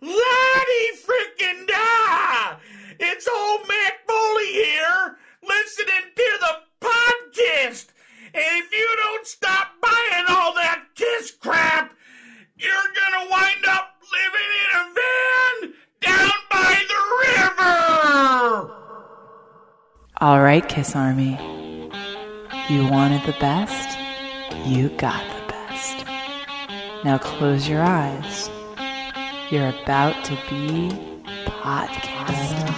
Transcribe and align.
Lottie 0.00 0.92
freaking 1.04 1.66
da! 1.66 2.56
It's 3.00 3.26
old 3.26 3.66
Matt 3.66 3.94
Foley 4.06 4.52
here, 4.52 5.18
listening 5.42 6.12
to 6.14 6.38
the 6.40 6.86
podcast. 6.86 7.86
And 8.32 8.62
if 8.64 8.72
you 8.72 8.88
don't 9.02 9.26
stop 9.26 9.72
buying 9.80 10.24
all 10.28 10.54
that 10.54 10.84
kiss 10.94 11.32
crap, 11.32 11.92
you're 12.56 12.70
gonna 12.70 13.28
wind 13.28 13.64
up 13.68 13.94
living 14.12 14.50
in 14.62 14.70
a 14.76 14.84
van 14.94 15.74
down 16.00 16.30
by 16.48 16.80
the 16.88 17.00
river! 17.26 18.74
All 20.20 20.40
right, 20.40 20.68
Kiss 20.68 20.94
Army. 20.94 21.36
You 22.68 22.88
wanted 22.88 23.22
the 23.26 23.36
best, 23.40 23.98
you 24.64 24.90
got 24.90 25.24
the 25.24 25.52
best. 25.52 26.06
Now 27.04 27.18
close 27.18 27.68
your 27.68 27.82
eyes. 27.82 28.48
You're 29.50 29.70
about 29.70 30.26
to 30.26 30.34
be 30.50 30.90
podcasted. 31.46 32.68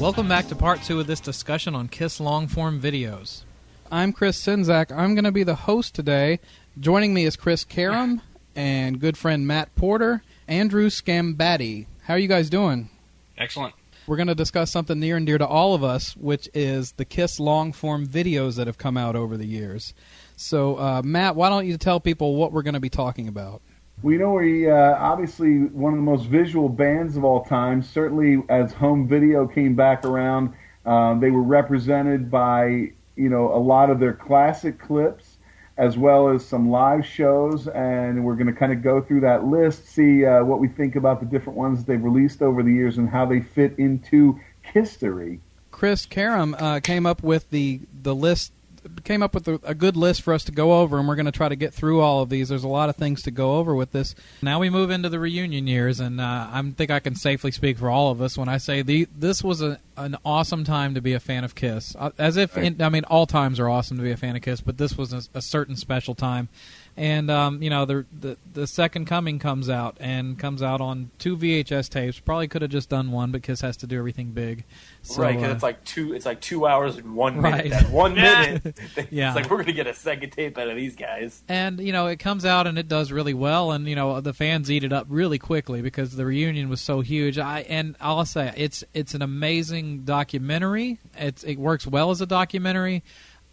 Welcome 0.00 0.28
back 0.28 0.46
to 0.46 0.54
part 0.54 0.84
two 0.84 1.00
of 1.00 1.08
this 1.08 1.18
discussion 1.18 1.74
on 1.74 1.88
Kiss 1.88 2.20
long 2.20 2.46
form 2.46 2.80
videos. 2.80 3.42
I'm 3.90 4.12
Chris 4.12 4.40
Czynszak. 4.40 4.92
I'm 4.96 5.16
going 5.16 5.24
to 5.24 5.32
be 5.32 5.42
the 5.42 5.56
host 5.56 5.96
today. 5.96 6.38
Joining 6.78 7.12
me 7.12 7.24
is 7.24 7.34
Chris 7.34 7.64
Karam 7.64 8.20
and 8.54 9.00
good 9.00 9.18
friend 9.18 9.44
Matt 9.44 9.74
Porter, 9.74 10.22
Andrew 10.46 10.90
Scambatti. 10.90 11.86
How 12.02 12.14
are 12.14 12.20
you 12.20 12.28
guys 12.28 12.48
doing? 12.48 12.88
Excellent. 13.36 13.74
We're 14.06 14.16
going 14.16 14.28
to 14.28 14.36
discuss 14.36 14.70
something 14.70 15.00
near 15.00 15.16
and 15.16 15.26
dear 15.26 15.38
to 15.38 15.46
all 15.46 15.74
of 15.74 15.82
us, 15.82 16.16
which 16.16 16.48
is 16.54 16.92
the 16.92 17.04
Kiss 17.04 17.40
long 17.40 17.72
form 17.72 18.06
videos 18.06 18.54
that 18.58 18.68
have 18.68 18.78
come 18.78 18.96
out 18.96 19.16
over 19.16 19.36
the 19.36 19.46
years. 19.46 19.92
So, 20.36 20.76
uh, 20.76 21.02
Matt, 21.02 21.34
why 21.34 21.48
don't 21.48 21.66
you 21.66 21.78
tell 21.78 21.98
people 21.98 22.36
what 22.36 22.52
we're 22.52 22.62
going 22.62 22.74
to 22.74 22.80
be 22.80 22.90
talking 22.90 23.26
about? 23.26 23.62
We 24.02 24.18
know 24.18 24.32
we 24.32 24.70
uh, 24.70 24.94
obviously 24.98 25.60
one 25.60 25.94
of 25.94 25.98
the 25.98 26.04
most 26.04 26.26
visual 26.26 26.68
bands 26.68 27.16
of 27.16 27.24
all 27.24 27.44
time. 27.44 27.82
Certainly, 27.82 28.44
as 28.50 28.72
home 28.74 29.08
video 29.08 29.46
came 29.46 29.74
back 29.74 30.04
around, 30.04 30.52
uh, 30.84 31.18
they 31.18 31.30
were 31.30 31.42
represented 31.42 32.30
by 32.30 32.92
you 33.16 33.30
know 33.30 33.54
a 33.54 33.58
lot 33.58 33.88
of 33.88 33.98
their 33.98 34.12
classic 34.12 34.78
clips, 34.78 35.38
as 35.78 35.96
well 35.96 36.28
as 36.28 36.44
some 36.44 36.70
live 36.70 37.06
shows. 37.06 37.68
And 37.68 38.22
we're 38.22 38.34
going 38.34 38.48
to 38.48 38.52
kind 38.52 38.72
of 38.72 38.82
go 38.82 39.00
through 39.00 39.22
that 39.22 39.44
list, 39.44 39.88
see 39.88 40.26
uh, 40.26 40.44
what 40.44 40.60
we 40.60 40.68
think 40.68 40.96
about 40.96 41.20
the 41.20 41.26
different 41.26 41.58
ones 41.58 41.86
they've 41.86 42.02
released 42.02 42.42
over 42.42 42.62
the 42.62 42.72
years 42.72 42.98
and 42.98 43.08
how 43.08 43.24
they 43.24 43.40
fit 43.40 43.78
into 43.78 44.38
history. 44.60 45.40
Chris 45.70 46.04
Karam 46.04 46.54
uh, 46.58 46.80
came 46.80 47.06
up 47.06 47.22
with 47.22 47.48
the 47.48 47.80
the 48.02 48.14
list 48.14 48.52
came 49.04 49.22
up 49.22 49.34
with 49.34 49.48
a, 49.48 49.60
a, 49.64 49.74
good 49.74 49.96
list 49.96 50.22
for 50.22 50.32
us 50.32 50.44
to 50.44 50.52
go 50.52 50.80
over, 50.80 50.98
and 50.98 51.08
we're 51.08 51.16
going 51.16 51.26
to 51.26 51.32
try 51.32 51.48
to 51.48 51.56
get 51.56 51.72
through 51.72 52.00
all 52.00 52.22
of 52.22 52.28
these. 52.28 52.48
There's 52.48 52.64
a 52.64 52.68
lot 52.68 52.88
of 52.88 52.96
things 52.96 53.22
to 53.22 53.30
go 53.30 53.56
over 53.56 53.74
with 53.74 53.92
this. 53.92 54.14
Now 54.42 54.58
we 54.58 54.70
move 54.70 54.90
into 54.90 55.08
the 55.08 55.18
reunion 55.18 55.66
years, 55.66 56.00
and 56.00 56.20
uh, 56.20 56.48
I 56.52 56.62
think 56.76 56.90
I 56.90 57.00
can 57.00 57.14
safely 57.14 57.50
speak 57.50 57.78
for 57.78 57.90
all 57.90 58.10
of 58.10 58.20
us 58.20 58.36
when 58.36 58.48
I 58.48 58.58
say 58.58 58.82
the 58.82 59.08
this 59.16 59.42
was 59.42 59.62
a, 59.62 59.78
an 59.96 60.16
awesome 60.24 60.64
time 60.64 60.94
to 60.94 61.00
be 61.00 61.12
a 61.12 61.20
fan 61.20 61.44
of 61.44 61.54
Kiss. 61.54 61.94
Uh, 61.98 62.10
as 62.18 62.36
if, 62.36 62.56
in, 62.56 62.80
I 62.80 62.88
mean, 62.88 63.04
all 63.04 63.26
times 63.26 63.60
are 63.60 63.68
awesome 63.68 63.96
to 63.96 64.02
be 64.02 64.12
a 64.12 64.16
fan 64.16 64.36
of 64.36 64.42
Kiss, 64.42 64.60
but 64.60 64.78
this 64.78 64.96
was 64.96 65.12
a, 65.12 65.22
a 65.34 65.42
certain 65.42 65.76
special 65.76 66.14
time 66.14 66.48
and 66.96 67.30
um, 67.30 67.62
you 67.62 67.68
know 67.70 67.84
the, 67.84 68.06
the 68.18 68.36
the 68.52 68.66
second 68.66 69.04
coming 69.04 69.38
comes 69.38 69.68
out 69.68 69.96
and 70.00 70.38
comes 70.38 70.62
out 70.62 70.80
on 70.80 71.10
two 71.18 71.36
VHS 71.36 71.88
tapes. 71.90 72.18
Probably 72.18 72.48
could 72.48 72.62
have 72.62 72.70
just 72.70 72.88
done 72.88 73.10
one, 73.12 73.32
but 73.32 73.42
Kiss 73.42 73.60
has 73.60 73.76
to 73.78 73.86
do 73.86 73.98
everything 73.98 74.30
big. 74.32 74.64
So, 75.02 75.22
right, 75.22 75.34
because 75.36 75.50
uh, 75.50 75.54
it's 75.54 75.62
like 75.62 75.84
two. 75.84 76.14
It's 76.14 76.26
like 76.26 76.40
two 76.40 76.66
hours 76.66 76.96
and 76.96 77.14
one 77.14 77.38
Right. 77.40 77.64
minute. 77.64 77.70
That 77.82 77.90
one 77.90 78.14
minute. 78.16 78.78
Yeah. 79.10 79.28
It's 79.28 79.36
like 79.36 79.50
we're 79.50 79.58
gonna 79.58 79.72
get 79.72 79.86
a 79.86 79.94
second 79.94 80.30
tape 80.30 80.56
out 80.58 80.68
of 80.68 80.76
these 80.76 80.96
guys. 80.96 81.42
and 81.48 81.78
you 81.80 81.92
know 81.92 82.06
it 82.06 82.16
comes 82.18 82.44
out 82.44 82.66
and 82.66 82.78
it 82.78 82.88
does 82.88 83.12
really 83.12 83.34
well, 83.34 83.72
and 83.72 83.86
you 83.86 83.94
know 83.94 84.20
the 84.20 84.32
fans 84.32 84.70
eat 84.70 84.82
it 84.84 84.92
up 84.92 85.06
really 85.10 85.38
quickly 85.38 85.82
because 85.82 86.16
the 86.16 86.24
reunion 86.24 86.68
was 86.68 86.80
so 86.80 87.02
huge. 87.02 87.38
I 87.38 87.60
and 87.68 87.94
I'll 88.00 88.24
say 88.24 88.52
it's 88.56 88.82
it's 88.94 89.14
an 89.14 89.22
amazing 89.22 90.04
documentary. 90.04 90.98
It's 91.16 91.44
it 91.44 91.56
works 91.58 91.86
well 91.86 92.10
as 92.10 92.20
a 92.20 92.26
documentary. 92.26 93.02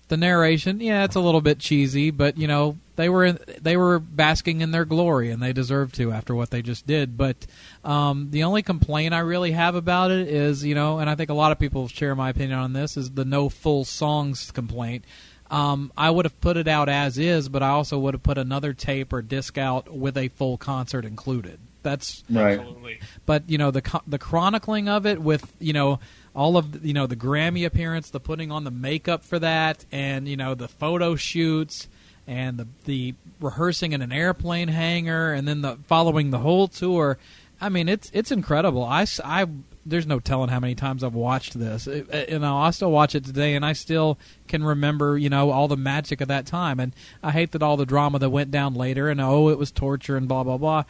The 0.09 0.17
narration, 0.17 0.79
yeah, 0.79 1.05
it's 1.05 1.15
a 1.15 1.19
little 1.21 1.41
bit 1.41 1.59
cheesy, 1.59 2.11
but 2.11 2.37
you 2.37 2.47
know 2.47 2.77
they 2.95 3.09
were 3.09 3.25
in, 3.25 3.39
they 3.61 3.77
were 3.77 3.99
basking 3.99 4.61
in 4.61 4.71
their 4.71 4.85
glory, 4.85 5.31
and 5.31 5.41
they 5.41 5.53
deserve 5.53 5.91
to 5.93 6.11
after 6.11 6.35
what 6.35 6.51
they 6.51 6.61
just 6.61 6.85
did. 6.85 7.17
But 7.17 7.37
um, 7.83 8.29
the 8.31 8.43
only 8.43 8.61
complaint 8.61 9.13
I 9.13 9.19
really 9.19 9.51
have 9.51 9.75
about 9.75 10.11
it 10.11 10.27
is, 10.27 10.63
you 10.63 10.75
know, 10.75 10.99
and 10.99 11.09
I 11.09 11.15
think 11.15 11.29
a 11.29 11.33
lot 11.33 11.51
of 11.51 11.59
people 11.59 11.87
share 11.87 12.15
my 12.15 12.29
opinion 12.29 12.59
on 12.59 12.73
this, 12.73 12.97
is 12.97 13.11
the 13.11 13.25
no 13.25 13.49
full 13.49 13.85
songs 13.85 14.51
complaint. 14.51 15.05
Um, 15.49 15.91
I 15.97 16.09
would 16.09 16.25
have 16.25 16.39
put 16.41 16.57
it 16.57 16.67
out 16.67 16.89
as 16.89 17.17
is, 17.17 17.47
but 17.49 17.63
I 17.63 17.69
also 17.69 17.97
would 17.99 18.13
have 18.13 18.23
put 18.23 18.37
another 18.37 18.73
tape 18.73 19.13
or 19.13 19.21
disc 19.21 19.57
out 19.57 19.93
with 19.93 20.17
a 20.17 20.27
full 20.29 20.57
concert 20.57 21.05
included. 21.05 21.59
That's 21.83 22.23
Right. 22.29 22.59
Absolutely. 22.59 22.99
but 23.25 23.43
you 23.49 23.57
know 23.57 23.69
the 23.69 24.01
the 24.07 24.17
chronicling 24.17 24.87
of 24.87 25.05
it 25.05 25.21
with 25.21 25.53
you 25.59 25.73
know 25.73 25.99
all 26.35 26.57
of 26.57 26.71
the, 26.81 26.87
you 26.87 26.93
know 26.93 27.07
the 27.07 27.15
Grammy 27.15 27.65
appearance, 27.65 28.09
the 28.09 28.19
putting 28.19 28.51
on 28.51 28.63
the 28.63 28.71
makeup 28.71 29.23
for 29.23 29.39
that, 29.39 29.85
and 29.91 30.27
you 30.27 30.37
know 30.37 30.55
the 30.55 30.67
photo 30.67 31.15
shoots 31.15 31.87
and 32.27 32.57
the 32.57 32.67
the 32.85 33.13
rehearsing 33.39 33.91
in 33.91 34.01
an 34.01 34.11
airplane 34.11 34.69
hangar, 34.69 35.33
and 35.33 35.47
then 35.47 35.61
the 35.61 35.77
following 35.87 36.31
the 36.31 36.39
whole 36.39 36.67
tour. 36.67 37.17
I 37.61 37.69
mean, 37.69 37.87
it's 37.87 38.09
it's 38.13 38.31
incredible. 38.31 38.83
I, 38.83 39.05
I- 39.23 39.47
there's 39.85 40.07
no 40.07 40.17
telling 40.21 40.47
how 40.47 40.61
many 40.61 40.75
times 40.75 41.03
I've 41.03 41.13
watched 41.13 41.59
this. 41.59 41.87
You 41.87 42.39
know, 42.39 42.57
I 42.57 42.71
still 42.71 42.89
watch 42.89 43.15
it 43.15 43.25
today, 43.25 43.53
and 43.53 43.65
I 43.65 43.73
still 43.73 44.17
can 44.47 44.63
remember 44.63 45.17
you 45.17 45.29
know 45.29 45.51
all 45.51 45.67
the 45.67 45.75
magic 45.75 46.21
of 46.21 46.29
that 46.29 46.45
time. 46.45 46.79
And 46.79 46.95
I 47.21 47.31
hate 47.31 47.51
that 47.51 47.61
all 47.61 47.75
the 47.75 47.85
drama 47.85 48.17
that 48.19 48.29
went 48.29 48.49
down 48.49 48.75
later, 48.75 49.09
and 49.09 49.19
oh, 49.19 49.49
it 49.49 49.57
was 49.57 49.71
torture 49.71 50.15
and 50.15 50.25
blah 50.27 50.43
blah 50.43 50.57
blah 50.57 50.85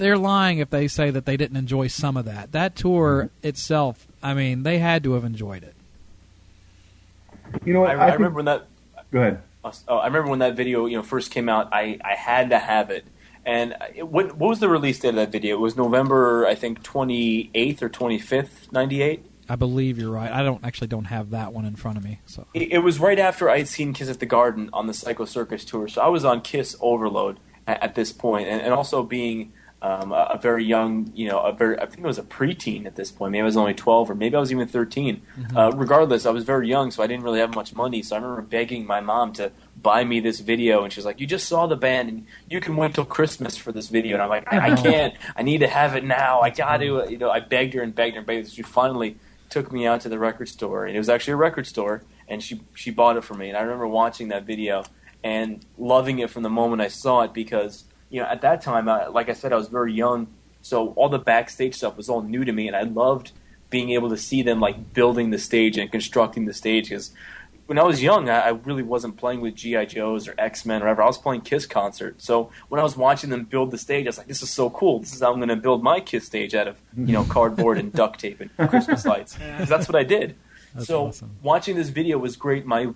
they're 0.00 0.18
lying 0.18 0.58
if 0.58 0.70
they 0.70 0.88
say 0.88 1.10
that 1.10 1.26
they 1.26 1.36
didn't 1.36 1.56
enjoy 1.56 1.86
some 1.86 2.16
of 2.16 2.24
that. 2.24 2.52
That 2.52 2.74
tour 2.74 3.24
mm-hmm. 3.24 3.46
itself, 3.46 4.08
I 4.22 4.34
mean, 4.34 4.64
they 4.64 4.78
had 4.78 5.04
to 5.04 5.12
have 5.12 5.24
enjoyed 5.24 5.62
it. 5.62 5.74
You 7.64 7.74
know 7.74 7.80
what? 7.80 7.90
I, 7.90 7.94
I, 7.94 8.06
think- 8.06 8.18
remember 8.18 8.36
when 8.36 8.44
that. 8.46 8.66
Go 9.12 9.20
ahead. 9.20 9.42
Oh, 9.88 9.98
I 9.98 10.06
remember 10.06 10.30
when 10.30 10.38
that 10.38 10.56
video 10.56 10.86
you 10.86 10.96
know 10.96 11.02
first 11.02 11.30
came 11.30 11.48
out. 11.48 11.68
I, 11.72 11.98
I 12.02 12.14
had 12.14 12.50
to 12.50 12.58
have 12.58 12.90
it. 12.90 13.04
And 13.44 13.76
it, 13.94 14.08
what 14.08 14.36
what 14.36 14.48
was 14.48 14.60
the 14.60 14.68
release 14.68 14.98
date 14.98 15.10
of 15.10 15.14
that 15.16 15.30
video? 15.30 15.56
It 15.56 15.60
was 15.60 15.76
November, 15.76 16.46
I 16.46 16.54
think, 16.54 16.82
twenty 16.82 17.50
eighth 17.54 17.82
or 17.82 17.88
twenty 17.90 18.18
fifth, 18.18 18.72
ninety 18.72 19.02
eight. 19.02 19.24
I 19.50 19.56
believe 19.56 19.98
you're 19.98 20.12
right. 20.12 20.30
I 20.30 20.42
don't 20.42 20.64
actually 20.64 20.86
don't 20.86 21.06
have 21.06 21.30
that 21.30 21.52
one 21.52 21.66
in 21.66 21.74
front 21.76 21.98
of 21.98 22.04
me. 22.04 22.20
So 22.24 22.46
It, 22.54 22.72
it 22.72 22.78
was 22.78 23.00
right 23.00 23.18
after 23.18 23.50
I 23.50 23.58
had 23.58 23.68
seen 23.68 23.92
Kiss 23.92 24.08
at 24.08 24.20
the 24.20 24.26
Garden 24.26 24.70
on 24.72 24.86
the 24.86 24.94
Psycho 24.94 25.24
Circus 25.24 25.64
tour, 25.64 25.88
so 25.88 26.00
I 26.00 26.08
was 26.08 26.24
on 26.24 26.40
Kiss 26.40 26.76
overload 26.80 27.40
at, 27.66 27.82
at 27.82 27.94
this 27.96 28.12
point, 28.12 28.48
and, 28.48 28.62
and 28.62 28.72
also 28.72 29.02
being 29.02 29.52
um, 29.82 30.12
a, 30.12 30.32
a 30.34 30.38
very 30.38 30.64
young, 30.64 31.10
you 31.14 31.28
know, 31.28 31.40
a 31.40 31.52
very 31.52 31.78
I 31.78 31.86
think 31.86 32.04
I 32.04 32.06
was 32.06 32.18
a 32.18 32.22
preteen 32.22 32.84
at 32.84 32.96
this 32.96 33.10
point. 33.10 33.32
Maybe 33.32 33.42
I 33.42 33.44
was 33.44 33.56
only 33.56 33.74
twelve, 33.74 34.10
or 34.10 34.14
maybe 34.14 34.36
I 34.36 34.40
was 34.40 34.52
even 34.52 34.68
13 34.68 35.22
Uh, 35.56 35.70
regardless, 35.74 36.26
I 36.26 36.30
was 36.30 36.44
very 36.44 36.68
young, 36.68 36.90
so 36.90 37.02
I 37.02 37.06
didn't 37.06 37.24
really 37.24 37.40
have 37.40 37.54
much 37.54 37.74
money. 37.74 38.02
So 38.02 38.16
I 38.16 38.18
remember 38.20 38.42
begging 38.42 38.86
my 38.86 39.00
mom 39.00 39.32
to 39.34 39.52
buy 39.80 40.04
me 40.04 40.20
this 40.20 40.40
video, 40.40 40.84
and 40.84 40.92
she's 40.92 41.06
like, 41.06 41.18
"You 41.18 41.26
just 41.26 41.48
saw 41.48 41.66
the 41.66 41.76
band, 41.76 42.08
and 42.10 42.26
you 42.48 42.60
can 42.60 42.76
wait 42.76 42.94
till 42.94 43.06
Christmas 43.06 43.56
for 43.56 43.72
this 43.72 43.88
video." 43.88 44.14
And 44.14 44.22
I'm 44.22 44.28
like, 44.28 44.52
"I, 44.52 44.72
I 44.72 44.76
can't. 44.76 45.14
I 45.34 45.42
need 45.42 45.58
to 45.58 45.68
have 45.68 45.96
it 45.96 46.04
now. 46.04 46.40
I 46.40 46.50
got 46.50 46.78
to." 46.78 47.06
You 47.08 47.16
know, 47.18 47.30
I 47.30 47.40
begged 47.40 47.74
her 47.74 47.82
and 47.82 47.94
begged 47.94 48.14
her 48.16 48.18
and 48.18 48.26
begged 48.26 48.48
her. 48.48 48.54
She 48.54 48.62
finally 48.62 49.16
took 49.48 49.72
me 49.72 49.86
out 49.86 50.02
to 50.02 50.08
the 50.10 50.18
record 50.18 50.48
store, 50.48 50.84
and 50.84 50.94
it 50.94 50.98
was 50.98 51.08
actually 51.08 51.32
a 51.32 51.36
record 51.36 51.66
store, 51.66 52.02
and 52.28 52.42
she 52.42 52.60
she 52.74 52.90
bought 52.90 53.16
it 53.16 53.24
for 53.24 53.34
me. 53.34 53.48
And 53.48 53.56
I 53.56 53.62
remember 53.62 53.86
watching 53.86 54.28
that 54.28 54.44
video 54.44 54.84
and 55.22 55.64
loving 55.76 56.18
it 56.18 56.30
from 56.30 56.42
the 56.42 56.50
moment 56.50 56.80
I 56.80 56.88
saw 56.88 57.22
it 57.22 57.34
because 57.34 57.84
you 58.10 58.20
know 58.20 58.26
at 58.28 58.40
that 58.42 58.60
time, 58.62 58.88
I, 58.88 59.06
like 59.06 59.28
I 59.28 59.32
said, 59.34 59.52
I 59.52 59.56
was 59.56 59.68
very 59.68 59.92
young, 59.92 60.26
so 60.62 60.88
all 60.96 61.08
the 61.08 61.18
backstage 61.18 61.74
stuff 61.74 61.96
was 61.96 62.08
all 62.08 62.22
new 62.22 62.44
to 62.44 62.52
me, 62.52 62.66
and 62.66 62.76
I 62.76 62.82
loved 62.82 63.32
being 63.70 63.90
able 63.90 64.08
to 64.10 64.16
see 64.16 64.42
them 64.42 64.58
like 64.60 64.92
building 64.92 65.30
the 65.30 65.38
stage 65.38 65.78
and 65.78 65.90
constructing 65.90 66.44
the 66.46 66.52
stage 66.54 66.90
because. 66.90 67.12
When 67.66 67.78
I 67.78 67.84
was 67.84 68.02
young, 68.02 68.28
I 68.28 68.40
I 68.40 68.48
really 68.48 68.82
wasn't 68.82 69.16
playing 69.16 69.40
with 69.42 69.54
GI 69.54 69.86
Joes 69.86 70.26
or 70.26 70.34
X 70.36 70.66
Men 70.66 70.82
or 70.82 70.86
whatever. 70.86 71.02
I 71.02 71.06
was 71.06 71.18
playing 71.18 71.42
Kiss 71.42 71.66
concert. 71.66 72.20
So 72.20 72.50
when 72.68 72.80
I 72.80 72.82
was 72.82 72.96
watching 72.96 73.30
them 73.30 73.44
build 73.44 73.70
the 73.70 73.78
stage, 73.78 74.06
I 74.06 74.08
was 74.08 74.18
like, 74.18 74.26
"This 74.26 74.42
is 74.42 74.50
so 74.50 74.70
cool! 74.70 74.98
This 74.98 75.14
is 75.14 75.20
how 75.20 75.30
I'm 75.30 75.36
going 75.38 75.50
to 75.50 75.54
build 75.54 75.80
my 75.80 76.00
Kiss 76.00 76.26
stage 76.26 76.52
out 76.52 76.66
of 76.66 76.80
you 76.96 77.12
know 77.12 77.22
cardboard 77.22 77.78
and 77.78 77.92
duct 77.92 78.18
tape 78.18 78.40
and 78.40 78.50
Christmas 78.70 79.06
lights." 79.06 79.36
'Cause 79.38 79.68
that's 79.68 79.86
what 79.88 79.94
I 79.94 80.02
did. 80.02 80.34
That's 80.74 80.88
so 80.88 81.06
awesome. 81.06 81.30
watching 81.44 81.76
this 81.76 81.90
video 81.90 82.18
was 82.18 82.34
great. 82.34 82.66
My 82.66 82.88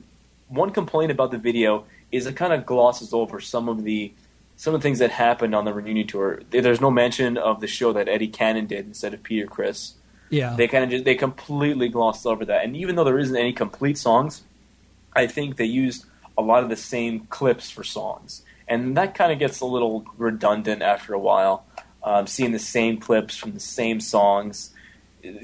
one 0.49 0.71
complaint 0.71 1.13
about 1.13 1.31
the 1.31 1.39
video 1.39 1.85
is 2.11 2.27
it 2.27 2.35
kind 2.35 2.53
of 2.53 2.67
glosses 2.67 3.13
over 3.15 3.41
some 3.41 3.69
of 3.69 3.85
the 3.85 4.13
some 4.57 4.75
of 4.75 4.81
the 4.81 4.83
things 4.83 5.01
that 5.01 5.11
happened 5.11 5.55
on 5.55 5.65
the 5.65 5.73
reunion 5.73 6.07
tour. 6.07 6.43
There's 6.51 6.81
no 6.81 6.91
mention 6.91 7.37
of 7.37 7.61
the 7.61 7.67
show 7.67 7.93
that 7.93 8.09
Eddie 8.09 8.31
Kanon 8.31 8.69
did 8.69 8.87
instead 8.87 9.13
of 9.15 9.23
Peter 9.23 9.47
Criss. 9.47 9.95
yeah, 10.31 10.55
They 10.57 10.69
kind 10.69 10.85
of 10.85 10.91
just 10.91 11.05
they 11.05 11.15
completely 11.15 11.89
glossed 11.89 12.27
over 12.27 12.45
that. 12.45 12.65
And 12.65 12.77
even 12.77 12.95
though 12.97 13.05
there 13.05 13.19
isn't 13.19 13.37
any 13.37 13.53
complete 13.53 13.99
songs, 13.99 14.43
I 15.15 15.27
think 15.27 15.57
they 15.57 15.65
used 15.65 16.07
a 16.37 16.43
lot 16.43 16.63
of 16.63 16.69
the 16.69 16.77
same 16.77 17.27
clips 17.31 17.71
for 17.71 17.85
songs, 17.85 18.43
and 18.67 18.97
that 18.97 19.15
kind 19.15 19.31
of 19.33 19.39
gets 19.39 19.61
a 19.61 19.67
little 19.67 20.05
redundant 20.17 20.83
after 20.83 21.15
a 21.15 21.19
while. 21.19 21.65
Um, 22.03 22.27
seeing 22.27 22.53
the 22.53 22.59
same 22.59 22.99
clips 22.99 23.35
from 23.35 23.53
the 23.53 23.61
same 23.61 23.99
songs, 23.99 24.74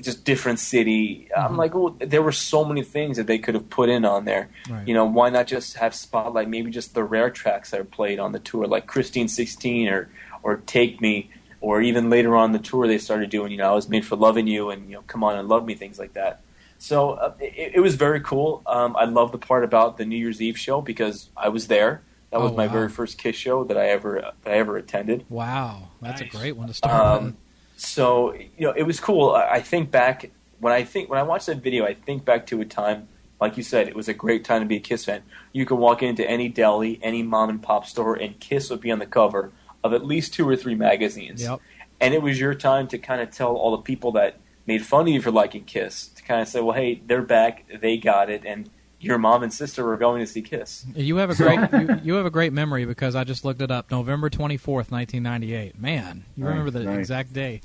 just 0.01 0.25
different 0.25 0.59
city. 0.59 1.29
I'm 1.37 1.53
Mhm. 1.55 1.57
like, 1.59 1.75
well, 1.75 1.97
there 1.99 2.23
were 2.23 2.33
so 2.33 2.65
many 2.65 2.83
things 2.83 3.17
that 3.17 3.27
they 3.27 3.39
could 3.39 3.55
have 3.55 3.69
put 3.71 3.89
in 3.89 4.05
on 4.05 4.25
there. 4.25 4.49
Right. 4.69 4.87
You 4.87 4.95
know, 4.95 5.05
why 5.05 5.31
not 5.31 5.47
just 5.47 5.77
have 5.77 5.95
spotlight? 5.95 6.49
Maybe 6.49 6.71
just 6.71 6.95
the 6.95 7.05
rare 7.05 7.31
tracks 7.31 7.71
that 7.71 7.81
are 7.81 7.85
played 7.85 8.19
on 8.19 8.33
the 8.33 8.39
tour, 8.39 8.67
like 8.67 8.87
Christine 8.87 9.29
16 9.29 9.89
or 9.89 10.09
or 10.43 10.57
Take 10.67 11.01
Me, 11.03 11.31
or 11.61 11.83
even 11.83 12.09
later 12.09 12.35
on 12.35 12.53
the 12.53 12.59
tour 12.59 12.87
they 12.87 12.97
started 12.99 13.29
doing. 13.31 13.51
You 13.53 13.59
know, 13.59 13.71
I 13.73 13.75
was 13.75 13.89
made 13.89 14.07
for 14.07 14.17
loving 14.17 14.47
you, 14.47 14.71
and 14.71 14.89
you 14.89 14.95
know, 14.97 15.03
come 15.07 15.23
on 15.23 15.37
and 15.37 15.49
love 15.49 15.67
me, 15.67 15.75
things 15.75 15.99
like 15.99 16.15
that. 16.15 16.41
So 16.79 17.11
uh, 17.11 17.35
it, 17.41 17.73
it 17.77 17.81
was 17.81 17.95
very 17.97 18.21
cool. 18.21 18.63
Um, 18.67 18.97
I 18.97 19.05
love 19.05 19.33
the 19.33 19.39
part 19.39 19.65
about 19.65 19.99
the 19.99 20.07
New 20.07 20.17
Year's 20.17 20.41
Eve 20.41 20.59
show 20.59 20.81
because 20.81 21.29
I 21.37 21.51
was 21.51 21.69
there. 21.69 22.01
That 22.31 22.41
was 22.41 22.53
Oh, 22.53 22.57
my 22.57 22.67
wow. 22.69 22.73
very 22.73 22.89
first 22.89 23.19
Kiss 23.19 23.37
show 23.37 23.65
that 23.65 23.77
I 23.77 23.89
ever 23.91 24.33
that 24.45 24.51
I 24.53 24.57
ever 24.57 24.77
attended. 24.79 25.27
Wow, 25.29 25.89
that's 26.01 26.23
Nice. 26.23 26.35
a 26.35 26.39
great 26.39 26.57
one 26.57 26.69
to 26.69 26.75
start 26.75 26.95
Um, 26.95 27.37
so 27.81 28.35
you 28.35 28.67
know, 28.67 28.73
it 28.73 28.83
was 28.83 29.01
cool. 29.01 29.31
I 29.31 29.49
I 29.53 29.61
think 29.61 29.91
back 29.91 30.31
when 30.59 30.73
I 30.73 30.85
think 30.85 31.09
when 31.09 31.19
I 31.19 31.23
watched 31.23 31.47
that 31.47 31.63
video, 31.63 31.85
I 31.85 31.95
think 31.95 32.25
back 32.25 32.47
to 32.47 32.61
a 32.61 32.65
time, 32.65 33.09
like 33.41 33.57
you 33.57 33.63
said, 33.63 33.89
it 33.89 33.97
was 33.97 34.09
a 34.09 34.15
great 34.15 34.45
time 34.45 34.61
to 34.61 34.67
be 34.67 34.77
a 34.77 34.81
Kiss 34.81 35.07
fan. 35.07 35.23
You 35.53 35.65
could 35.65 35.79
walk 35.79 36.03
into 36.03 36.29
any 36.29 36.49
deli, 36.49 37.01
any 37.03 37.23
mom 37.23 37.49
and 37.49 37.63
pop 37.63 37.87
store, 37.87 38.15
and 38.15 38.39
Kiss 38.39 38.71
would 38.71 38.81
be 38.81 38.91
on 38.91 38.99
the 38.99 39.07
cover 39.07 39.53
of 39.83 39.95
at 39.95 40.05
least 40.05 40.35
two 40.35 40.47
or 40.47 40.57
three 40.57 40.75
magazines. 40.75 41.43
Yep. 41.43 41.61
And 42.01 42.15
it 42.15 42.23
was 42.23 42.39
your 42.39 42.55
time 42.55 42.87
to 42.89 42.99
kind 42.99 43.21
of 43.21 43.31
tell 43.31 43.57
all 43.57 43.73
the 43.73 43.83
people 43.83 44.13
that 44.13 44.39
made 44.67 44.85
fun 44.85 45.03
of 45.03 45.09
you 45.09 45.23
for 45.23 45.31
liking 45.31 45.65
Kiss 45.65 46.09
to 46.09 46.23
kind 46.23 46.41
of 46.41 46.49
say, 46.49 46.61
well, 46.61 46.77
hey, 46.77 47.01
they're 47.07 47.23
back, 47.23 47.65
they 47.81 47.97
got 47.97 48.29
it, 48.31 48.45
and 48.45 48.69
your 49.01 49.19
mom 49.19 49.43
and 49.43 49.53
sister 49.53 49.85
were 49.85 49.97
going 49.97 50.21
to 50.21 50.27
see 50.27 50.43
Kiss. 50.43 50.85
You 50.95 51.17
have 51.17 51.31
a 51.31 51.35
great 51.35 51.59
you, 51.73 52.01
you 52.05 52.15
have 52.15 52.27
a 52.27 52.31
great 52.31 52.53
memory 52.53 52.85
because 52.85 53.17
I 53.17 53.25
just 53.25 53.45
looked 53.45 53.63
it 53.63 53.71
up. 53.71 53.91
November 53.91 54.29
twenty 54.31 54.57
fourth, 54.57 54.91
nineteen 54.93 55.23
ninety 55.23 55.55
eight. 55.55 55.79
Man, 55.81 56.25
you 56.37 56.45
Nice, 56.45 56.51
remember 56.51 56.71
the 56.71 56.85
nice. 56.85 56.99
exact 56.99 57.33
day. 57.33 57.61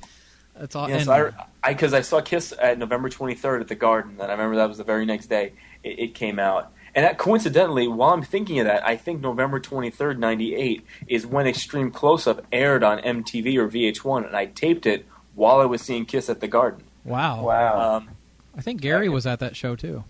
That's 0.58 0.76
all. 0.76 0.88
Yes, 0.90 1.08
and- 1.08 1.34
I 1.64 1.74
because 1.74 1.94
I, 1.94 2.02
saw 2.02 2.22
Kiss 2.22 2.54
at 2.62 2.78
November 2.78 3.10
23rd 3.10 3.62
at 3.62 3.68
the 3.68 3.76
Garden, 3.76 4.14
and 4.14 4.24
I 4.24 4.32
remember 4.32 4.56
that 4.58 4.70
was 4.70 4.78
the 4.78 4.84
very 4.86 5.06
next 5.06 5.28
day 5.28 5.52
it, 5.84 6.00
it 6.00 6.16
came 6.16 6.40
out. 6.40 6.72
And 6.94 7.04
that, 7.04 7.18
coincidentally, 7.18 7.90
while 7.90 8.14
I'm 8.14 8.22
thinking 8.24 8.60
of 8.60 8.68
that, 8.68 8.88
I 8.88 8.96
think 8.96 9.20
November 9.20 9.60
23rd, 9.60 10.18
98 10.18 10.86
is 11.08 11.28
when 11.28 11.46
Extreme 11.46 11.92
Close 11.92 12.26
Up 12.26 12.46
aired 12.54 12.84
on 12.86 13.00
MTV 13.00 13.58
or 13.58 13.68
VH1, 13.68 14.28
and 14.28 14.34
I 14.38 14.46
taped 14.46 14.86
it 14.86 15.06
while 15.34 15.60
I 15.60 15.66
was 15.66 15.81
seeing 15.81 16.06
Kiss 16.06 16.30
at 16.30 16.40
the 16.40 16.48
Garden. 16.48 16.84
wow. 17.04 17.44
Wow. 17.44 17.96
Um, 17.98 18.10
I 18.58 18.62
think 18.62 18.80
Gary 18.80 19.10
was 19.10 19.28
at 19.28 19.40
that 19.40 19.58
show 19.58 19.76
too. 19.76 20.06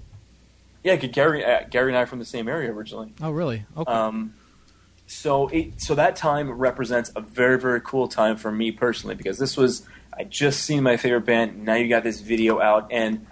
Yeah, 0.86 0.96
Gary, 0.98 1.44
uh, 1.44 1.62
Gary 1.68 1.90
and 1.90 1.98
I 1.98 2.04
are 2.04 2.06
from 2.06 2.20
the 2.20 2.26
same 2.26 2.48
area 2.48 2.72
originally. 2.72 3.12
Oh, 3.20 3.32
really? 3.32 3.66
Okay. 3.76 3.92
Um, 3.92 4.36
so 5.08 5.48
it, 5.48 5.82
so 5.82 5.96
that 5.96 6.16
time 6.16 6.52
represents 6.52 7.12
a 7.16 7.22
very 7.22 7.60
very 7.60 7.82
cool 7.82 8.08
time 8.08 8.38
for 8.38 8.52
me 8.52 8.72
personally 8.72 9.16
because 9.16 9.40
this 9.40 9.58
was 9.58 9.86
I 10.16 10.24
just 10.24 10.62
seen 10.62 10.84
my 10.84 10.98
favorite 10.98 11.26
band. 11.26 11.64
Now 11.64 11.74
you 11.74 11.90
got 11.90 12.04
this 12.04 12.22
video 12.22 12.62
out, 12.62 12.92
and 12.92 13.26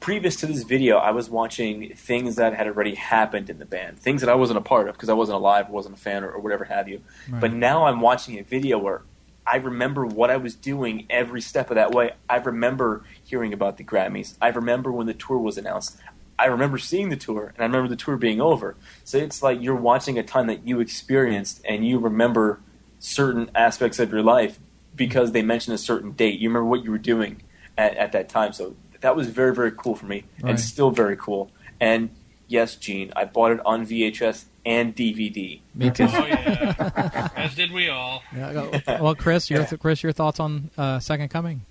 previous 0.00 0.36
to 0.36 0.46
this 0.46 0.62
video, 0.62 0.96
I 0.96 1.10
was 1.10 1.28
watching 1.28 1.94
things 1.94 2.36
that 2.36 2.54
had 2.54 2.66
already 2.66 2.94
happened 2.94 3.50
in 3.50 3.58
the 3.58 3.66
band, 3.66 3.98
things 3.98 4.22
that 4.22 4.30
I 4.30 4.34
wasn't 4.34 4.58
a 4.58 4.62
part 4.62 4.88
of 4.88 4.94
because 4.94 5.10
I 5.10 5.14
wasn't 5.14 5.36
alive, 5.36 5.68
wasn't 5.68 5.96
a 5.96 6.00
fan, 6.00 6.24
or, 6.24 6.30
or 6.30 6.40
whatever 6.40 6.64
have 6.64 6.88
you. 6.88 7.02
Right. 7.28 7.40
But 7.40 7.52
now 7.52 7.84
I'm 7.84 8.00
watching 8.00 8.38
a 8.38 8.42
video 8.42 8.78
where 8.78 9.02
I 9.46 9.56
remember 9.56 10.06
what 10.06 10.30
I 10.30 10.38
was 10.38 10.54
doing 10.54 11.06
every 11.10 11.42
step 11.42 11.70
of 11.70 11.74
that 11.74 11.92
way. 11.92 12.12
I 12.30 12.36
remember 12.36 13.04
hearing 13.24 13.52
about 13.52 13.76
the 13.76 13.84
Grammys. 13.84 14.36
I 14.40 14.48
remember 14.48 14.90
when 14.90 15.06
the 15.06 15.12
tour 15.12 15.36
was 15.36 15.58
announced. 15.58 15.98
I 16.38 16.46
remember 16.46 16.78
seeing 16.78 17.08
the 17.10 17.16
tour, 17.16 17.52
and 17.54 17.62
I 17.62 17.66
remember 17.66 17.88
the 17.88 17.96
tour 17.96 18.16
being 18.16 18.40
over. 18.40 18.74
So 19.04 19.18
it's 19.18 19.42
like 19.42 19.62
you're 19.62 19.74
watching 19.76 20.18
a 20.18 20.22
time 20.22 20.46
that 20.48 20.66
you 20.66 20.80
experienced, 20.80 21.62
and 21.68 21.86
you 21.86 21.98
remember 21.98 22.60
certain 22.98 23.50
aspects 23.54 23.98
of 23.98 24.10
your 24.10 24.22
life 24.22 24.58
because 24.96 25.32
they 25.32 25.42
mentioned 25.42 25.74
a 25.74 25.78
certain 25.78 26.12
date. 26.12 26.38
You 26.40 26.48
remember 26.48 26.66
what 26.68 26.84
you 26.84 26.90
were 26.90 26.98
doing 26.98 27.42
at, 27.78 27.96
at 27.96 28.12
that 28.12 28.28
time. 28.28 28.52
So 28.52 28.74
that 29.00 29.14
was 29.16 29.28
very, 29.28 29.54
very 29.54 29.70
cool 29.72 29.94
for 29.94 30.06
me, 30.06 30.24
Right. 30.42 30.50
and 30.50 30.60
still 30.60 30.90
very 30.90 31.16
cool. 31.16 31.50
And 31.80 32.10
yes, 32.48 32.76
Gene, 32.76 33.12
I 33.14 33.24
bought 33.26 33.52
it 33.52 33.60
on 33.66 33.86
VHS 33.86 34.46
and 34.66 34.94
DVD. 34.96 35.60
Me 35.74 35.90
too. 35.90 36.06
Oh 36.08 36.26
yeah, 36.26 37.28
as 37.36 37.54
did 37.54 37.70
we 37.70 37.88
all. 37.90 38.22
Yeah, 38.34 39.00
well, 39.00 39.14
Chris, 39.14 39.50
your 39.50 39.64
Chris, 39.66 40.02
your 40.02 40.12
thoughts 40.12 40.40
on 40.40 40.70
uh, 40.78 40.98
Second 41.00 41.28
Coming? 41.28 41.66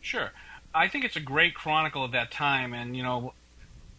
Sure. 0.00 0.30
I 0.74 0.88
think 0.88 1.04
it's 1.04 1.16
a 1.16 1.20
great 1.20 1.54
chronicle 1.54 2.04
of 2.04 2.12
that 2.12 2.30
time, 2.30 2.74
and 2.74 2.94
you 2.96 3.02
know, 3.02 3.32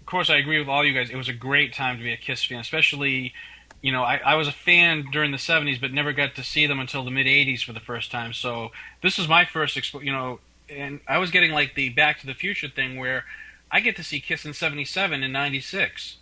of 0.06 0.10
course, 0.12 0.30
I 0.30 0.36
agree 0.36 0.60
with 0.60 0.68
all 0.68 0.86
you 0.86 0.94
guys. 0.94 1.10
It 1.10 1.16
was 1.16 1.30
a 1.30 1.34
great 1.34 1.74
time 1.74 1.98
to 1.98 2.04
be 2.04 2.13
a 2.13 2.18
Kiss 2.18 2.44
fan, 2.44 2.60
especially, 2.60 3.34
you 3.81 3.92
know, 3.92 4.04
I, 4.04 4.18
I 4.18 4.36
was 4.36 4.48
a 4.48 4.52
fan 4.52 5.07
during 5.12 5.31
the 5.31 5.38
'70s, 5.38 5.81
but 5.81 5.92
never 5.92 6.13
got 6.13 6.36
to 6.36 6.44
see 6.44 6.68
them 6.68 6.80
until 6.80 7.04
the 7.04 7.10
mid 7.10 7.25
'80s 7.25 7.63
for 7.63 7.74
the 7.74 7.80
first 7.80 8.12
time. 8.12 8.31
So 8.31 8.69
this 9.02 9.18
was 9.18 9.28
my 9.28 9.46
first, 9.46 9.75
expo- 9.75 10.04
you 10.04 10.12
know, 10.12 10.42
and 10.69 11.00
I 11.07 11.18
was 11.18 11.31
getting 11.31 11.54
like 11.54 11.74
the 11.74 11.90
Back 11.90 12.19
to 12.19 12.28
the 12.28 12.36
Future 12.36 12.68
thing 12.68 13.00
where 13.00 13.25
I 13.72 13.80
get 13.80 13.96
to 13.96 14.04
see 14.04 14.19
Kiss 14.19 14.46
in 14.46 14.54
'77 14.54 15.24
and 15.24 15.34
'96. 15.34 16.18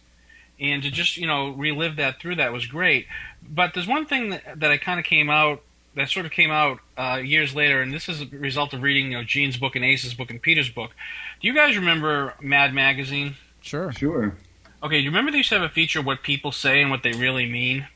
And 0.61 0.81
to 0.81 0.89
just 0.89 1.17
you 1.17 1.27
know 1.27 1.49
relive 1.49 1.97
that 1.97 2.21
through 2.21 2.35
that 2.35 2.53
was 2.53 2.67
great, 2.67 3.07
but 3.45 3.73
there's 3.73 3.87
one 3.87 4.05
thing 4.05 4.29
that, 4.29 4.61
that 4.61 4.71
I 4.71 4.77
kind 4.77 4.97
of 4.97 5.05
came 5.05 5.29
out 5.29 5.61
that 5.95 6.09
sort 6.09 6.25
of 6.25 6.31
came 6.31 6.51
out 6.51 6.79
uh, 6.97 7.19
years 7.21 7.53
later, 7.53 7.81
and 7.81 7.93
this 7.93 8.07
is 8.07 8.21
a 8.21 8.25
result 8.27 8.73
of 8.73 8.81
reading 8.81 9.11
you 9.11 9.17
know 9.17 9.25
Gene's 9.25 9.57
book 9.57 9.75
and 9.75 9.83
Ace's 9.83 10.13
book 10.13 10.29
and 10.29 10.41
Peter's 10.41 10.69
book. 10.69 10.91
Do 11.41 11.49
you 11.49 11.53
guys 11.53 11.75
remember 11.75 12.35
Mad 12.39 12.73
Magazine? 12.73 13.35
Sure. 13.63 13.91
Sure. 13.93 14.35
Okay, 14.83 14.97
do 14.97 15.03
you 15.03 15.09
remember 15.09 15.31
they 15.31 15.37
used 15.37 15.49
to 15.49 15.55
have 15.59 15.63
a 15.63 15.73
feature 15.73 15.99
of 16.01 16.05
what 16.05 16.21
people 16.21 16.51
say 16.51 16.81
and 16.81 16.91
what 16.91 17.01
they 17.03 17.13
really 17.13 17.49
mean? 17.49 17.87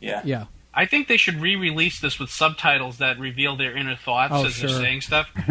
Yeah. 0.00 0.20
Yeah. 0.24 0.44
I 0.76 0.86
think 0.86 1.06
they 1.06 1.16
should 1.16 1.36
re-release 1.40 2.00
this 2.00 2.18
with 2.18 2.30
subtitles 2.30 2.98
that 2.98 3.18
reveal 3.20 3.56
their 3.56 3.76
inner 3.76 3.94
thoughts 3.94 4.32
Oh, 4.34 4.44
as 4.46 4.54
sure. 4.54 4.68
they're 4.68 4.78
saying 4.80 5.00
stuff. 5.02 5.30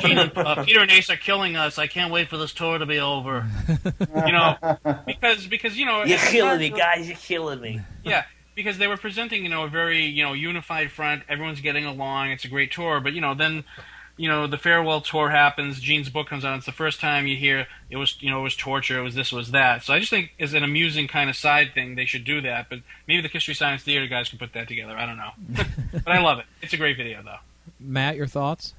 Gene 0.00 0.18
and, 0.18 0.32
uh, 0.38 0.64
Peter 0.64 0.80
and 0.80 0.90
Ace 0.92 1.10
are 1.10 1.16
killing 1.16 1.56
us. 1.56 1.78
I 1.78 1.88
can't 1.88 2.12
wait 2.12 2.28
for 2.28 2.36
this 2.36 2.52
tour 2.52 2.78
to 2.78 2.86
be 2.86 2.98
over. 3.00 3.46
You 4.26 4.32
know, 4.32 4.56
because 5.06 5.46
because 5.46 5.76
you 5.76 5.84
know 5.86 6.04
You're 6.04 6.18
killing 6.18 6.50
time- 6.52 6.58
me, 6.60 6.70
guys. 6.70 7.08
You're 7.08 7.16
killing 7.16 7.60
me. 7.60 7.80
Yeah, 8.04 8.24
because 8.54 8.78
they 8.78 8.86
were 8.86 8.96
presenting, 8.96 9.42
you 9.42 9.48
know, 9.48 9.64
a 9.64 9.68
very, 9.68 10.04
you 10.06 10.22
know, 10.22 10.32
unified 10.32 10.90
front. 10.92 11.22
Everyone's 11.28 11.60
getting 11.60 11.84
along. 11.84 12.30
It's 12.30 12.44
a 12.44 12.48
great 12.48 12.70
tour. 12.72 13.00
But, 13.00 13.12
you 13.14 13.20
know, 13.20 13.34
then, 13.34 13.64
you 14.18 14.28
know, 14.28 14.46
the 14.46 14.58
farewell 14.58 15.00
tour 15.00 15.30
happens. 15.30 15.80
Gene's 15.80 16.10
book 16.10 16.28
comes 16.28 16.44
out. 16.44 16.56
It's 16.56 16.66
the 16.66 16.72
first 16.72 17.00
time 17.00 17.26
you 17.26 17.36
hear 17.36 17.68
it 17.88 17.96
was, 17.96 18.20
you 18.20 18.30
know, 18.30 18.40
it 18.40 18.42
was 18.42 18.56
torture. 18.56 18.98
It 18.98 19.02
was 19.02 19.14
this, 19.14 19.32
it 19.32 19.36
was 19.36 19.52
that. 19.52 19.84
So 19.84 19.94
I 19.94 20.00
just 20.00 20.10
think 20.10 20.32
as 20.38 20.52
an 20.54 20.64
amusing 20.64 21.08
kind 21.08 21.30
of 21.30 21.36
side 21.36 21.72
thing, 21.72 21.94
they 21.94 22.04
should 22.04 22.24
do 22.24 22.40
that. 22.42 22.68
But 22.68 22.80
maybe 23.06 23.22
the 23.22 23.30
Mystery 23.32 23.54
Science 23.54 23.82
Theater 23.84 24.06
guys 24.06 24.28
can 24.28 24.38
put 24.38 24.52
that 24.52 24.68
together. 24.68 24.96
I 24.96 25.06
don't 25.06 25.16
know. 25.16 25.64
but 26.04 26.08
I 26.08 26.20
love 26.20 26.40
it. 26.40 26.46
It's 26.60 26.72
a 26.72 26.76
great 26.76 26.96
video, 26.96 27.22
though. 27.22 27.38
Matt, 27.80 28.16
your 28.16 28.26
thoughts? 28.26 28.74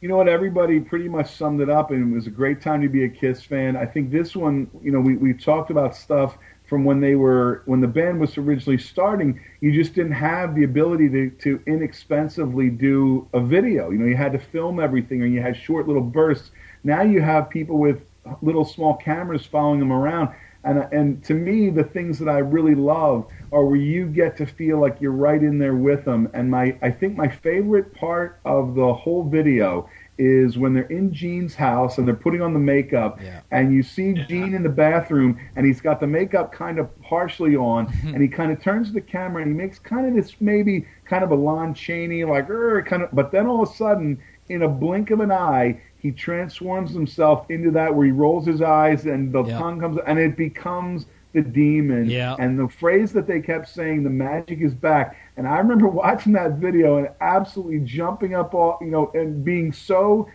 You 0.00 0.08
know 0.08 0.16
what? 0.16 0.28
Everybody 0.28 0.80
pretty 0.80 1.08
much 1.08 1.34
summed 1.34 1.60
it 1.60 1.68
up, 1.68 1.90
and 1.90 2.12
it 2.12 2.14
was 2.14 2.26
a 2.26 2.30
great 2.30 2.62
time 2.62 2.80
to 2.80 2.88
be 2.88 3.04
a 3.04 3.08
Kiss 3.08 3.42
fan. 3.42 3.76
I 3.76 3.84
think 3.84 4.10
this 4.10 4.34
one, 4.34 4.70
you 4.82 4.92
know, 4.92 5.00
we 5.00 5.16
we 5.16 5.34
talked 5.34 5.70
about 5.70 5.94
stuff 5.94 6.38
from 6.70 6.84
when 6.84 7.00
they 7.00 7.16
were 7.16 7.62
when 7.66 7.80
the 7.80 7.88
band 7.88 8.20
was 8.20 8.38
originally 8.38 8.78
starting. 8.78 9.40
You 9.60 9.72
just 9.72 9.92
didn't 9.92 10.12
have 10.12 10.54
the 10.54 10.62
ability 10.62 11.08
to 11.10 11.30
to 11.30 11.60
inexpensively 11.66 12.70
do 12.70 13.28
a 13.34 13.40
video. 13.40 13.90
You 13.90 13.98
know, 13.98 14.06
you 14.06 14.16
had 14.16 14.32
to 14.32 14.38
film 14.38 14.78
everything, 14.78 15.20
or 15.20 15.26
you 15.26 15.42
had 15.42 15.56
short 15.56 15.88
little 15.88 16.02
bursts. 16.02 16.52
Now 16.84 17.02
you 17.02 17.20
have 17.20 17.50
people 17.50 17.78
with 17.78 18.00
little 18.40 18.64
small 18.64 18.94
cameras 18.94 19.44
following 19.44 19.80
them 19.80 19.92
around. 19.92 20.30
And, 20.62 20.86
and 20.92 21.24
to 21.24 21.32
me, 21.32 21.70
the 21.70 21.84
things 21.84 22.18
that 22.18 22.28
I 22.28 22.38
really 22.38 22.74
love 22.74 23.26
are 23.50 23.64
where 23.64 23.76
you 23.76 24.06
get 24.06 24.36
to 24.36 24.46
feel 24.46 24.78
like 24.78 25.00
you're 25.00 25.10
right 25.10 25.42
in 25.42 25.58
there 25.58 25.74
with 25.74 26.04
them. 26.04 26.28
And 26.34 26.50
my, 26.50 26.76
I 26.82 26.90
think 26.90 27.16
my 27.16 27.28
favorite 27.28 27.94
part 27.94 28.38
of 28.44 28.74
the 28.74 28.92
whole 28.92 29.24
video 29.24 29.88
is 30.20 30.58
when 30.58 30.74
they're 30.74 30.84
in 30.84 31.12
Gene's 31.12 31.54
house 31.54 31.96
and 31.98 32.06
they're 32.06 32.14
putting 32.14 32.42
on 32.42 32.52
the 32.52 32.58
makeup, 32.58 33.18
Yeah. 33.22 33.40
and 33.50 33.72
you 33.72 33.82
see 33.82 34.12
Gene 34.28 34.54
in 34.54 34.62
the 34.62 34.68
bathroom, 34.68 35.38
and 35.56 35.64
he's 35.66 35.80
got 35.80 35.98
the 35.98 36.06
makeup 36.06 36.52
kind 36.52 36.78
of 36.78 36.86
partially 37.02 37.56
on, 37.56 37.90
and 38.04 38.20
he 38.22 38.28
kind 38.28 38.52
of 38.52 38.62
turns 38.62 38.88
to 38.88 38.92
the 38.94 39.00
camera 39.00 39.42
and 39.42 39.50
he 39.50 39.56
makes 39.56 39.78
kind 39.78 40.06
of 40.06 40.14
this 40.14 40.36
maybe 40.40 40.86
kind 41.06 41.24
of 41.24 41.30
a 41.30 41.34
Lon 41.34 41.72
Chaney 41.74 42.24
like, 42.24 42.46
kind 42.86 43.02
of, 43.02 43.08
but 43.12 43.32
then 43.32 43.46
all 43.46 43.62
of 43.62 43.68
a 43.70 43.72
sudden, 43.74 44.18
in 44.50 44.62
a 44.62 44.68
blink 44.68 45.10
of 45.10 45.20
an 45.20 45.32
eye, 45.32 45.80
he 45.98 46.10
transforms 46.10 46.92
himself 46.92 47.46
into 47.50 47.70
that 47.70 47.94
where 47.94 48.04
he 48.06 48.12
rolls 48.12 48.46
his 48.46 48.60
eyes 48.62 49.06
and 49.06 49.32
the 49.32 49.44
Yeah. 49.44 49.58
tongue 49.58 49.80
comes 49.80 49.98
and 50.06 50.18
it 50.18 50.36
becomes 50.36 51.06
the 51.32 51.42
demon. 51.42 52.08
Yeah. 52.08 52.36
And 52.38 52.58
the 52.58 52.68
phrase 52.68 53.12
that 53.12 53.26
they 53.26 53.40
kept 53.40 53.68
saying, 53.68 54.02
the 54.02 54.10
magic 54.10 54.60
is 54.60 54.74
back. 54.74 55.16
And 55.36 55.46
I 55.46 55.58
remember 55.58 55.88
watching 55.88 56.32
that 56.34 56.52
video 56.52 56.98
and 56.98 57.08
absolutely 57.20 57.80
jumping 57.80 58.34
up 58.34 58.54
all 58.54 58.78
you 58.80 58.88
know 58.88 59.10
and 59.14 59.44
being 59.44 59.72
so 59.72 60.28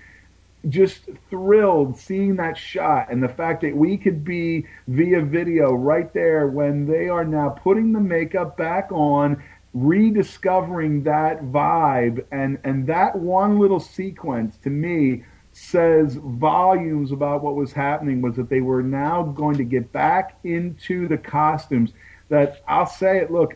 just 0.69 1.09
thrilled 1.29 1.95
seeing 1.95 2.35
that 2.37 2.57
shot 2.57 3.11
and 3.11 3.21
the 3.21 3.29
fact 3.29 3.61
that 3.61 3.75
we 3.75 3.97
could 3.97 4.23
be 4.23 4.65
via 4.87 5.21
video 5.21 5.73
right 5.73 6.11
there 6.13 6.47
when 6.47 6.87
they 6.87 7.07
are 7.07 7.23
now 7.23 7.49
putting 7.49 7.93
the 7.93 7.99
makeup 7.99 8.57
back 8.57 8.91
on 8.91 9.41
rediscovering 9.75 11.03
that 11.03 11.43
vibe 11.43 12.25
and 12.31 12.57
and 12.63 12.87
that 12.87 13.15
one 13.15 13.59
little 13.59 13.79
sequence 13.79 14.57
to 14.57 14.69
me 14.69 15.23
says 15.57 16.15
volumes 16.15 17.13
about 17.13 17.41
what 17.41 17.55
was 17.55 17.71
happening 17.71 18.21
was 18.21 18.35
that 18.35 18.50
they 18.50 18.59
were 18.59 18.83
now 18.83 19.24
going 19.24 19.55
to 19.55 19.63
get 19.63 19.89
back 19.93 20.38
into 20.43 21.07
the 21.07 21.17
costumes 21.17 21.93
that 22.27 22.62
I'll 22.67 22.85
say 22.85 23.19
it 23.19 23.31
look 23.31 23.55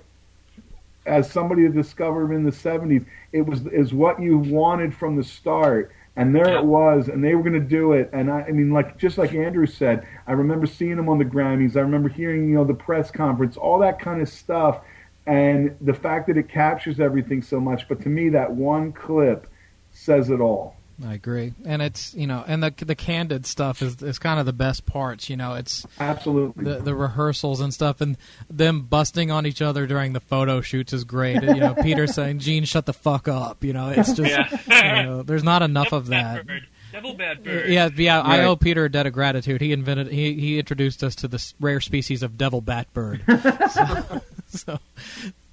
as 1.06 1.29
somebody 1.29 1.68
discovered 1.68 2.32
in 2.34 2.46
the 2.46 2.51
70s 2.51 3.06
it 3.34 3.41
was 3.41 3.68
is 3.68 3.94
what 3.94 4.22
you 4.22 4.38
wanted 4.38 4.96
from 4.96 5.18
the 5.18 5.24
start 5.24 5.91
And 6.15 6.36
there 6.36 6.50
it 6.58 6.65
was, 6.65 7.08
and 7.08 7.24
they 7.24 7.34
were 7.34 7.44
going 7.44 7.53
to 7.53 7.60
do 7.62 7.94
it. 7.94 8.10
And 8.12 8.29
I, 8.29 8.41
I 8.41 8.51
mean, 8.51 8.72
like 8.72 8.98
just 8.98 9.18
like 9.18 9.34
Andrew 9.34 9.65
said, 9.65 10.06
I 10.27 10.34
remember 10.34 10.65
seeing 10.65 10.98
them 10.98 11.08
on 11.08 11.18
the 11.18 11.24
Grammys. 11.25 11.77
I 11.77 11.82
remember 11.82 12.10
hearing, 12.10 12.50
you 12.50 12.56
know, 12.56 12.65
the 12.65 12.74
press 12.74 13.10
conference, 13.10 13.56
all 13.56 13.79
that 13.79 14.00
kind 14.00 14.22
of 14.22 14.27
stuff, 14.27 14.82
and 15.25 15.77
the 15.79 15.94
fact 15.94 16.27
that 16.27 16.38
it 16.38 16.50
captures 16.50 17.00
everything 17.00 17.41
so 17.41 17.60
much. 17.62 17.88
But 17.88 18.01
to 18.01 18.10
me, 18.10 18.27
that 18.29 18.51
one 18.51 18.91
clip 18.91 19.48
says 19.91 20.29
it 20.29 20.41
all. 20.41 20.75
I 21.06 21.13
agree, 21.13 21.53
and 21.65 21.82
it's 21.82 22.13
you 22.13 22.27
know, 22.27 22.44
and 22.46 22.62
the 22.62 22.74
the 22.86 22.96
candid 22.96 23.46
stuff 23.46 23.82
is 23.82 24.01
is 24.03 24.20
kind 24.20 24.39
of 24.39 24.46
the 24.46 24.53
best 24.53 24.86
parts. 24.86 25.29
You 25.29 25.38
know, 25.38 25.53
it's 25.53 25.86
Absolutely. 26.00 26.65
the 26.65 26.79
the 26.79 26.94
rehearsals 26.96 27.62
and 27.62 27.74
stuff, 27.74 28.01
and 28.01 28.18
them 28.50 28.82
busting 28.82 29.32
on 29.32 29.46
each 29.46 29.62
other 29.62 29.88
during 29.88 30.13
the 30.13 30.20
photo 30.20 30.60
shoots 30.62 30.91
is 30.91 31.03
great. 31.06 31.41
you 31.41 31.56
know, 31.56 31.74
Peter 31.82 32.06
saying, 32.06 32.39
"Gene, 32.39 32.65
shut 32.65 32.86
the 32.86 32.94
fuck 32.94 33.27
up." 33.27 33.63
You 33.63 33.72
know, 33.74 33.89
it's 33.89 34.12
just 34.13 34.29
Yeah. 34.68 34.98
you 34.98 35.03
know, 35.03 35.24
there's 35.24 35.44
not 35.44 35.62
enough 35.62 35.86
Devil 35.86 35.98
of 36.00 36.08
that. 36.08 36.46
bird. 36.46 36.68
Devil 36.91 37.13
bad 37.13 37.44
bird. 37.44 37.70
Yeah, 37.70 37.89
yeah. 37.96 38.20
I 38.20 38.44
owe 38.46 38.56
Peter 38.56 38.86
a 38.86 38.91
debt 38.91 39.06
of 39.06 39.13
gratitude. 39.13 39.62
He 39.62 39.72
invented, 39.72 40.08
he 40.08 40.34
he 40.34 40.60
introduced 40.60 41.03
us 41.03 41.13
to 41.18 41.27
this 41.27 41.53
rare 41.60 41.79
species 41.82 42.24
of 42.24 42.38
devil 42.38 42.62
bat 42.62 42.91
bird. 42.94 43.24
so, 43.70 44.22
so 44.50 44.79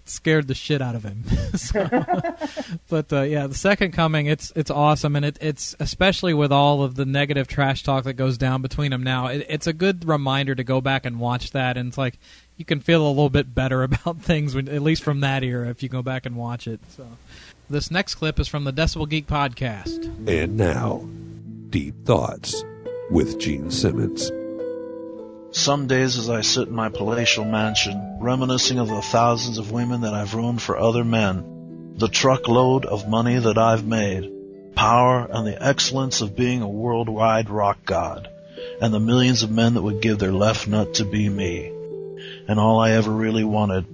scared 0.09 0.49
the 0.49 0.55
shit 0.55 0.81
out 0.81 0.95
of 0.95 1.05
him. 1.05 1.25
so, 1.55 1.89
but 2.89 3.13
uh, 3.13 3.23
yeah, 3.23 3.47
the 3.47 3.55
second 3.55 3.93
coming, 3.93 4.27
it's 4.27 4.53
it's 4.57 4.71
awesome, 4.71 5.17
and 5.17 5.25
it, 5.25 5.39
it's 5.41 5.75
especially 5.81 6.35
with 6.35 6.53
all 6.53 6.83
of 6.83 6.95
the 6.95 7.05
negative 7.05 7.47
trash 7.49 7.83
talk 7.83 8.05
that 8.05 8.15
goes 8.15 8.39
down 8.39 8.63
between 8.63 8.91
them 8.91 9.03
now. 9.03 9.27
It, 9.27 9.47
it's 9.49 9.67
a 9.67 9.73
good 9.73 10.07
reminder 10.07 10.55
to 10.55 10.65
go 10.65 10.81
back 10.81 11.07
and 11.07 11.19
watch 11.19 11.53
that, 11.53 11.77
and 11.77 11.89
it's 11.89 11.99
like 11.99 12.19
you 12.57 12.65
can 12.65 12.81
feel 12.81 13.07
a 13.07 13.09
little 13.09 13.31
bit 13.31 13.55
better 13.55 13.83
about 13.85 14.21
things, 14.21 14.55
when, 14.55 14.69
at 14.69 14.83
least 14.83 15.03
from 15.03 15.21
that 15.21 15.43
era, 15.43 15.69
if 15.69 15.83
you 15.83 15.89
go 15.89 16.03
back 16.03 16.27
and 16.27 16.37
watch 16.37 16.67
it. 16.67 16.81
So. 16.97 17.07
This 17.69 17.91
next 17.91 18.15
clip 18.15 18.39
is 18.39 18.47
from 18.47 18.63
the 18.63 18.73
Decibel 18.73 19.09
Geek 19.09 19.27
podcast. 19.27 20.05
And 20.29 20.57
now, 20.57 21.09
Deep 21.71 22.05
Thoughts 22.05 22.65
with 23.11 23.41
Gene 23.41 23.73
Simmons. 23.73 24.31
Some 25.57 25.87
days 25.87 26.19
as 26.19 26.29
I 26.29 26.43
sit 26.43 26.69
in 26.69 26.75
my 26.75 26.91
palatial 26.91 27.47
mansion, 27.47 28.19
reminiscing 28.21 28.79
of 28.79 28.89
the 28.89 29.01
thousands 29.01 29.57
of 29.57 29.73
women 29.73 30.03
that 30.03 30.13
I've 30.13 30.35
ruined 30.35 30.61
for 30.61 30.77
other 30.77 31.03
men, 31.03 31.95
the 31.97 32.09
truckload 32.09 32.85
of 32.85 33.09
money 33.09 33.39
that 33.39 33.57
I've 33.57 33.87
made, 33.87 34.75
power 34.75 35.27
and 35.31 35.47
the 35.47 35.61
excellence 35.61 36.21
of 36.21 36.37
being 36.37 36.61
a 36.61 36.69
worldwide 36.69 37.49
rock 37.49 37.79
god, 37.87 38.29
and 38.83 38.93
the 38.93 39.01
millions 39.01 39.43
of 39.43 39.51
men 39.51 39.73
that 39.75 39.83
would 39.83 40.03
give 40.03 40.19
their 40.19 40.31
left 40.31 40.69
nut 40.69 40.93
to 40.97 41.07
be 41.07 41.27
me. 41.27 41.69
And 42.47 42.61
all 42.61 42.79
I 42.79 42.91
ever 42.91 43.11
really 43.11 43.45
wanted 43.45 43.87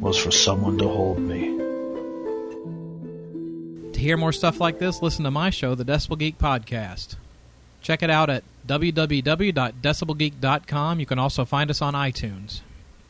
was 0.00 0.16
for 0.16 0.30
someone 0.30 0.78
to 0.78 0.86
hold 0.86 1.18
me. 1.18 1.58
To 3.94 3.98
hear 3.98 4.16
more 4.16 4.32
stuff 4.32 4.60
like 4.60 4.78
this, 4.78 5.02
listen 5.02 5.24
to 5.24 5.32
my 5.32 5.50
show, 5.50 5.74
the 5.74 5.84
Decibel 5.84 6.18
Geek 6.20 6.38
Podcast. 6.38 7.16
Check 7.82 8.04
it 8.04 8.10
out 8.10 8.30
at 8.30 8.44
www.decibelgeek.com. 8.66 11.00
You 11.00 11.06
can 11.06 11.18
also 11.18 11.44
find 11.44 11.70
us 11.70 11.82
on 11.82 11.94
iTunes. 11.94 12.60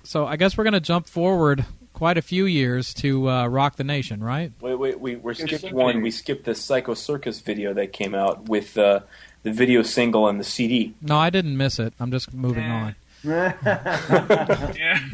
So 0.03 0.27
I 0.27 0.37
guess 0.37 0.57
we're 0.57 0.65
going 0.65 0.73
to 0.75 0.81
jump 0.81 1.07
forward 1.07 1.65
quite 1.93 2.17
a 2.19 2.23
few 2.23 2.47
years 2.47 2.93
to 2.95 3.29
uh, 3.29 3.47
Rock 3.47 3.77
the 3.77 3.85
Nation, 3.85 4.23
right? 4.25 4.51
Wait, 4.61 4.75
wait, 4.75 4.99
we 5.01 5.17
we 5.17 5.35
skipped 5.35 5.71
one. 5.73 6.01
We 6.03 6.11
skipped 6.11 6.45
the 6.45 6.55
Psycho 6.55 6.95
Circus 6.95 7.41
video 7.41 7.75
that 7.75 7.93
came 7.93 8.15
out 8.15 8.49
with 8.49 8.79
uh, 8.79 9.01
the 9.43 9.53
video 9.53 9.83
single 9.83 10.27
and 10.29 10.41
the 10.41 10.45
CD. 10.45 10.95
No, 11.03 11.19
I 11.19 11.29
didn't 11.31 11.57
miss 11.57 11.79
it. 11.79 11.93
I'm 12.01 12.11
just 12.11 12.33
moving 12.33 12.67
Nah. 12.67 12.87
on. 12.87 12.95
Yeah. 13.23 13.53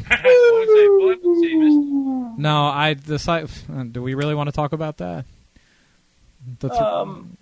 I 0.09 0.51
would 0.53 0.69
say, 0.69 0.87
well, 0.87 1.11
I 1.11 1.17
would 1.21 1.39
say, 1.41 1.53
Mr. 1.55 2.37
No, 2.37 2.67
I 2.67 2.93
decide. 2.93 3.49
Do 3.91 4.01
we 4.01 4.13
really 4.13 4.33
want 4.35 4.47
to 4.47 4.53
talk 4.53 4.71
about 4.71 4.95
that? 4.97 5.25
The 6.59 6.69
th- 6.69 6.81
Um, 6.81 7.35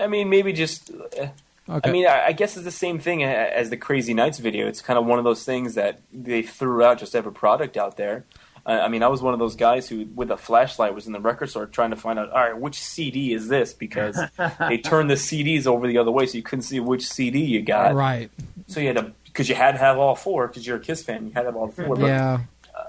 I 0.00 0.08
mean, 0.08 0.28
maybe 0.28 0.52
just. 0.52 0.90
Uh, 0.90 1.28
okay. 1.76 1.88
I 1.88 1.92
mean, 1.92 2.06
I, 2.06 2.26
I 2.26 2.32
guess 2.32 2.56
it's 2.56 2.64
the 2.64 2.70
same 2.70 2.98
thing 2.98 3.22
as 3.22 3.70
the 3.70 3.76
Crazy 3.76 4.14
Nights 4.14 4.38
video. 4.38 4.66
It's 4.66 4.80
kind 4.80 4.98
of 4.98 5.06
one 5.06 5.18
of 5.18 5.24
those 5.24 5.44
things 5.44 5.74
that 5.74 6.00
they 6.12 6.42
threw 6.42 6.82
out 6.82 6.98
just 6.98 7.12
to 7.12 7.18
have 7.18 7.26
a 7.26 7.32
product 7.32 7.76
out 7.76 7.96
there. 7.96 8.24
I 8.66 8.80
I 8.80 8.88
mean, 8.88 9.02
I 9.02 9.08
was 9.08 9.22
one 9.22 9.32
of 9.32 9.38
those 9.40 9.56
guys 9.56 9.88
who, 9.88 10.06
with 10.14 10.30
a 10.30 10.36
flashlight, 10.36 10.94
was 10.94 11.06
in 11.06 11.12
the 11.12 11.20
record 11.20 11.50
store 11.50 11.66
trying 11.66 11.90
to 11.90 11.96
find 11.96 12.18
out, 12.18 12.30
all 12.30 12.38
right, 12.38 12.58
which 12.58 12.80
CD 12.82 13.32
is 13.32 13.48
this? 13.48 13.72
Because 13.72 14.18
they 14.58 14.78
turned 14.78 15.10
the 15.10 15.14
CDs 15.14 15.66
over 15.66 15.86
the 15.86 15.98
other 15.98 16.10
way, 16.10 16.26
so 16.26 16.36
you 16.36 16.42
couldn't 16.42 16.62
see 16.62 16.80
which 16.80 17.06
CD 17.06 17.40
you 17.40 17.62
got. 17.62 17.94
right. 17.94 18.30
So 18.66 18.80
you 18.80 18.88
had 18.88 18.96
to, 18.96 19.12
because 19.24 19.48
you 19.48 19.54
had 19.54 19.72
to 19.72 19.78
have 19.78 19.98
all 19.98 20.14
four, 20.14 20.46
because 20.46 20.66
you're 20.66 20.76
a 20.76 20.80
Kiss 20.80 21.02
fan, 21.02 21.26
you 21.26 21.32
had 21.32 21.42
to 21.42 21.46
have 21.46 21.56
all 21.56 21.68
four. 21.68 21.96
But, 21.96 22.06
Yeah, 22.06 22.40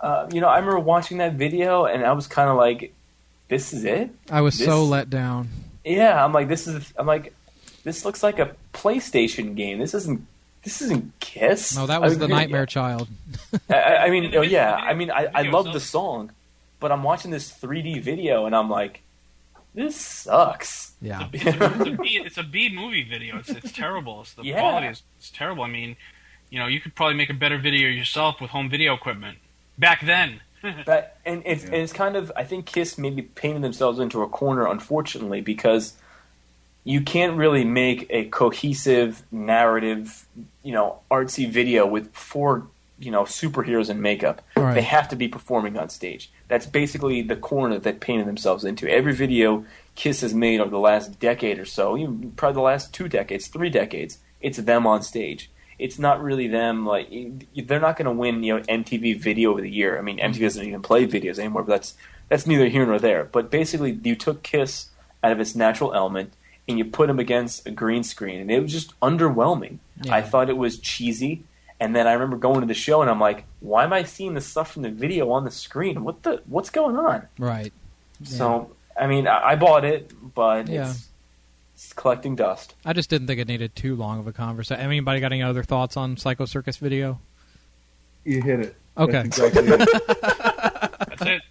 uh, 0.02 0.30
you 0.32 0.42
know, 0.42 0.48
I 0.48 0.58
remember 0.60 0.80
watching 0.80 1.18
that 1.20 1.34
video, 1.34 1.86
and 1.86 2.06
I 2.06 2.12
was 2.14 2.28
kind 2.28 2.50
of 2.50 2.58
like, 2.58 2.94
this 3.48 3.74
is 3.74 3.84
it? 3.84 4.12
I 4.30 4.42
was 4.42 4.58
so 4.58 4.84
let 4.86 5.10
down. 5.10 5.50
Yeah, 5.84 6.24
I'm 6.24 6.34
like, 6.34 6.48
this 6.48 6.68
is. 6.68 6.94
I'm 6.98 7.08
like, 7.08 7.34
this 7.84 8.06
looks 8.06 8.24
like 8.24 8.40
a 8.40 8.56
PlayStation 8.74 9.56
game. 9.56 9.80
This 9.80 9.94
isn't. 9.94 10.26
This 10.64 10.82
isn't 10.84 11.12
Kiss. 11.20 11.76
No, 11.76 11.88
that 11.88 12.02
was 12.02 12.14
I 12.14 12.20
the 12.20 12.28
mean, 12.28 12.38
Nightmare 12.38 12.68
Child. 12.68 13.08
I, 13.70 13.74
I- 13.76 14.04
I 14.06 14.10
mean, 14.12 14.36
oh, 14.36 14.42
yeah. 14.42 14.76
I 14.76 14.94
mean, 14.94 15.10
I, 15.10 15.28
I 15.34 15.42
love 15.44 15.74
the 15.74 15.80
song, 15.80 16.32
but 16.80 16.92
I'm 16.92 17.02
watching 17.02 17.32
this 17.32 17.52
3D 17.52 18.02
video, 18.04 18.46
and 18.46 18.56
I'm 18.56 18.70
like, 18.70 19.02
this 19.74 19.96
sucks. 19.96 20.92
Yeah. 21.02 21.30
it's, 21.34 21.88
a 21.88 21.98
B, 22.00 22.22
it's 22.24 22.38
a 22.38 22.44
B 22.44 22.70
movie 22.74 23.04
video. 23.04 23.40
It's 23.40 23.50
it's 23.50 23.72
terrible. 23.72 24.22
It's, 24.22 24.34
the 24.34 24.44
Yeah. 24.46 24.60
quality 24.60 24.88
is 24.88 25.02
it's 25.18 25.32
terrible. 25.32 25.64
I 25.64 25.68
mean, 25.68 25.96
you 26.52 26.60
know, 26.60 26.68
you 26.68 26.80
could 26.80 26.94
probably 26.94 27.16
make 27.16 27.32
a 27.32 27.34
better 27.34 27.58
video 27.58 27.88
yourself 27.90 28.40
with 28.40 28.52
home 28.52 28.70
video 28.70 28.94
equipment. 28.94 29.40
Back 29.80 30.06
then, 30.06 30.42
But 30.86 31.18
and 31.26 31.42
it's 31.44 31.64
and 31.64 31.74
it's 31.74 31.94
kind 31.94 32.16
of 32.16 32.32
I 32.36 32.44
think 32.44 32.68
Kiss 32.68 33.00
maybe 33.00 33.24
painted 33.24 33.64
themselves 33.64 33.98
into 33.98 34.22
a 34.22 34.28
corner, 34.28 34.68
unfortunately, 34.68 35.42
because 35.42 35.94
you 36.84 37.02
can't 37.02 37.38
really 37.38 37.64
make 37.64 38.08
a 38.10 38.26
cohesive 38.26 39.24
narrative, 39.32 40.28
you 40.64 40.74
know, 40.74 41.00
artsy 41.12 41.50
video 41.50 41.86
with 41.86 42.14
four, 42.14 42.68
you 43.00 43.12
know, 43.12 43.24
superheroes 43.24 43.90
in 43.90 44.02
makeup. 44.02 44.42
Right. 44.56 44.74
They 44.74 44.82
have 44.82 45.08
to 45.10 45.16
be 45.16 45.28
performing 45.28 45.78
on 45.78 45.90
stage. 45.90 46.32
That's 46.48 46.66
basically 46.66 47.22
the 47.22 47.36
corner 47.36 47.78
that 47.78 48.00
painted 48.00 48.28
themselves 48.28 48.64
into. 48.64 48.90
Every 48.90 49.14
video 49.14 49.66
Kiss 49.96 50.22
has 50.22 50.34
made 50.34 50.60
over 50.60 50.72
the 50.72 50.80
last 50.80 51.20
decade 51.20 51.60
or 51.60 51.66
so, 51.66 51.98
even 51.98 52.32
probably 52.32 52.56
the 52.56 52.62
last 52.62 52.94
two 52.94 53.08
decades, 53.08 53.48
three 53.48 53.70
decades, 53.70 54.20
it's 54.40 54.58
them 54.58 54.88
on 54.88 55.04
stage. 55.04 55.52
It's 55.78 56.00
not 56.00 56.22
really 56.22 56.48
them. 56.48 56.86
Like 56.86 57.10
they're 57.56 57.80
not 57.80 57.98
going 57.98 58.06
to 58.06 58.12
win, 58.12 58.44
you 58.44 58.58
know, 58.58 58.64
MTV 58.64 59.20
Video 59.20 59.52
of 59.56 59.62
the 59.62 59.70
Year. 59.70 59.98
I 59.98 60.02
mean, 60.02 60.18
MTV 60.18 60.34
mm-hmm. 60.34 60.44
doesn't 60.44 60.68
even 60.68 60.82
play 60.82 61.08
videos 61.08 61.40
anymore. 61.40 61.64
But 61.64 61.74
that's 61.74 61.94
that's 62.30 62.48
neither 62.48 62.68
here 62.70 62.86
nor 62.86 63.00
there. 63.00 63.26
But 63.26 63.50
basically, 63.52 64.00
you 64.04 64.16
took 64.16 64.44
Kiss 64.44 64.90
out 65.24 65.32
of 65.32 65.40
its 65.40 65.56
natural 65.56 65.94
element 65.94 66.34
and 66.72 66.80
you 66.80 66.86
put 66.86 67.08
them 67.08 67.20
against 67.20 67.68
a 67.68 67.72
green 67.72 68.04
screen, 68.04 68.40
and 68.42 68.50
it 68.52 68.62
was 68.62 68.72
just 68.72 69.00
underwhelming. 69.02 69.78
Yeah. 70.04 70.16
I 70.16 70.22
thought 70.22 70.50
it 70.50 70.58
was 70.58 70.80
cheesy. 70.80 71.44
And 71.80 71.96
then 71.96 72.06
I 72.06 72.14
remember 72.14 72.38
going 72.38 72.62
to 72.62 72.68
the 72.68 72.76
show, 72.76 73.02
and 73.02 73.10
I'm 73.10 73.20
like, 73.20 73.46
"Why 73.60 73.84
am 73.86 73.92
I 73.92 74.04
seeing 74.04 74.36
the 74.36 74.42
stuff 74.42 74.72
from 74.72 74.84
the 74.84 74.92
video 74.92 75.32
on 75.32 75.46
the 75.46 75.52
screen? 75.52 76.04
What 76.04 76.22
the? 76.22 76.42
What's 76.46 76.70
going 76.70 76.96
on?" 76.96 77.28
Right. 77.40 77.74
So, 78.24 78.70
I 79.00 79.08
mean, 79.08 79.28
I, 79.28 79.50
I 79.50 79.56
bought 79.56 79.84
it, 79.84 80.12
but 80.36 80.68
Yeah. 80.68 80.92
it's, 80.92 81.08
it's 81.74 81.92
collecting 81.94 82.36
dust. 82.36 82.76
I 82.86 82.94
just 82.94 83.10
didn't 83.10 83.26
think 83.26 83.40
it 83.40 83.48
needed 83.48 83.76
too 83.76 83.96
long 83.96 84.20
of 84.20 84.28
a 84.28 84.32
conversation. 84.32 84.80
Anybody 84.84 85.22
got 85.22 85.32
any 85.32 85.42
other 85.42 85.64
thoughts 85.64 85.98
on 85.98 86.18
Psycho 86.18 86.46
Circus 86.46 86.78
video? 86.78 87.20
You 88.26 88.44
hit 88.44 88.60
it. 88.60 88.76
Okay. 88.96 89.24
That's 89.24 89.40
exactly 89.40 89.68
it. 89.72 89.90
that's 91.08 91.22
it. 91.24 91.42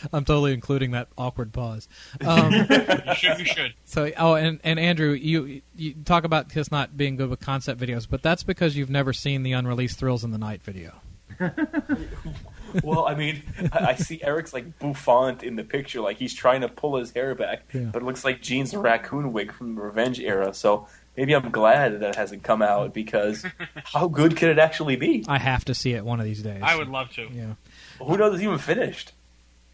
I'm 0.12 0.24
totally 0.24 0.52
including 0.52 0.92
that 0.92 1.08
awkward 1.18 1.52
pause. 1.52 1.88
Um, 2.24 2.52
You 3.10 3.14
should. 3.14 3.38
You 3.38 3.44
should. 3.44 3.74
so, 3.84 4.10
oh, 4.16 4.34
and, 4.34 4.60
and 4.64 4.78
Andrew, 4.78 5.10
you 5.12 5.62
you 5.76 5.94
talk 6.04 6.24
about 6.24 6.48
Kiss 6.50 6.70
not 6.70 6.96
being 6.96 7.16
good 7.16 7.28
with 7.30 7.40
concept 7.40 7.80
videos, 7.80 8.06
but 8.08 8.22
that's 8.22 8.42
because 8.42 8.76
you've 8.76 8.90
never 8.90 9.12
seen 9.12 9.42
the 9.42 9.52
unreleased 9.52 9.98
Thrills 9.98 10.24
in 10.24 10.30
the 10.30 10.38
Night 10.38 10.62
video. 10.62 10.92
well, 12.84 13.06
I 13.06 13.14
mean, 13.14 13.42
I, 13.72 13.86
I 13.86 13.94
see 13.94 14.22
Eric's 14.22 14.52
like 14.52 14.78
bouffant 14.78 15.42
in 15.42 15.56
the 15.56 15.64
picture, 15.64 16.00
like 16.00 16.18
he's 16.18 16.34
trying 16.34 16.60
to 16.60 16.68
pull 16.68 16.96
his 16.96 17.10
hair 17.12 17.34
back, 17.34 17.62
Yeah. 17.72 17.90
but 17.92 18.02
it 18.02 18.04
looks 18.04 18.24
like 18.24 18.40
Gene's 18.42 18.74
raccoon 18.74 19.32
wig 19.32 19.52
from 19.52 19.74
the 19.74 19.80
Revenge 19.80 20.20
era. 20.20 20.52
So 20.54 20.86
maybe 21.16 21.34
I'm 21.34 21.50
glad 21.50 22.00
that 22.00 22.08
it 22.10 22.14
hasn't 22.16 22.42
come 22.42 22.62
out 22.62 22.92
because 22.94 23.44
how 23.84 24.08
good 24.08 24.36
could 24.36 24.50
it 24.50 24.58
actually 24.58 24.96
be? 24.96 25.24
I 25.28 25.38
have 25.38 25.64
to 25.66 25.74
see 25.74 25.92
it 25.94 26.04
one 26.04 26.20
of 26.20 26.26
these 26.26 26.42
days. 26.42 26.60
I 26.62 26.76
would 26.76 26.88
love 26.88 27.10
to. 27.12 27.28
Yeah. 27.32 27.54
Who 28.00 28.16
knows 28.16 28.34
it's 28.34 28.42
even 28.42 28.58
finished? 28.58 29.12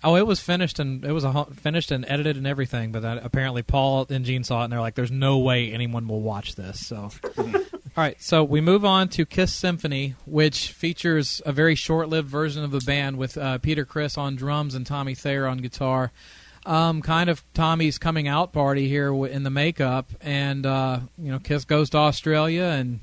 Oh, 0.04 0.16
it 0.16 0.26
was 0.26 0.40
finished 0.40 0.78
and 0.78 1.04
it 1.04 1.12
was 1.12 1.24
a, 1.24 1.46
finished 1.54 1.90
and 1.90 2.04
edited 2.08 2.36
and 2.36 2.46
everything, 2.46 2.92
but 2.92 3.02
apparently 3.24 3.62
Paul 3.62 4.06
and 4.10 4.24
Gene 4.24 4.44
saw 4.44 4.60
it 4.60 4.64
and 4.64 4.72
they're 4.72 4.80
like, 4.80 4.94
"There's 4.94 5.10
no 5.10 5.38
way 5.38 5.72
anyone 5.72 6.06
will 6.06 6.20
watch 6.20 6.54
this." 6.54 6.86
So, 6.86 7.10
all 7.38 7.54
right, 7.96 8.20
so 8.20 8.44
we 8.44 8.60
move 8.60 8.84
on 8.84 9.08
to 9.10 9.24
Kiss 9.24 9.52
Symphony, 9.54 10.14
which 10.26 10.70
features 10.70 11.40
a 11.46 11.52
very 11.52 11.74
short-lived 11.74 12.28
version 12.28 12.62
of 12.62 12.70
the 12.70 12.80
band 12.80 13.16
with 13.16 13.38
uh, 13.38 13.58
Peter 13.58 13.84
Criss 13.84 14.18
on 14.18 14.36
drums 14.36 14.74
and 14.74 14.86
Tommy 14.86 15.14
Thayer 15.14 15.46
on 15.46 15.58
guitar. 15.58 16.12
Um, 16.66 17.00
kind 17.00 17.30
of 17.30 17.44
Tommy's 17.54 17.96
coming 17.96 18.26
out 18.26 18.52
party 18.52 18.88
here 18.88 19.14
in 19.26 19.44
the 19.44 19.50
makeup, 19.50 20.10
and 20.20 20.66
uh, 20.66 21.00
you 21.16 21.30
know, 21.30 21.38
Kiss 21.38 21.64
goes 21.64 21.90
to 21.90 21.98
Australia 21.98 22.64
and 22.64 23.00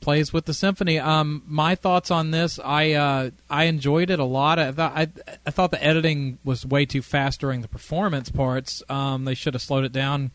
plays 0.00 0.32
with 0.32 0.46
the 0.46 0.54
symphony. 0.54 0.98
Um, 0.98 1.42
my 1.46 1.74
thoughts 1.74 2.10
on 2.10 2.30
this, 2.30 2.58
I 2.58 2.92
uh, 2.92 3.30
I 3.48 3.64
enjoyed 3.64 4.10
it 4.10 4.18
a 4.18 4.24
lot. 4.24 4.58
I 4.58 4.72
thought 4.72 4.92
I, 4.96 5.08
I 5.46 5.50
thought 5.50 5.70
the 5.70 5.82
editing 5.82 6.38
was 6.44 6.64
way 6.66 6.86
too 6.86 7.02
fast 7.02 7.40
during 7.40 7.60
the 7.60 7.68
performance 7.68 8.30
parts. 8.30 8.82
Um, 8.88 9.24
they 9.24 9.34
should 9.34 9.54
have 9.54 9.62
slowed 9.62 9.84
it 9.84 9.92
down 9.92 10.30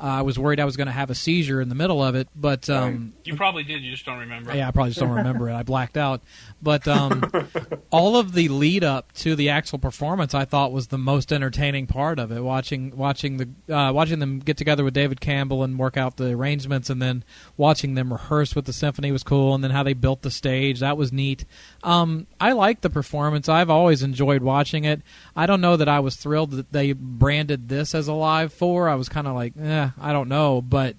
Uh, 0.00 0.02
I 0.06 0.22
was 0.22 0.38
worried 0.38 0.58
I 0.58 0.64
was 0.64 0.76
going 0.76 0.88
to 0.88 0.92
have 0.92 1.08
a 1.08 1.14
seizure 1.14 1.60
in 1.60 1.68
the 1.68 1.74
middle 1.76 2.02
of 2.02 2.14
it, 2.16 2.26
but 2.34 2.68
um, 2.68 3.12
You 3.24 3.36
probably 3.36 3.62
did. 3.62 3.82
You 3.82 3.92
just 3.92 4.04
don't 4.04 4.18
remember. 4.18 4.54
yeah, 4.54 4.66
I 4.66 4.70
probably 4.72 4.90
just 4.90 5.00
don't 5.00 5.10
remember 5.16 5.48
it. 5.48 5.54
I 5.54 5.62
blacked 5.62 5.96
out. 5.96 6.20
But 6.60 6.88
um, 6.88 7.30
all 7.90 8.16
of 8.16 8.32
the 8.32 8.48
lead 8.48 8.82
up 8.82 9.12
to 9.12 9.36
the 9.36 9.50
actual 9.50 9.78
performance, 9.78 10.34
I 10.34 10.46
thought 10.46 10.72
was 10.72 10.88
the 10.88 10.98
most 10.98 11.32
entertaining 11.32 11.86
part 11.86 12.18
of 12.18 12.32
it. 12.32 12.40
Watching 12.42 12.96
watching 12.96 13.36
the 13.36 13.74
uh, 13.74 13.92
watching 13.92 14.18
them 14.18 14.40
get 14.40 14.56
together 14.56 14.82
with 14.82 14.94
David 14.94 15.20
Campbell 15.20 15.62
and 15.62 15.78
work 15.78 15.96
out 15.96 16.16
the 16.16 16.30
arrangements, 16.32 16.90
and 16.90 17.00
then 17.00 17.22
watching 17.56 17.94
them 17.94 18.12
rehearse 18.12 18.56
with 18.56 18.64
the 18.64 18.72
symphony 18.72 19.12
was 19.12 19.22
cool. 19.22 19.54
And 19.54 19.62
then 19.62 19.70
how 19.70 19.84
they 19.84 19.94
built 19.94 20.22
the 20.22 20.30
stage 20.30 20.80
that 20.80 20.96
was 20.96 21.12
neat. 21.12 21.44
Um, 21.84 22.26
I 22.40 22.52
liked 22.52 22.82
the 22.82 22.90
performance. 22.90 23.48
I've 23.48 23.70
always 23.70 24.02
enjoyed 24.02 24.42
watching 24.42 24.84
it. 24.84 25.02
I 25.36 25.46
don't 25.46 25.60
know 25.60 25.76
that 25.76 25.88
I 25.88 26.00
was 26.00 26.16
thrilled 26.16 26.50
that 26.52 26.72
they 26.72 26.92
branded 26.92 27.68
this 27.68 27.94
as 27.94 28.08
a 28.08 28.12
live 28.12 28.52
four. 28.52 28.88
I 28.88 28.96
was 28.96 29.08
kind 29.08 29.26
of 29.28 29.34
like, 29.34 29.52
eh, 29.60 29.83
I 30.00 30.12
don't 30.12 30.28
know, 30.28 30.60
but. 30.60 30.96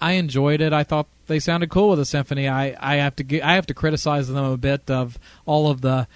I 0.00 0.12
enjoyed 0.12 0.60
it. 0.60 0.72
I 0.72 0.84
thought 0.84 1.08
they 1.26 1.40
sounded 1.40 1.70
cool 1.70 1.88
with 1.90 1.98
the 1.98 2.04
symphony. 2.04 2.48
I, 2.48 2.76
I 2.78 2.96
have 2.98 3.16
to 3.16 3.24
gi- 3.24 3.42
I 3.42 3.56
have 3.56 3.66
to 3.66 3.74
criticize 3.74 4.28
them 4.28 4.44
a 4.44 4.56
bit 4.56 4.88
of 4.88 5.18
all 5.44 5.68
of 5.68 5.80
the 5.80 6.06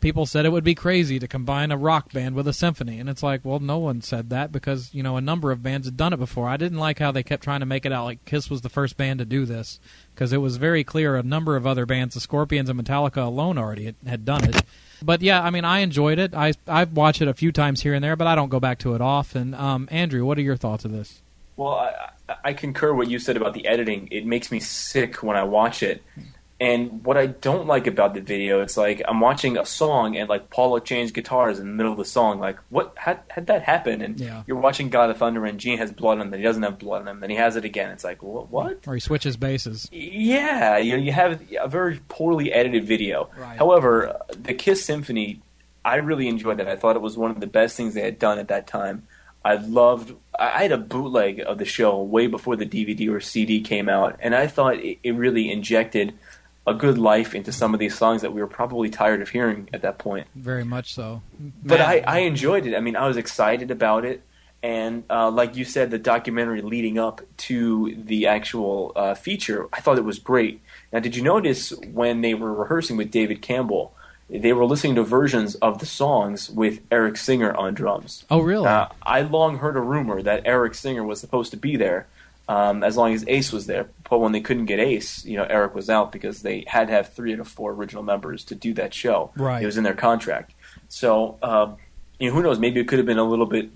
people 0.00 0.26
said 0.26 0.44
it 0.44 0.52
would 0.52 0.62
be 0.62 0.74
crazy 0.74 1.18
to 1.18 1.26
combine 1.26 1.72
a 1.72 1.76
rock 1.76 2.12
band 2.12 2.34
with 2.34 2.46
a 2.46 2.52
symphony, 2.52 3.00
and 3.00 3.08
it's 3.08 3.22
like, 3.22 3.40
well, 3.44 3.58
no 3.58 3.78
one 3.78 4.00
said 4.00 4.30
that 4.30 4.52
because 4.52 4.94
you 4.94 5.02
know 5.02 5.16
a 5.16 5.20
number 5.20 5.50
of 5.50 5.62
bands 5.62 5.86
had 5.86 5.96
done 5.96 6.12
it 6.12 6.18
before. 6.18 6.48
I 6.48 6.56
didn't 6.56 6.78
like 6.78 6.98
how 6.98 7.10
they 7.10 7.22
kept 7.22 7.42
trying 7.42 7.60
to 7.60 7.66
make 7.66 7.84
it 7.84 7.92
out 7.92 8.04
like 8.04 8.24
Kiss 8.24 8.48
was 8.48 8.60
the 8.60 8.68
first 8.68 8.96
band 8.96 9.18
to 9.18 9.24
do 9.24 9.44
this 9.44 9.80
because 10.14 10.32
it 10.32 10.38
was 10.38 10.56
very 10.56 10.84
clear 10.84 11.16
a 11.16 11.22
number 11.22 11.56
of 11.56 11.66
other 11.66 11.86
bands, 11.86 12.14
the 12.14 12.20
Scorpions 12.20 12.70
and 12.70 12.80
Metallica 12.80 13.26
alone, 13.26 13.58
already 13.58 13.86
had, 13.86 13.96
had 14.06 14.24
done 14.24 14.44
it. 14.44 14.62
But 15.02 15.22
yeah, 15.22 15.42
I 15.42 15.50
mean, 15.50 15.64
I 15.64 15.80
enjoyed 15.80 16.18
it. 16.18 16.34
I 16.34 16.52
I've 16.68 16.92
watched 16.92 17.20
it 17.20 17.28
a 17.28 17.34
few 17.34 17.50
times 17.50 17.82
here 17.82 17.94
and 17.94 18.04
there, 18.04 18.16
but 18.16 18.28
I 18.28 18.34
don't 18.34 18.48
go 18.48 18.60
back 18.60 18.78
to 18.80 18.94
it 18.94 19.00
often. 19.00 19.54
Um, 19.54 19.88
Andrew, 19.90 20.24
what 20.24 20.38
are 20.38 20.42
your 20.42 20.56
thoughts 20.56 20.84
of 20.84 20.92
this? 20.92 21.20
Well, 21.56 21.74
I, 21.74 22.10
I 22.44 22.52
concur 22.52 22.92
what 22.94 23.08
you 23.08 23.18
said 23.18 23.36
about 23.36 23.54
the 23.54 23.66
editing. 23.66 24.08
It 24.10 24.26
makes 24.26 24.50
me 24.52 24.60
sick 24.60 25.22
when 25.22 25.36
I 25.36 25.44
watch 25.44 25.82
it. 25.82 26.02
And 26.58 27.04
what 27.04 27.18
I 27.18 27.26
don't 27.26 27.66
like 27.66 27.86
about 27.86 28.14
the 28.14 28.22
video, 28.22 28.62
it's 28.62 28.78
like 28.78 29.02
I'm 29.06 29.20
watching 29.20 29.58
a 29.58 29.66
song 29.66 30.16
and 30.16 30.26
like 30.26 30.48
Paula 30.48 30.80
changed 30.80 31.12
guitars 31.12 31.58
in 31.58 31.66
the 31.66 31.72
middle 31.74 31.92
of 31.92 31.98
the 31.98 32.04
song. 32.06 32.38
Like, 32.40 32.58
what? 32.70 32.94
How 32.96 33.18
had 33.28 33.48
that 33.48 33.62
happen? 33.62 34.00
And 34.00 34.18
Yeah. 34.18 34.42
you're 34.46 34.56
watching 34.56 34.88
God 34.88 35.10
of 35.10 35.18
Thunder 35.18 35.44
and 35.44 35.60
Gene 35.60 35.76
has 35.76 35.92
blood 35.92 36.12
on 36.18 36.22
him, 36.22 36.30
then 36.30 36.40
he 36.40 36.44
doesn't 36.44 36.62
have 36.62 36.78
blood 36.78 37.02
on 37.02 37.08
him, 37.08 37.20
then 37.20 37.28
he 37.28 37.36
has 37.36 37.56
it 37.56 37.66
again. 37.66 37.90
It's 37.90 38.04
like, 38.04 38.22
what? 38.22 38.50
what? 38.50 38.78
Or 38.86 38.94
he 38.94 39.00
switches 39.00 39.36
basses. 39.36 39.86
Yeah, 39.92 40.78
you 40.78 40.92
know, 40.96 41.02
you 41.02 41.12
have 41.12 41.42
a 41.60 41.68
very 41.68 42.00
poorly 42.08 42.50
edited 42.54 42.84
video. 42.84 43.28
Right. 43.36 43.58
However, 43.58 44.18
the 44.30 44.54
Kiss 44.54 44.82
Symphony, 44.82 45.42
I 45.84 45.96
really 45.96 46.26
enjoyed 46.26 46.56
that. 46.56 46.68
I 46.68 46.76
thought 46.76 46.96
it 46.96 47.02
was 47.02 47.18
one 47.18 47.30
of 47.32 47.40
the 47.40 47.46
best 47.46 47.76
things 47.76 47.92
they 47.92 48.00
had 48.02 48.18
done 48.18 48.38
at 48.38 48.48
that 48.48 48.66
time. 48.66 49.06
I 49.44 49.56
loved. 49.56 50.14
I 50.38 50.62
had 50.62 50.72
a 50.72 50.78
bootleg 50.78 51.40
of 51.40 51.58
the 51.58 51.64
show 51.64 52.02
way 52.02 52.26
before 52.26 52.56
the 52.56 52.66
DVD 52.66 53.10
or 53.10 53.20
CD 53.20 53.60
came 53.60 53.88
out, 53.88 54.18
and 54.20 54.34
I 54.34 54.46
thought 54.46 54.76
it, 54.76 54.98
it 55.02 55.12
really 55.12 55.50
injected 55.50 56.14
a 56.66 56.74
good 56.74 56.98
life 56.98 57.34
into 57.34 57.52
some 57.52 57.74
of 57.74 57.80
these 57.80 57.96
songs 57.96 58.22
that 58.22 58.32
we 58.32 58.40
were 58.40 58.48
probably 58.48 58.90
tired 58.90 59.22
of 59.22 59.28
hearing 59.28 59.68
at 59.72 59.82
that 59.82 59.98
point. 59.98 60.26
Very 60.34 60.64
much 60.64 60.94
so. 60.94 61.22
But 61.62 61.80
I, 61.80 62.00
I 62.00 62.18
enjoyed 62.20 62.66
it. 62.66 62.74
I 62.74 62.80
mean, 62.80 62.96
I 62.96 63.06
was 63.06 63.16
excited 63.16 63.70
about 63.70 64.04
it. 64.04 64.22
And 64.62 65.04
uh, 65.08 65.30
like 65.30 65.54
you 65.54 65.64
said, 65.64 65.90
the 65.92 65.98
documentary 65.98 66.62
leading 66.62 66.98
up 66.98 67.20
to 67.36 67.94
the 67.94 68.26
actual 68.26 68.92
uh, 68.96 69.14
feature, 69.14 69.68
I 69.72 69.80
thought 69.80 69.96
it 69.96 70.04
was 70.04 70.18
great. 70.18 70.60
Now, 70.92 70.98
did 70.98 71.14
you 71.14 71.22
notice 71.22 71.72
when 71.92 72.20
they 72.22 72.34
were 72.34 72.52
rehearsing 72.52 72.96
with 72.96 73.12
David 73.12 73.42
Campbell, 73.42 73.94
they 74.28 74.52
were 74.52 74.64
listening 74.64 74.96
to 74.96 75.04
versions 75.04 75.54
of 75.56 75.78
the 75.78 75.86
songs 75.86 76.50
with 76.50 76.80
Eric 76.90 77.16
Singer 77.16 77.54
on 77.54 77.74
drums? 77.74 78.24
Oh, 78.30 78.40
really? 78.40 78.66
Uh, 78.66 78.88
I 79.02 79.22
long 79.22 79.58
heard 79.58 79.76
a 79.76 79.80
rumor 79.80 80.20
that 80.22 80.42
Eric 80.44 80.74
Singer 80.74 81.04
was 81.04 81.20
supposed 81.20 81.52
to 81.52 81.56
be 81.56 81.76
there 81.76 82.06
um, 82.48 82.82
as 82.82 82.96
long 82.96 83.12
as 83.12 83.24
Ace 83.28 83.52
was 83.52 83.66
there. 83.66 83.88
But 84.08 84.18
when 84.18 84.32
they 84.32 84.40
couldn't 84.40 84.66
get 84.66 84.80
Ace, 84.80 85.24
you 85.24 85.36
know, 85.36 85.44
Eric 85.44 85.74
was 85.74 85.90
out 85.90 86.12
because 86.12 86.42
they 86.42 86.64
had 86.66 86.88
to 86.88 86.94
have 86.94 87.12
three 87.12 87.32
out 87.32 87.40
of 87.40 87.48
four 87.48 87.72
original 87.72 88.02
members 88.02 88.44
to 88.44 88.54
do 88.54 88.74
that 88.74 88.94
show. 88.94 89.30
Right. 89.36 89.62
It 89.62 89.66
was 89.66 89.76
in 89.76 89.84
their 89.84 89.94
contract. 89.94 90.54
So, 90.88 91.38
um, 91.42 91.76
you 92.18 92.28
know, 92.28 92.34
who 92.34 92.42
knows? 92.42 92.58
Maybe 92.58 92.80
it 92.80 92.88
could 92.88 92.98
have 92.98 93.06
been 93.06 93.18
a 93.18 93.24
little 93.24 93.46
bit 93.46 93.70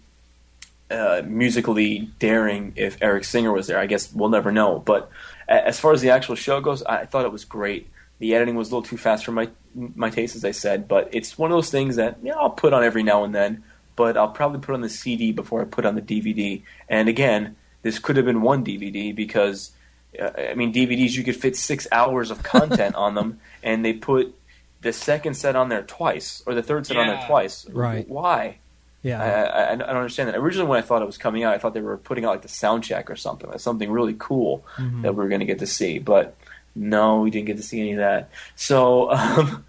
uh, 0.91 1.23
musically 1.25 2.11
daring 2.19 2.73
if 2.77 2.97
Eric 3.01 3.25
Singer 3.25 3.53
was 3.53 3.67
there. 3.67 3.79
I 3.79 3.87
guess 3.87 4.13
we'll 4.13 4.31
never 4.31 4.51
know. 4.51 4.79
But 4.79 5.11
as 5.49 5.79
far 5.79 5.93
as 5.93 6.01
the 6.01 6.11
actual 6.11 6.37
show 6.37 6.61
goes, 6.61 6.83
I 6.83 7.07
thought 7.07 7.25
it 7.25 7.33
was 7.33 7.45
great. 7.45 7.89
The 8.21 8.35
editing 8.35 8.55
was 8.55 8.71
a 8.71 8.75
little 8.77 8.89
too 8.89 8.97
fast 8.97 9.25
for 9.25 9.33
my 9.33 9.49
my 9.75 10.11
taste, 10.11 10.37
as 10.37 10.45
I 10.45 10.53
said. 10.53 10.87
But 10.87 11.09
it's 11.13 11.37
one 11.37 11.51
of 11.51 11.57
those 11.57 11.71
things 11.71 11.97
that 11.97 12.19
yeah, 12.23 12.35
I'll 12.35 12.51
put 12.51 12.73
on 12.73 12.85
every 12.85 13.03
now 13.03 13.25
and 13.25 13.35
then. 13.35 13.65
But 13.97 14.17
I'll 14.17 14.29
probably 14.31 14.61
put 14.61 14.75
on 14.75 14.81
the 14.81 14.89
CD 14.89 15.33
before 15.33 15.61
I 15.61 15.65
put 15.65 15.85
on 15.85 15.95
the 15.95 16.01
DVD. 16.03 16.63
And 16.89 17.09
again, 17.09 17.57
this 17.83 17.99
could 17.99 18.17
have 18.17 18.25
been 18.25 18.41
one 18.43 18.65
DVD 18.65 19.15
because 19.15 19.73
uh, 20.21 20.31
I 20.51 20.55
mean 20.55 20.73
DVDs 20.73 21.17
you 21.17 21.25
could 21.25 21.37
fit 21.37 21.57
six 21.57 21.87
hours 21.93 22.31
of 22.31 22.43
content 22.43 22.95
on 23.05 23.15
them, 23.15 23.41
and 23.63 23.85
they 23.85 23.93
put 23.93 24.35
the 24.83 24.93
second 24.93 25.35
set 25.35 25.57
on 25.57 25.69
there 25.69 25.83
twice 25.83 26.43
or 26.47 26.55
the 26.55 26.63
third 26.63 26.87
set 26.87 26.97
on 26.97 27.07
there 27.09 27.23
twice. 27.27 27.69
Right. 27.69 28.09
Why? 28.09 28.59
yeah. 29.03 29.23
I, 29.23 29.29
I, 29.31 29.73
I 29.73 29.77
don't 29.77 29.89
understand 29.89 30.29
that. 30.29 30.37
Originally, 30.37 30.69
when 30.69 30.79
I 30.79 30.83
thought 30.83 31.03
it 31.03 31.07
was 31.07 31.19
coming 31.19 31.43
out, 31.45 31.55
I 31.55 31.59
thought 31.59 31.75
they 31.75 31.81
were 31.83 31.97
putting 31.99 32.25
out 32.25 32.31
like 32.31 32.43
the 32.43 32.49
sound 32.49 32.85
check 32.85 33.11
or 33.11 33.17
something, 33.17 33.49
like 33.51 33.61
something 33.61 33.91
really 33.91 34.15
cool 34.19 34.65
Mm-hmm. 34.77 35.03
that 35.03 35.13
we 35.15 35.23
were 35.23 35.29
going 35.29 35.41
to 35.41 35.47
get 35.47 35.59
to 35.61 35.67
see. 35.67 35.99
But 35.99 36.35
no, 36.75 37.21
we 37.21 37.31
didn't 37.31 37.47
get 37.47 37.57
to 37.57 37.63
see 37.63 37.81
any 37.81 37.93
of 37.93 37.99
that. 37.99 38.31
So, 38.57 39.11
um, 39.13 39.65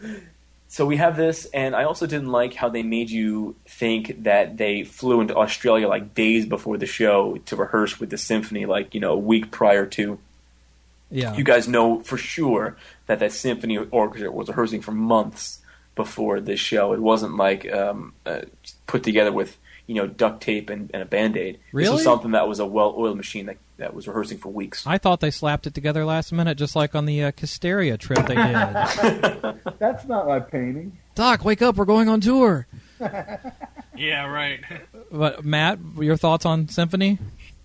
so 0.67 0.85
we 0.85 0.97
have 0.97 1.17
this, 1.17 1.45
and 1.53 1.75
I 1.75 1.83
also 1.83 2.07
didn't 2.07 2.31
like 2.31 2.53
how 2.53 2.69
they 2.69 2.83
made 2.83 3.09
you 3.09 3.55
think 3.67 4.23
that 4.23 4.57
they 4.57 4.83
flew 4.83 5.21
into 5.21 5.35
Australia 5.35 5.87
like 5.87 6.13
days 6.13 6.45
before 6.45 6.77
the 6.77 6.85
show 6.85 7.35
to 7.45 7.55
rehearse 7.55 7.99
with 7.99 8.09
the 8.09 8.17
symphony, 8.17 8.65
like 8.65 8.93
you 8.93 9.01
know, 9.01 9.13
a 9.13 9.17
week 9.17 9.51
prior 9.51 9.85
to 9.87 10.17
yeah. 11.11 11.35
you 11.35 11.43
guys 11.43 11.67
know 11.67 11.99
for 11.99 12.17
sure 12.17 12.77
that 13.07 13.19
that 13.19 13.33
symphony 13.33 13.77
orchestra 13.77 14.31
was 14.31 14.47
rehearsing 14.47 14.81
for 14.81 14.91
months 14.91 15.59
before 15.95 16.39
this 16.39 16.59
show. 16.59 16.93
It 16.93 17.01
wasn't 17.01 17.35
like 17.35 17.71
um, 17.71 18.13
uh, 18.25 18.41
put 18.87 19.03
together 19.03 19.31
with 19.31 19.57
you 19.87 19.95
know 19.95 20.07
duct 20.07 20.41
tape 20.41 20.69
and, 20.69 20.89
and 20.93 21.01
a 21.03 21.05
band 21.05 21.37
aid. 21.37 21.55
This 21.55 21.61
Really? 21.73 21.93
was 21.95 22.03
something 22.03 22.31
that 22.31 22.47
was 22.47 22.59
a 22.59 22.65
well-oiled 22.65 23.17
machine 23.17 23.45
that, 23.47 23.57
that 23.77 23.93
was 23.93 24.07
rehearsing 24.07 24.37
for 24.37 24.49
weeks. 24.49 24.85
I 24.87 24.97
thought 24.97 25.19
they 25.19 25.31
slapped 25.31 25.67
it 25.67 25.73
together 25.73 26.05
last 26.05 26.31
minute, 26.31 26.57
just 26.57 26.75
like 26.75 26.95
on 26.95 27.05
the 27.05 27.23
uh, 27.23 27.31
Kisteria 27.31 27.97
trip 27.97 28.25
they 28.27 28.35
did. 28.35 29.75
That's 29.79 30.05
not 30.05 30.27
my 30.27 30.39
painting. 30.39 30.97
Doc, 31.15 31.43
wake 31.43 31.61
up! 31.61 31.75
We're 31.75 31.85
going 31.85 32.09
on 32.09 32.21
tour. 32.21 32.67
Yeah, 33.93 34.25
right. 34.27 34.61
But 35.11 35.43
Matt, 35.43 35.77
your 35.99 36.15
thoughts 36.15 36.45
on 36.45 36.69
Symphony? 36.69 37.19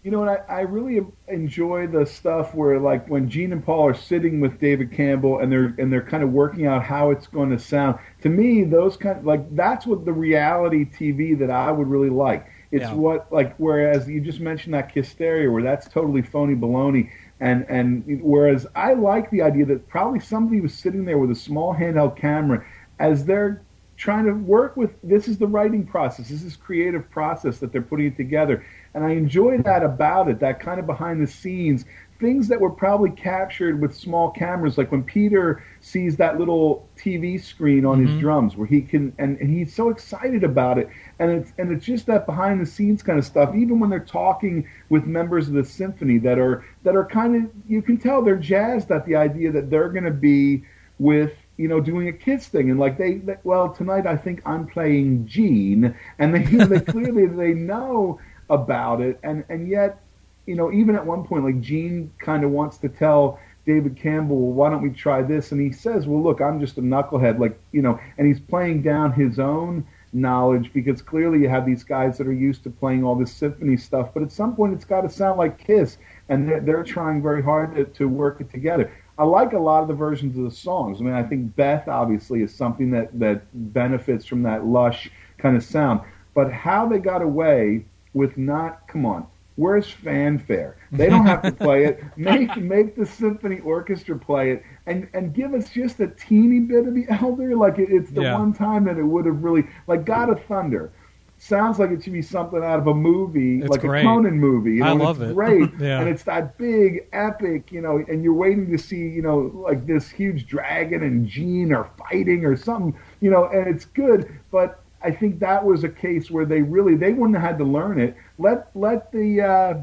You 0.06 0.12
know, 0.12 0.20
and 0.22 0.30
I, 0.30 0.36
I 0.48 0.60
really 0.60 1.04
enjoy 1.26 1.88
the 1.88 2.06
stuff 2.06 2.54
where, 2.54 2.78
like, 2.78 3.08
when 3.10 3.28
Gene 3.28 3.50
and 3.52 3.64
Paul 3.64 3.88
are 3.88 3.92
sitting 3.92 4.38
with 4.38 4.60
David 4.60 4.92
Campbell 4.92 5.40
and 5.40 5.50
they're 5.50 5.74
and 5.78 5.92
they're 5.92 6.00
kind 6.00 6.22
of 6.22 6.30
working 6.30 6.64
out 6.64 6.84
how 6.84 7.10
it's 7.10 7.26
going 7.26 7.50
to 7.50 7.58
sound. 7.58 7.98
To 8.22 8.28
me, 8.28 8.62
those 8.62 8.96
kind 8.96 9.26
like 9.26 9.52
that's 9.56 9.84
what 9.84 10.04
the 10.04 10.12
reality 10.12 10.84
TV 10.84 11.36
that 11.40 11.50
I 11.50 11.72
would 11.72 11.88
really 11.88 12.08
like. 12.08 12.46
It's 12.70 12.84
Yeah. 12.84 12.94
what 12.94 13.32
like 13.32 13.56
whereas 13.56 14.08
you 14.08 14.20
just 14.20 14.38
mentioned 14.38 14.74
that 14.74 14.94
Kisteria 14.94 15.50
where 15.50 15.64
that's 15.64 15.88
totally 15.88 16.22
phony 16.22 16.54
baloney. 16.54 17.10
And 17.40 17.66
and 17.68 18.04
whereas 18.22 18.64
I 18.76 18.92
like 18.94 19.28
the 19.32 19.42
idea 19.42 19.66
that 19.66 19.88
probably 19.88 20.20
somebody 20.20 20.60
was 20.60 20.72
sitting 20.72 21.04
there 21.04 21.18
with 21.18 21.32
a 21.32 21.34
small 21.34 21.74
handheld 21.74 22.16
camera 22.16 22.64
as 23.00 23.24
they're 23.24 23.60
trying 23.96 24.26
to 24.26 24.32
work 24.32 24.76
with 24.76 24.90
this 25.02 25.26
is 25.26 25.38
the 25.38 25.46
writing 25.46 25.86
process 25.86 26.28
this 26.28 26.42
is 26.42 26.54
creative 26.54 27.08
process 27.10 27.58
that 27.60 27.72
they're 27.72 27.80
putting 27.80 28.06
it 28.06 28.16
together 28.16 28.62
and 28.96 29.04
i 29.04 29.10
enjoy 29.10 29.58
that 29.58 29.84
about 29.84 30.28
it 30.28 30.40
that 30.40 30.58
kind 30.58 30.80
of 30.80 30.86
behind 30.86 31.22
the 31.22 31.30
scenes 31.30 31.84
things 32.18 32.48
that 32.48 32.58
were 32.58 32.70
probably 32.70 33.10
captured 33.10 33.80
with 33.80 33.94
small 33.94 34.30
cameras 34.30 34.76
like 34.76 34.90
when 34.90 35.04
peter 35.04 35.62
sees 35.80 36.16
that 36.16 36.38
little 36.38 36.88
tv 36.96 37.40
screen 37.40 37.84
on 37.84 38.00
his 38.00 38.10
mm-hmm. 38.10 38.20
drums 38.20 38.56
where 38.56 38.66
he 38.66 38.80
can 38.80 39.12
and, 39.18 39.38
and 39.38 39.50
he's 39.50 39.74
so 39.74 39.90
excited 39.90 40.44
about 40.44 40.78
it. 40.78 40.88
And 41.18 41.30
it's 41.30 41.52
and 41.58 41.70
it's 41.72 41.84
just 41.84 42.06
that 42.06 42.26
behind 42.26 42.60
the 42.60 42.66
scenes 42.66 43.02
kind 43.02 43.18
of 43.18 43.24
stuff 43.24 43.54
even 43.54 43.78
when 43.78 43.90
they're 43.90 44.00
talking 44.00 44.68
with 44.88 45.04
members 45.04 45.48
of 45.48 45.54
the 45.54 45.64
symphony 45.64 46.18
that 46.18 46.38
are 46.38 46.64
that 46.82 46.96
are 46.96 47.04
kind 47.04 47.36
of 47.36 47.50
you 47.68 47.82
can 47.82 47.96
tell 47.96 48.22
they're 48.22 48.36
jazzed 48.36 48.90
at 48.90 49.04
the 49.06 49.16
idea 49.16 49.52
that 49.52 49.70
they're 49.70 49.90
going 49.90 50.04
to 50.04 50.10
be 50.10 50.64
with 50.98 51.32
you 51.56 51.68
know 51.68 51.80
doing 51.80 52.08
a 52.08 52.12
kids 52.12 52.48
thing. 52.48 52.70
And 52.70 52.80
like 52.80 52.96
they, 52.98 53.14
they 53.14 53.36
well 53.44 53.72
tonight 53.72 54.06
i 54.06 54.16
think 54.16 54.42
i'm 54.46 54.66
playing 54.66 55.26
gene. 55.26 55.94
And 56.18 56.34
they 56.34 56.42
they 56.64 56.80
clearly 56.80 57.26
they 57.26 57.52
know 57.52 58.20
about 58.50 59.00
it 59.00 59.18
and 59.22 59.44
and 59.48 59.68
yet 59.68 60.00
you 60.46 60.54
know 60.54 60.72
even 60.72 60.94
at 60.94 61.04
one 61.04 61.24
point 61.24 61.44
like 61.44 61.60
gene 61.60 62.12
kind 62.18 62.44
of 62.44 62.50
wants 62.50 62.78
to 62.78 62.88
tell 62.88 63.38
david 63.66 63.96
campbell 63.96 64.38
well, 64.38 64.52
why 64.52 64.70
don't 64.70 64.82
we 64.82 64.90
try 64.90 65.22
this 65.22 65.52
and 65.52 65.60
he 65.60 65.72
says 65.72 66.06
well 66.06 66.22
look 66.22 66.40
i'm 66.40 66.60
just 66.60 66.78
a 66.78 66.82
knucklehead 66.82 67.38
like 67.38 67.58
you 67.72 67.82
know 67.82 67.98
and 68.18 68.26
he's 68.26 68.40
playing 68.40 68.82
down 68.82 69.12
his 69.12 69.38
own 69.38 69.86
knowledge 70.12 70.72
because 70.72 71.02
clearly 71.02 71.40
you 71.40 71.48
have 71.48 71.66
these 71.66 71.82
guys 71.82 72.16
that 72.16 72.26
are 72.26 72.32
used 72.32 72.62
to 72.62 72.70
playing 72.70 73.04
all 73.04 73.14
this 73.14 73.32
symphony 73.32 73.76
stuff 73.76 74.10
but 74.14 74.22
at 74.22 74.30
some 74.30 74.54
point 74.54 74.72
it's 74.72 74.84
got 74.84 75.02
to 75.02 75.10
sound 75.10 75.36
like 75.38 75.58
kiss 75.58 75.98
and 76.28 76.48
they're, 76.48 76.60
they're 76.60 76.84
trying 76.84 77.20
very 77.20 77.42
hard 77.42 77.74
to, 77.74 77.84
to 77.84 78.08
work 78.08 78.40
it 78.40 78.50
together 78.50 78.90
I 79.18 79.24
like 79.24 79.54
a 79.54 79.58
lot 79.58 79.80
of 79.82 79.88
the 79.88 79.94
versions 79.94 80.36
of 80.36 80.44
the 80.44 80.50
songs. 80.50 81.00
I 81.00 81.04
mean, 81.04 81.14
I 81.14 81.22
think 81.22 81.56
Beth 81.56 81.88
obviously 81.88 82.42
is 82.42 82.54
something 82.54 82.90
that 82.90 83.18
that 83.18 83.42
benefits 83.72 84.26
from 84.26 84.42
that 84.42 84.66
lush 84.66 85.10
kind 85.38 85.56
of 85.56 85.62
sound. 85.62 86.00
But 86.34 86.52
how 86.52 86.86
they 86.86 86.98
got 86.98 87.22
away 87.22 87.86
with 88.16 88.36
not, 88.38 88.88
come 88.88 89.04
on, 89.06 89.26
Where's 89.56 89.86
fanfare? 89.88 90.76
They 90.92 91.08
don't 91.08 91.24
have 91.24 91.42
to 91.42 91.52
play 91.66 91.84
it. 91.86 92.04
Make 92.16 92.54
make 92.58 92.94
the 92.94 93.06
symphony 93.06 93.60
orchestra 93.60 94.18
play 94.18 94.50
it, 94.50 94.62
and 94.86 95.08
and 95.14 95.32
give 95.32 95.54
us 95.54 95.70
just 95.70 95.98
a 96.00 96.08
teeny 96.08 96.60
bit 96.60 96.86
of 96.86 96.94
the 96.94 97.06
Elder. 97.22 97.56
Like 97.56 97.78
it, 97.78 97.88
it's 97.90 98.10
the 98.10 98.22
Yeah. 98.22 98.38
one 98.38 98.52
time 98.52 98.84
that 98.84 98.98
it 98.98 99.02
would 99.02 99.24
have 99.24 99.42
really 99.42 99.64
like 99.86 100.04
God 100.04 100.28
of 100.28 100.44
Thunder. 100.44 100.92
Sounds 101.38 101.78
like 101.78 101.90
it 101.90 102.02
should 102.02 102.12
be 102.14 102.22
something 102.22 102.62
out 102.64 102.78
of 102.78 102.86
a 102.86 102.94
movie, 102.94 103.60
It's 103.60 103.68
like 103.68 103.80
great. 103.82 104.00
a 104.00 104.04
Conan 104.04 104.38
movie. 104.38 104.72
You 104.76 104.80
know, 104.80 104.86
I 104.86 104.90
and 104.92 105.00
love 105.00 105.20
it's 105.22 105.30
it. 105.30 105.34
Great, 105.34 105.70
Yeah. 105.80 106.00
and 106.00 106.08
it's 106.08 106.22
that 106.24 106.56
big, 106.58 107.06
epic, 107.12 107.70
you 107.72 107.82
know, 107.82 108.02
and 108.08 108.22
you're 108.24 108.32
waiting 108.34 108.70
to 108.72 108.78
see, 108.78 109.08
you 109.08 109.20
know, 109.22 109.50
like 109.54 109.86
this 109.86 110.08
huge 110.08 110.46
dragon 110.46 111.02
and 111.02 111.26
Gene 111.28 111.72
are 111.74 111.90
fighting 111.98 112.44
or 112.46 112.56
something, 112.56 112.94
you 113.20 113.30
know, 113.30 113.46
and 113.46 113.66
it's 113.68 113.84
good. 113.84 114.30
But 114.50 114.80
I 115.02 115.10
think 115.10 115.38
that 115.40 115.64
was 115.64 115.84
a 115.84 115.88
case 115.88 116.30
where 116.30 116.44
they 116.44 116.62
really 116.62 116.96
they 116.96 117.12
wouldn't 117.12 117.38
have 117.38 117.46
had 117.46 117.58
to 117.58 117.64
learn 117.64 118.00
it. 118.00 118.16
Let 118.38 118.70
let 118.74 119.12
the 119.12 119.40
uh, 119.42 119.74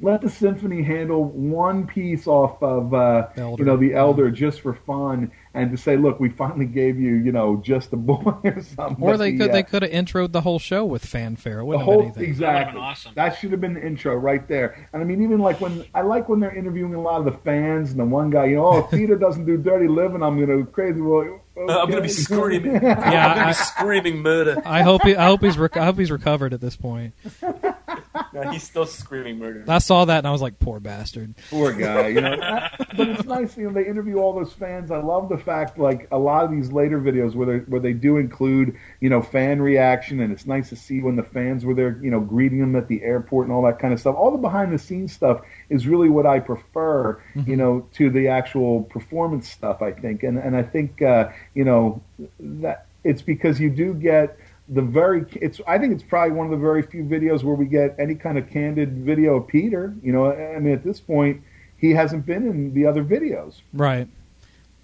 let 0.00 0.20
the 0.20 0.28
symphony 0.28 0.82
handle 0.82 1.24
one 1.24 1.86
piece 1.86 2.26
off 2.26 2.60
of 2.62 2.92
uh, 2.92 3.28
you 3.36 3.64
know 3.64 3.76
the 3.76 3.94
elder 3.94 4.30
just 4.30 4.60
for 4.62 4.74
fun, 4.74 5.30
and 5.54 5.70
to 5.70 5.76
say, 5.76 5.96
look, 5.96 6.18
we 6.18 6.28
finally 6.28 6.66
gave 6.66 6.98
you, 6.98 7.14
you 7.14 7.30
know, 7.30 7.56
just 7.64 7.92
a 7.92 7.96
boy 7.96 8.16
or 8.44 8.62
something. 8.62 9.04
Or 9.04 9.12
But 9.12 9.18
they 9.18 9.32
the, 9.32 9.38
could 9.38 9.50
uh, 9.50 9.52
they 9.52 9.62
could 9.62 9.82
have 9.82 9.92
introed 9.92 10.32
the 10.32 10.40
whole 10.40 10.58
show 10.58 10.84
with 10.84 11.04
fanfare. 11.04 11.60
It 11.60 11.62
the 11.62 11.66
wouldn't 11.66 11.84
whole 11.84 11.98
have 12.06 12.16
anything. 12.16 12.24
exactly. 12.24 12.72
been 12.72 12.82
awesome. 12.82 13.12
That 13.14 13.38
should 13.38 13.52
have 13.52 13.60
been 13.60 13.74
the 13.74 13.86
intro 13.86 14.16
right 14.16 14.46
there. 14.48 14.88
And 14.92 15.02
I 15.02 15.04
mean, 15.04 15.22
even 15.22 15.38
like 15.38 15.60
when 15.60 15.84
I 15.94 16.00
like 16.00 16.28
when 16.28 16.40
they're 16.40 16.54
interviewing 16.56 16.94
a 16.94 17.00
lot 17.00 17.18
of 17.20 17.26
the 17.26 17.38
fans, 17.40 17.90
and 17.92 18.00
the 18.00 18.04
one 18.04 18.30
guy, 18.30 18.46
you 18.46 18.56
know, 18.56 18.66
oh, 18.66 18.78
if 18.78 18.90
Peter 18.98 19.14
doesn't 19.14 19.44
do 19.44 19.56
dirty 19.56 19.86
living, 19.88 20.22
I'm 20.22 20.34
gonna 20.40 20.62
go 20.62 20.64
crazy. 20.64 21.00
Well, 21.00 21.41
Oh, 21.56 21.80
I'm 21.82 21.90
going 21.90 22.02
to 22.02 22.02
be 22.02 22.08
screaming. 22.08 22.72
Yeah, 22.82 22.94
I'm 22.96 23.36
going 23.36 23.38
to 23.38 23.44
I- 23.44 23.48
be 23.48 23.54
screaming 23.54 24.22
murder. 24.22 24.62
I 24.64 24.82
hope 24.82 25.02
he, 25.02 25.14
I 25.16 25.26
hope 25.26 25.42
he's 25.42 25.58
rec- 25.58 25.76
I 25.76 25.84
hope 25.84 25.98
he's 25.98 26.10
recovered 26.10 26.52
at 26.54 26.60
this 26.60 26.76
point. 26.76 27.14
No, 28.32 28.50
he's 28.50 28.62
still 28.62 28.86
screaming 28.86 29.38
murder. 29.38 29.64
I 29.68 29.78
saw 29.78 30.06
that 30.06 30.18
and 30.18 30.26
I 30.26 30.30
was 30.30 30.40
like, 30.40 30.58
poor 30.58 30.80
bastard. 30.80 31.34
Poor 31.50 31.72
guy, 31.72 32.08
you 32.08 32.20
know. 32.20 32.36
but 32.96 33.08
it's 33.08 33.24
nice, 33.24 33.56
you 33.56 33.64
know. 33.64 33.72
They 33.72 33.86
interview 33.86 34.16
all 34.16 34.32
those 34.32 34.52
fans. 34.52 34.90
I 34.90 34.98
love 34.98 35.28
the 35.28 35.36
fact, 35.36 35.78
like 35.78 36.08
a 36.10 36.18
lot 36.18 36.44
of 36.44 36.50
these 36.50 36.72
later 36.72 37.00
videos 37.00 37.34
where 37.34 37.46
they 37.46 37.64
where 37.64 37.80
they 37.80 37.92
do 37.92 38.16
include, 38.16 38.76
you 39.00 39.10
know, 39.10 39.20
fan 39.20 39.60
reaction, 39.60 40.20
and 40.20 40.32
it's 40.32 40.46
nice 40.46 40.70
to 40.70 40.76
see 40.76 41.00
when 41.00 41.16
the 41.16 41.22
fans 41.22 41.64
were 41.64 41.74
there, 41.74 41.98
you 42.02 42.10
know, 42.10 42.20
greeting 42.20 42.60
them 42.60 42.76
at 42.76 42.88
the 42.88 43.02
airport 43.02 43.46
and 43.46 43.54
all 43.54 43.62
that 43.62 43.78
kind 43.78 43.92
of 43.92 44.00
stuff. 44.00 44.16
All 44.16 44.30
the 44.30 44.38
behind 44.38 44.72
the 44.72 44.78
scenes 44.78 45.12
stuff 45.12 45.42
is 45.68 45.86
really 45.86 46.08
what 46.08 46.26
I 46.26 46.38
prefer, 46.38 47.20
you 47.46 47.56
know, 47.56 47.86
to 47.94 48.10
the 48.10 48.28
actual 48.28 48.82
performance 48.84 49.48
stuff. 49.48 49.82
I 49.82 49.92
think, 49.92 50.22
and 50.22 50.38
and 50.38 50.56
I 50.56 50.62
think, 50.62 51.02
uh, 51.02 51.30
you 51.54 51.64
know, 51.64 52.02
that 52.40 52.86
it's 53.04 53.22
because 53.22 53.60
you 53.60 53.70
do 53.70 53.94
get 53.94 54.38
the 54.72 54.82
very 54.82 55.24
it's 55.46 55.60
i 55.66 55.76
think 55.78 55.92
it's 55.92 56.02
probably 56.02 56.32
one 56.34 56.46
of 56.46 56.50
the 56.50 56.56
very 56.70 56.82
few 56.82 57.04
videos 57.04 57.42
where 57.44 57.54
we 57.54 57.66
get 57.66 57.94
any 57.98 58.14
kind 58.14 58.38
of 58.38 58.48
candid 58.48 58.90
video 58.98 59.36
of 59.36 59.46
peter 59.46 59.94
you 60.02 60.12
know 60.12 60.32
i 60.32 60.58
mean 60.58 60.72
at 60.72 60.82
this 60.82 60.98
point 61.00 61.42
he 61.76 61.90
hasn't 61.90 62.24
been 62.24 62.46
in 62.46 62.72
the 62.74 62.86
other 62.86 63.04
videos 63.04 63.60
Right. 63.72 64.08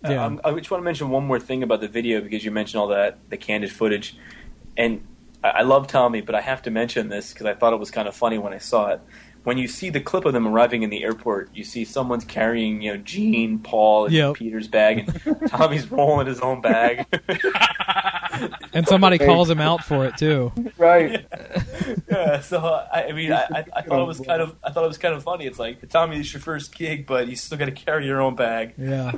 Uh, 0.04 0.10
Yeah. 0.10 0.24
um, 0.26 0.40
I 0.44 0.52
just 0.52 0.70
want 0.70 0.80
to 0.80 0.84
mention 0.84 1.10
one 1.10 1.26
more 1.26 1.40
thing 1.40 1.62
about 1.62 1.80
the 1.80 1.88
video 1.88 2.20
because 2.20 2.44
you 2.44 2.50
mentioned 2.50 2.80
all 2.80 2.88
that 2.88 3.18
the 3.30 3.36
candid 3.36 3.72
footage, 3.72 4.16
and 4.76 5.02
I, 5.42 5.48
I 5.50 5.62
love 5.62 5.86
Tommy, 5.88 6.20
but 6.20 6.34
I 6.36 6.40
have 6.40 6.62
to 6.62 6.70
mention 6.70 7.08
this 7.08 7.32
because 7.32 7.46
I 7.46 7.54
thought 7.54 7.72
it 7.72 7.80
was 7.80 7.90
kind 7.90 8.06
of 8.06 8.14
funny 8.14 8.38
when 8.38 8.52
I 8.52 8.58
saw 8.58 8.88
it. 8.94 9.00
When 9.44 9.56
you 9.58 9.68
see 9.68 9.88
the 9.90 10.00
clip 10.00 10.24
of 10.24 10.32
them 10.34 10.46
arriving 10.46 10.82
in 10.82 10.90
the 10.90 11.02
airport, 11.04 11.48
you 11.54 11.64
see 11.64 11.84
someone's 11.84 12.24
carrying, 12.24 12.82
you 12.82 12.92
know, 12.92 12.96
Gene, 12.98 13.58
Paul, 13.60 14.06
and 14.06 14.14
Yep. 14.14 14.34
Peter's 14.34 14.68
bag, 14.68 15.10
and 15.24 15.48
Tommy's 15.50 15.90
rolling 15.90 16.26
his 16.26 16.40
own 16.40 16.60
bag. 16.60 17.06
And 18.72 18.86
somebody 18.86 19.18
calls 19.18 19.50
him 19.50 19.60
out 19.60 19.82
for 19.82 20.06
it 20.06 20.16
too. 20.16 20.52
right 20.76 21.26
yeah, 22.10 22.40
so 22.40 22.58
I, 22.92 23.06
I 23.08 23.12
mean, 23.12 23.32
I, 23.32 23.42
I, 23.52 23.64
I 23.76 23.82
thought 23.82 24.00
it 24.02 24.06
was 24.06 24.20
kind 24.20 24.40
of, 24.40 24.54
I 24.62 24.70
thought 24.70 24.84
it 24.84 24.88
was 24.88 24.98
kind 24.98 25.14
of 25.14 25.24
funny. 25.24 25.46
It's 25.46 25.58
like 25.58 25.88
Tommy, 25.88 26.20
it's 26.20 26.32
your 26.32 26.40
first 26.40 26.72
gig, 26.76 27.06
but 27.06 27.26
you 27.26 27.34
still 27.34 27.58
got 27.58 27.64
to 27.64 27.72
carry 27.72 28.06
your 28.06 28.20
own 28.20 28.36
bag. 28.36 28.74
Yeah. 28.78 29.12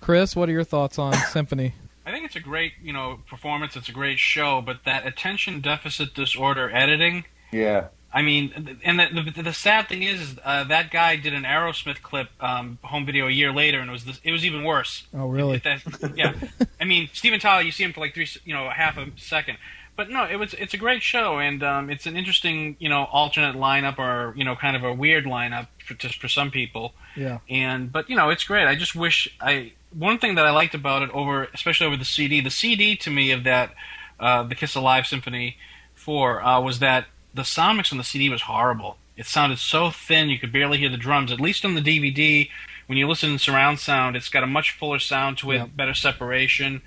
Chris, 0.00 0.34
what 0.34 0.48
are 0.48 0.52
your 0.52 0.64
thoughts 0.64 0.98
on 0.98 1.12
Symphony? 1.30 1.74
I 2.04 2.10
think 2.10 2.24
it's 2.24 2.34
a 2.36 2.40
great, 2.40 2.72
you 2.82 2.92
know, 2.92 3.20
performance. 3.28 3.76
It's 3.76 3.88
a 3.90 3.92
great 3.92 4.18
show, 4.18 4.60
but 4.60 4.84
that 4.84 5.06
attention 5.06 5.60
deficit 5.60 6.14
disorder 6.14 6.70
editing. 6.74 7.26
yeah 7.52 7.88
I 8.12 8.22
mean, 8.22 8.78
and 8.84 8.98
the, 8.98 9.32
the, 9.34 9.42
the 9.42 9.52
sad 9.52 9.88
thing 9.88 10.02
is, 10.02 10.20
is 10.20 10.38
uh, 10.42 10.64
that 10.64 10.90
guy 10.90 11.16
did 11.16 11.34
an 11.34 11.42
Aerosmith 11.42 12.00
clip, 12.00 12.28
um, 12.40 12.78
home 12.82 13.04
video 13.04 13.26
a 13.26 13.30
year 13.30 13.52
later, 13.52 13.80
and 13.80 13.90
it 13.90 13.92
was 13.92 14.04
this, 14.06 14.20
it 14.24 14.32
was 14.32 14.46
even 14.46 14.64
worse. 14.64 15.06
Oh, 15.14 15.28
really? 15.28 15.58
That- 15.58 16.12
yeah, 16.16 16.32
I 16.80 16.84
mean, 16.84 17.10
Steven 17.12 17.38
Tyler, 17.38 17.62
you 17.62 17.70
see 17.72 17.84
him 17.84 17.92
for 17.92 18.00
like 18.00 18.14
three, 18.14 18.26
you 18.44 18.54
know, 18.54 18.70
half 18.70 18.96
a 18.96 19.08
second, 19.16 19.58
but 19.94 20.08
no, 20.08 20.24
it 20.24 20.36
was 20.36 20.54
it's 20.54 20.72
a 20.72 20.78
great 20.78 21.02
show, 21.02 21.38
and 21.38 21.62
um, 21.62 21.90
it's 21.90 22.06
an 22.06 22.16
interesting, 22.16 22.76
you 22.78 22.88
know, 22.88 23.04
alternate 23.10 23.56
lineup 23.56 23.98
or 23.98 24.32
you 24.36 24.44
know, 24.44 24.54
kind 24.54 24.76
of 24.76 24.84
a 24.84 24.92
weird 24.94 25.24
lineup 25.24 25.66
for, 25.84 25.94
just 25.94 26.20
for 26.20 26.28
some 26.28 26.50
people. 26.52 26.94
Yeah. 27.16 27.38
And 27.50 27.90
but 27.90 28.08
you 28.08 28.14
know, 28.16 28.30
it's 28.30 28.44
great. 28.44 28.66
I 28.68 28.76
just 28.76 28.94
wish 28.94 29.28
I 29.40 29.72
one 29.92 30.18
thing 30.18 30.36
that 30.36 30.46
I 30.46 30.50
liked 30.50 30.74
about 30.74 31.02
it 31.02 31.10
over, 31.10 31.48
especially 31.52 31.88
over 31.88 31.96
the 31.96 32.04
CD. 32.04 32.40
The 32.40 32.48
CD 32.50 32.94
to 32.96 33.10
me 33.10 33.32
of 33.32 33.42
that, 33.44 33.74
uh, 34.20 34.44
the 34.44 34.54
Kiss 34.54 34.76
Alive 34.76 35.04
Symphony 35.04 35.56
Four 35.96 36.42
uh, 36.44 36.60
was 36.60 36.78
that 36.78 37.06
the 37.34 37.44
sound 37.44 37.76
mix 37.76 37.92
on 37.92 37.98
the 37.98 38.04
CD 38.04 38.28
was 38.28 38.42
horrible. 38.42 38.96
It 39.16 39.26
sounded 39.26 39.58
so 39.58 39.90
thin 39.90 40.28
you 40.28 40.38
could 40.38 40.52
barely 40.52 40.78
hear 40.78 40.88
the 40.88 40.96
drums. 40.96 41.32
At 41.32 41.40
least 41.40 41.64
on 41.64 41.74
the 41.74 41.80
DVD, 41.80 42.48
when 42.86 42.98
you 42.98 43.08
listen 43.08 43.32
to 43.32 43.38
surround 43.38 43.80
sound, 43.80 44.16
it's 44.16 44.28
got 44.28 44.42
a 44.44 44.46
much 44.46 44.70
fuller 44.72 44.98
sound 44.98 45.38
to 45.38 45.50
it, 45.50 45.76
better 45.76 45.92
separation, 45.94 46.82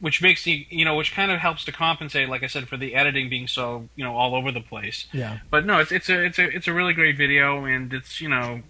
which 0.00 0.22
makes 0.22 0.44
the 0.44 0.66
you 0.70 0.84
know 0.84 0.94
which 0.94 1.12
kind 1.12 1.30
of 1.30 1.40
helps 1.40 1.64
to 1.64 1.72
compensate, 1.72 2.28
like 2.28 2.42
I 2.42 2.46
said, 2.46 2.68
for 2.68 2.76
the 2.76 2.94
editing 2.94 3.28
being 3.28 3.48
so 3.48 3.88
you 3.96 4.04
know 4.04 4.16
all 4.16 4.34
over 4.34 4.52
the 4.52 4.60
place. 4.60 5.06
Yeah. 5.12 5.38
But 5.50 5.66
no, 5.66 5.80
it's 5.80 5.90
it's 5.92 6.08
a 6.08 6.24
it's 6.24 6.38
a 6.38 6.44
it's 6.54 6.68
a 6.68 6.72
really 6.72 6.92
great 6.92 7.16
video, 7.16 7.64
and 7.64 7.92
it's 7.92 8.20
you 8.20 8.28
know, 8.28 8.62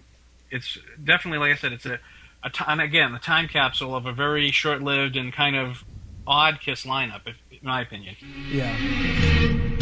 it's 0.49 0.77
definitely 1.03 1.39
like 1.39 1.51
I 1.51 1.59
said, 1.59 1.73
it's 1.73 1.85
a, 1.85 1.99
a 2.43 2.49
ti- 2.49 2.65
and 2.67 2.81
again 2.81 3.13
the 3.13 3.19
time 3.19 3.47
capsule 3.47 3.95
of 3.95 4.05
a 4.05 4.11
very 4.11 4.49
short-lived 4.51 5.15
and 5.15 5.31
kind 5.31 5.55
of 5.55 5.83
odd 6.25 6.59
Kiss 6.59 6.83
lineup, 6.83 7.21
if, 7.25 7.37
in 7.51 7.59
my 7.61 7.81
opinion. 7.81 8.15
Yeah. 8.49 9.76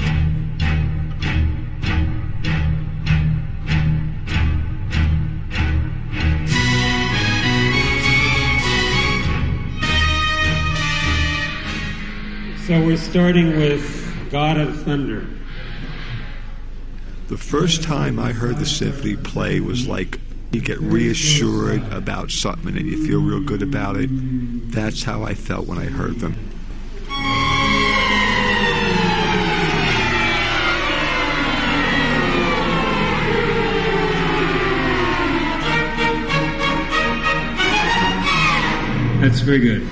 So 12.66 12.84
we're 12.84 12.98
starting 12.98 13.58
with 13.58 14.32
God 14.32 14.58
of 14.58 14.82
Thunder. 14.82 15.28
The 17.28 17.38
first 17.38 17.84
time 17.84 18.18
I 18.18 18.32
heard 18.32 18.58
the 18.58 18.66
symphony 18.66 19.16
play 19.16 19.60
was 19.60 19.88
like 19.88 20.20
you 20.52 20.62
get 20.62 20.80
reassured 20.80 21.84
about 21.94 22.32
something 22.32 22.76
and 22.76 22.88
you 22.88 23.06
feel 23.06 23.22
real 23.22 23.42
good 23.42 23.62
about 23.62 23.98
it. 23.98 24.10
That's 24.72 25.04
how 25.04 25.22
I 25.22 25.36
felt 25.36 25.68
when 25.68 25.78
I 25.78 25.86
heard 25.86 26.22
them. 26.22 26.34
That's 39.22 39.42
very 39.42 39.60
good. 39.60 39.88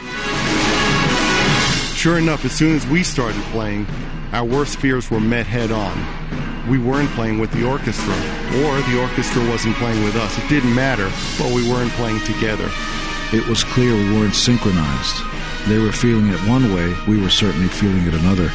Sure 2.03 2.17
enough, 2.17 2.43
as 2.43 2.51
soon 2.51 2.75
as 2.75 2.85
we 2.87 3.01
started 3.01 3.41
playing, 3.43 3.87
our 4.33 4.43
worst 4.43 4.75
fears 4.75 5.09
were 5.09 5.21
met 5.21 5.45
head 5.45 5.71
on. 5.71 5.97
We 6.69 6.77
weren't 6.77 7.09
playing 7.11 7.39
with 7.39 7.49
the 7.53 7.65
orchestra, 7.65 8.13
or 8.59 8.75
the 8.91 8.99
orchestra 8.99 9.47
wasn't 9.47 9.77
playing 9.77 10.03
with 10.03 10.17
us. 10.17 10.37
It 10.37 10.49
didn't 10.49 10.75
matter, 10.75 11.09
but 11.39 11.53
we 11.55 11.63
weren't 11.71 11.93
playing 11.93 12.19
together. 12.25 12.69
It 13.31 13.47
was 13.47 13.63
clear 13.63 13.95
we 13.95 14.19
weren't 14.19 14.35
synchronized. 14.35 15.15
They 15.69 15.77
were 15.77 15.93
feeling 15.93 16.27
it 16.27 16.39
one 16.41 16.73
way, 16.75 16.93
we 17.07 17.21
were 17.21 17.29
certainly 17.29 17.69
feeling 17.69 18.05
it 18.05 18.13
another. 18.13 18.49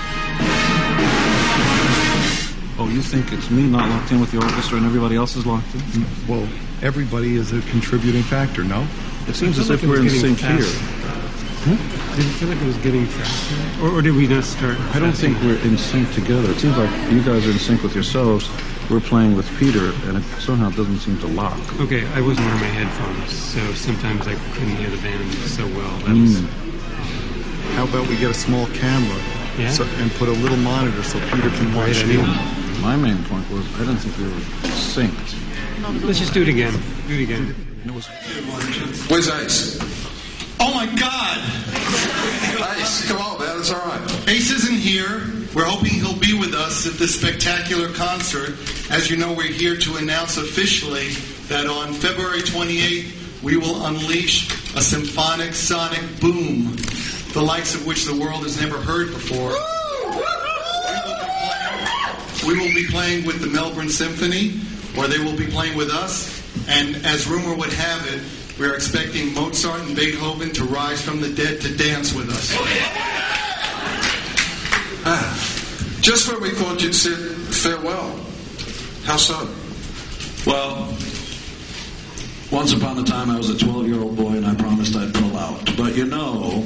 Oh, 2.76 2.90
you 2.92 3.00
think 3.00 3.32
it's 3.32 3.50
me 3.50 3.62
not 3.62 3.88
locked 3.88 4.12
in 4.12 4.20
with 4.20 4.30
the 4.30 4.42
orchestra 4.42 4.76
and 4.76 4.84
everybody 4.84 5.16
else 5.16 5.37
is 5.37 5.46
locked 5.46 5.74
in? 5.74 6.04
Well, 6.28 6.46
everybody 6.82 7.37
is 7.37 7.54
a 7.54 7.62
contributing 7.70 8.24
factor, 8.24 8.62
no? 8.62 8.87
It 9.26 9.37
seems 9.37 9.58
I 9.58 9.62
as 9.62 9.70
if 9.70 9.82
like 9.82 9.90
we're 9.90 10.02
in 10.02 10.11
sync 10.11 10.38
here. 10.38 10.97
Faster. 11.76 12.16
Did 12.16 12.26
it 12.26 12.33
feel 12.35 12.48
like 12.48 12.61
it 12.61 12.66
was 12.66 12.76
getting 12.78 13.07
faster? 13.07 13.85
Or, 13.85 13.90
or 13.98 14.02
did 14.02 14.14
we 14.14 14.26
not 14.26 14.44
start? 14.44 14.78
I 14.94 14.98
don't 14.98 15.12
think 15.12 15.38
we're 15.42 15.59
in 15.62 15.76
sync 15.76 16.12
together. 16.14 16.50
It 16.50 16.59
seems 16.59 16.76
like 16.76 16.90
you 17.12 17.22
guys 17.22 17.46
are 17.46 17.50
in 17.50 17.59
sync 17.59 17.83
with 17.83 17.94
yourselves. 17.94 18.48
We're 18.90 19.00
playing 19.00 19.37
with 19.37 19.46
Peter, 19.59 19.92
and 20.09 20.16
it 20.16 20.24
somehow 20.40 20.70
doesn't 20.70 20.98
seem 21.00 21.18
to 21.20 21.26
lock. 21.26 21.59
Okay, 21.81 22.07
I 22.14 22.20
wasn't 22.22 22.46
wearing 22.46 22.61
my 22.62 22.68
headphones, 22.68 23.33
so 23.33 23.61
sometimes 23.74 24.26
I 24.26 24.35
couldn't 24.54 24.76
hear 24.76 24.88
the 24.88 24.96
band 25.02 25.31
so 25.35 25.66
well. 25.76 25.94
That 26.07 26.16
was, 26.16 26.40
hmm. 26.40 27.74
How 27.76 27.85
about 27.85 28.09
we 28.09 28.16
get 28.16 28.31
a 28.31 28.35
small 28.35 28.66
camera 28.68 29.20
Yeah. 29.59 29.70
so, 29.70 29.85
and 29.85 30.11
put 30.12 30.28
a 30.28 30.33
little 30.33 30.57
monitor 30.57 31.02
so 31.02 31.20
Peter 31.31 31.50
can 31.50 31.74
watch 31.74 32.02
Great 32.02 32.14
you? 32.14 32.22
My 32.81 32.96
main 32.96 33.22
point 33.24 33.48
was 33.50 33.66
I 33.74 33.81
didn't 33.81 33.98
think 33.98 34.16
we 34.16 34.24
were 34.24 34.40
synced. 34.72 35.37
Let's 36.04 36.18
just 36.18 36.33
do 36.33 36.42
it 36.42 36.48
again. 36.48 36.72
Do 37.07 37.14
it 37.14 37.22
again. 37.24 37.54
Where's 39.09 39.28
Ice? 39.28 39.97
Oh 40.60 40.74
my 40.74 40.86
God! 40.96 41.38
Ace, 42.78 43.08
come 43.08 43.18
on, 43.18 43.38
man. 43.38 43.58
It's 43.58 43.70
all 43.70 43.78
right. 43.80 44.28
Ace 44.28 44.50
isn't 44.50 44.76
here. 44.78 45.22
We're 45.54 45.64
hoping 45.64 45.90
he'll 45.90 46.18
be 46.18 46.38
with 46.38 46.54
us 46.54 46.86
at 46.86 46.94
this 46.94 47.18
spectacular 47.18 47.92
concert. 47.92 48.50
As 48.90 49.10
you 49.10 49.16
know, 49.16 49.32
we're 49.32 49.52
here 49.52 49.76
to 49.76 49.96
announce 49.96 50.36
officially 50.36 51.08
that 51.48 51.66
on 51.66 51.92
February 51.92 52.40
28th, 52.40 53.42
we 53.42 53.56
will 53.56 53.86
unleash 53.86 54.50
a 54.76 54.82
symphonic 54.82 55.54
sonic 55.54 56.02
boom, 56.20 56.76
the 57.32 57.42
likes 57.42 57.74
of 57.74 57.86
which 57.86 58.04
the 58.04 58.14
world 58.14 58.42
has 58.42 58.60
never 58.60 58.78
heard 58.78 59.08
before. 59.08 59.52
We 62.46 62.58
will 62.58 62.74
be 62.74 62.86
playing 62.88 63.26
with 63.26 63.40
the 63.40 63.48
Melbourne 63.48 63.90
Symphony, 63.90 64.60
or 64.96 65.08
they 65.08 65.18
will 65.18 65.36
be 65.36 65.46
playing 65.46 65.76
with 65.76 65.90
us. 65.90 66.34
And 66.68 66.96
as 67.04 67.26
rumor 67.26 67.54
would 67.54 67.72
have 67.72 68.06
it, 68.06 68.22
we 68.58 68.66
are 68.66 68.74
expecting 68.74 69.32
Mozart 69.34 69.80
and 69.82 69.94
Beethoven 69.94 70.52
to 70.54 70.64
rise 70.64 71.00
from 71.00 71.20
the 71.20 71.28
dead 71.28 71.60
to 71.60 71.76
dance 71.76 72.12
with 72.12 72.28
us. 72.30 72.54
Ah, 75.10 75.98
just 76.00 76.30
when 76.30 76.42
we 76.42 76.50
thought 76.50 76.82
you'd 76.82 76.94
said 76.94 77.18
farewell. 77.54 78.18
How 79.04 79.16
so? 79.16 79.48
Well, 80.44 80.92
once 82.50 82.72
upon 82.72 82.98
a 82.98 83.04
time 83.04 83.30
I 83.30 83.36
was 83.36 83.48
a 83.48 83.56
12 83.56 83.86
year 83.86 84.00
old 84.00 84.16
boy 84.16 84.32
and 84.32 84.46
I 84.46 84.54
promised 84.54 84.96
I'd 84.96 85.14
pull 85.14 85.36
out. 85.36 85.64
But 85.76 85.96
you 85.96 86.06
know, 86.06 86.62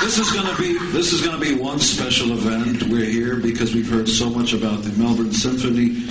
this 0.00 0.18
is 0.18 0.30
going 0.32 0.46
to 0.46 0.56
be 0.60 0.78
this 0.92 1.12
is 1.12 1.20
going 1.20 1.38
to 1.38 1.44
be 1.44 1.54
one 1.54 1.78
special 1.78 2.32
event. 2.32 2.82
We're 2.84 3.04
here 3.04 3.36
because 3.36 3.74
we've 3.74 3.90
heard 3.90 4.08
so 4.08 4.30
much 4.30 4.54
about 4.54 4.82
the 4.82 4.90
Melbourne 5.00 5.32
Symphony. 5.32 6.08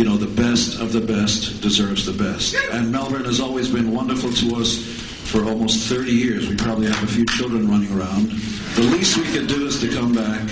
You 0.00 0.06
know, 0.06 0.16
the 0.16 0.34
best 0.34 0.80
of 0.80 0.94
the 0.94 1.00
best 1.02 1.60
deserves 1.60 2.06
the 2.06 2.14
best. 2.14 2.54
And 2.72 2.90
Melbourne 2.90 3.26
has 3.26 3.38
always 3.38 3.68
been 3.68 3.92
wonderful 3.92 4.32
to 4.32 4.56
us 4.56 4.82
for 5.30 5.44
almost 5.44 5.90
30 5.90 6.10
years. 6.10 6.48
We 6.48 6.56
probably 6.56 6.86
have 6.86 7.02
a 7.02 7.06
few 7.06 7.26
children 7.26 7.68
running 7.68 7.92
around. 7.92 8.30
The 8.76 8.80
least 8.96 9.18
we 9.18 9.24
can 9.24 9.46
do 9.46 9.66
is 9.66 9.78
to 9.82 9.92
come 9.92 10.14
back, 10.14 10.48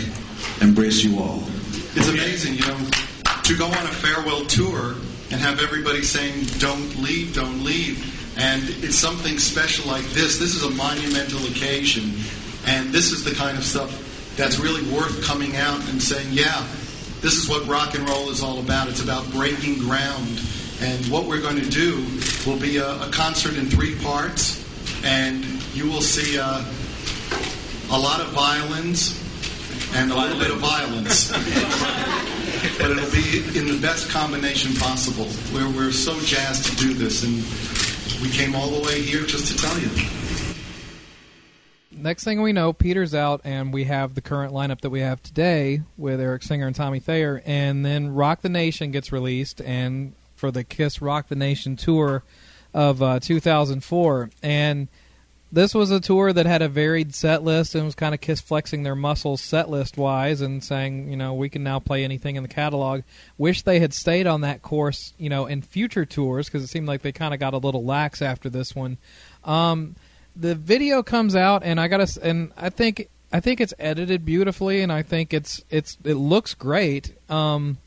embrace 0.61 1.02
you 1.02 1.18
all. 1.18 1.44
It's 1.96 2.08
amazing, 2.08 2.56
you 2.56 2.66
know, 2.66 2.76
to 3.44 3.56
go 3.56 3.64
on 3.64 3.72
a 3.72 3.94
farewell 4.04 4.44
tour 4.44 4.96
and 5.30 5.40
have 5.40 5.61
everybody 5.62 6.02
saying, 6.02 6.44
don't 6.58 6.96
leave, 6.96 7.34
don't 7.34 7.64
leave. 7.64 8.04
And 8.37 8.62
it's 8.84 8.96
something 8.96 9.38
special 9.38 9.90
like 9.90 10.04
this. 10.11 10.38
This 10.38 10.56
is 10.56 10.62
a 10.62 10.70
monumental 10.72 11.42
occasion. 11.46 12.12
And 12.66 12.90
this 12.90 13.12
is 13.12 13.24
the 13.24 13.32
kind 13.34 13.56
of 13.56 13.64
stuff 13.64 14.37
that's 14.37 14.58
really 14.58 14.82
worth 14.94 15.24
coming 15.24 15.56
out 15.56 15.80
and 15.88 16.02
saying, 16.02 16.28
yeah, 16.32 16.68
this 17.20 17.37
is 17.37 17.48
what 17.48 17.66
rock 17.66 17.94
and 17.94 18.09
roll 18.09 18.31
is 18.31 18.42
all 18.42 18.61
about. 18.61 18.88
It's 18.88 19.02
about 19.02 19.28
breaking 19.33 19.78
ground. 19.78 20.40
And 20.81 21.04
what 21.07 21.24
we're 21.24 21.40
going 21.40 21.57
to 21.57 21.68
do 21.68 22.07
will 22.46 22.59
be 22.59 22.76
a, 22.76 23.02
a 23.02 23.11
concert 23.11 23.57
in 23.57 23.66
three 23.66 23.96
parts. 23.96 24.64
And 25.04 25.44
you 25.74 25.88
will 25.88 26.00
see 26.00 26.38
uh, 26.38 26.64
a 27.90 27.98
lot 27.98 28.20
of 28.20 28.28
violins 28.28 29.18
and 29.94 30.12
a 30.12 30.14
little 30.14 30.38
bit 30.38 30.50
of 30.50 30.59
violence. 30.59 31.33
but 32.78 32.90
it'll 32.90 33.11
be 33.11 33.59
in 33.59 33.66
the 33.66 33.78
best 33.83 34.11
combination 34.11 34.74
possible. 34.74 35.26
We're, 35.52 35.68
we're 35.70 35.92
so 35.92 36.18
jazzed 36.20 36.66
to 36.70 36.76
do 36.76 36.94
this. 36.94 37.24
And 37.24 37.42
we 38.22 38.31
came 38.31 38.54
all 38.54 38.70
the 38.70 38.87
way 38.87 39.02
here 39.02 39.22
just 39.22 39.50
to 39.52 39.57
tell 39.57 39.76
you. 39.78 39.90
Next 42.00 42.22
thing 42.22 42.42
we 42.42 42.52
know, 42.52 42.72
Peter's 42.72 43.12
out, 43.12 43.40
and 43.42 43.72
we 43.72 43.84
have 43.84 44.14
the 44.14 44.20
current 44.20 44.54
lineup 44.54 44.82
that 44.82 44.90
we 44.90 45.00
have 45.00 45.20
today 45.20 45.82
with 45.96 46.20
Eric 46.20 46.44
Singer 46.44 46.68
and 46.68 46.76
Tommy 46.76 47.00
Thayer. 47.00 47.42
And 47.44 47.84
then 47.84 48.14
Rock 48.14 48.42
the 48.42 48.48
Nation 48.48 48.92
gets 48.92 49.11
released, 49.11 49.61
and 49.61 50.12
for 50.37 50.52
the 50.52 50.62
Kiss 50.62 51.02
Rock 51.02 51.26
the 51.26 51.34
Nation 51.34 51.74
tour 51.74 52.22
of 52.72 53.02
uh, 53.02 53.18
2004. 53.18 54.30
And 54.44 54.87
this 55.50 55.74
was 55.74 55.90
a 55.90 55.98
tour 55.98 56.32
that 56.32 56.46
had 56.46 56.62
a 56.62 56.68
varied 56.68 57.16
set 57.16 57.42
list 57.42 57.74
and 57.74 57.84
was 57.84 57.96
kind 57.96 58.14
of 58.14 58.20
Kiss 58.20 58.40
flexing 58.40 58.84
their 58.84 58.94
muscles 58.94 59.40
set 59.40 59.68
list 59.68 59.96
wise 59.96 60.40
and 60.40 60.62
saying, 60.62 61.11
you 61.11 61.16
know, 61.16 61.34
we 61.34 61.48
can 61.48 61.64
now 61.64 61.80
play 61.80 62.04
anything 62.04 62.37
in 62.37 62.44
the 62.44 62.48
catalog. 62.48 63.02
Wish 63.38 63.62
they 63.62 63.80
had 63.80 63.92
stayed 63.92 64.28
on 64.28 64.42
that 64.42 64.62
course, 64.62 65.14
you 65.18 65.30
know, 65.30 65.46
in 65.46 65.62
future 65.62 66.04
tours 66.04 66.46
because 66.46 66.62
it 66.62 66.68
seemed 66.68 66.87
like 66.87 67.02
they 67.02 67.11
kind 67.11 67.34
of 67.34 67.40
got 67.40 67.54
a 67.54 67.58
little 67.58 67.84
lax 67.84 68.22
after 68.22 68.48
this 68.48 68.76
one. 68.76 68.98
Um, 69.42 69.96
the 70.38 70.55
video 70.55 71.03
comes 71.03 71.35
out 71.35 71.62
and 71.64 71.81
I 71.81 71.88
got 71.88 72.07
to 72.07 72.27
and 72.27 72.53
I 72.57 72.70
think 72.70 73.09
I 73.33 73.40
think 73.40 73.61
it's 73.61 73.74
edited 73.79 74.24
beautifully 74.24 74.81
and 74.83 74.92
I 74.92 75.03
think 75.03 75.35
it's 75.35 75.62
it's 75.68 75.98
it 76.05 76.14
looks 76.14 76.55
great. 76.55 77.14
Um, 77.29 77.79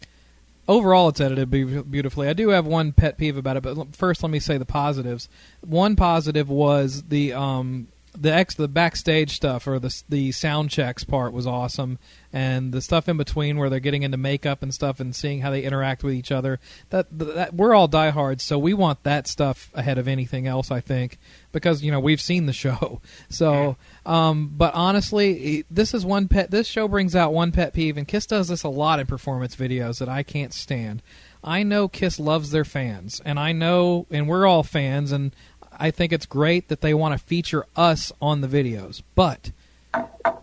overall 0.67 1.09
it's 1.09 1.21
edited 1.21 1.49
be- 1.49 1.63
beautifully. 1.63 2.27
I 2.27 2.33
do 2.33 2.49
have 2.49 2.65
one 2.65 2.91
pet 2.91 3.17
peeve 3.17 3.37
about 3.37 3.57
it, 3.57 3.63
but 3.63 3.95
first 3.95 4.21
let 4.21 4.31
me 4.31 4.39
say 4.39 4.57
the 4.57 4.65
positives. 4.65 5.29
One 5.61 5.95
positive 5.95 6.49
was 6.49 7.03
the 7.03 7.33
um 7.33 7.87
the 8.13 8.33
ex 8.33 8.55
the 8.55 8.67
backstage 8.67 9.31
stuff 9.31 9.67
or 9.67 9.79
the 9.79 10.03
the 10.09 10.31
sound 10.31 10.69
checks 10.69 11.03
part 11.03 11.31
was 11.31 11.47
awesome 11.47 11.97
and 12.33 12.73
the 12.73 12.81
stuff 12.81 13.07
in 13.07 13.15
between 13.15 13.57
where 13.57 13.69
they're 13.69 13.79
getting 13.79 14.03
into 14.03 14.17
makeup 14.17 14.61
and 14.61 14.73
stuff 14.73 14.99
and 14.99 15.15
seeing 15.15 15.39
how 15.39 15.49
they 15.49 15.63
interact 15.63 16.03
with 16.03 16.13
each 16.13 16.31
other 16.31 16.59
that, 16.89 17.07
that 17.17 17.53
we're 17.53 17.73
all 17.73 17.87
diehards 17.87 18.43
so 18.43 18.59
we 18.59 18.73
want 18.73 19.01
that 19.03 19.27
stuff 19.27 19.69
ahead 19.73 19.97
of 19.97 20.07
anything 20.07 20.45
else 20.45 20.71
I 20.71 20.81
think 20.81 21.17
because 21.51 21.83
you 21.83 21.91
know 21.91 21.99
we've 21.99 22.21
seen 22.21 22.45
the 22.45 22.53
show. 22.53 23.01
So 23.29 23.77
um, 24.05 24.51
but 24.55 24.73
honestly 24.73 25.65
this 25.69 25.93
is 25.93 26.05
one 26.05 26.27
pet 26.27 26.51
this 26.51 26.67
show 26.67 26.87
brings 26.87 27.15
out 27.15 27.33
one 27.33 27.51
pet 27.51 27.73
peeve 27.73 27.97
and 27.97 28.07
Kiss 28.07 28.25
does 28.25 28.47
this 28.47 28.63
a 28.63 28.69
lot 28.69 28.99
in 28.99 29.07
performance 29.07 29.55
videos 29.55 29.99
that 29.99 30.09
I 30.09 30.23
can't 30.23 30.53
stand. 30.53 31.01
I 31.43 31.63
know 31.63 31.87
Kiss 31.87 32.19
loves 32.19 32.51
their 32.51 32.65
fans 32.65 33.21
and 33.25 33.39
I 33.39 33.51
know 33.51 34.05
and 34.11 34.27
we're 34.27 34.45
all 34.45 34.63
fans 34.63 35.11
and 35.11 35.35
I 35.71 35.91
think 35.91 36.13
it's 36.13 36.25
great 36.25 36.67
that 36.67 36.81
they 36.81 36.93
want 36.93 37.17
to 37.17 37.25
feature 37.25 37.65
us 37.75 38.11
on 38.21 38.41
the 38.41 38.47
videos, 38.47 39.01
but 39.15 39.51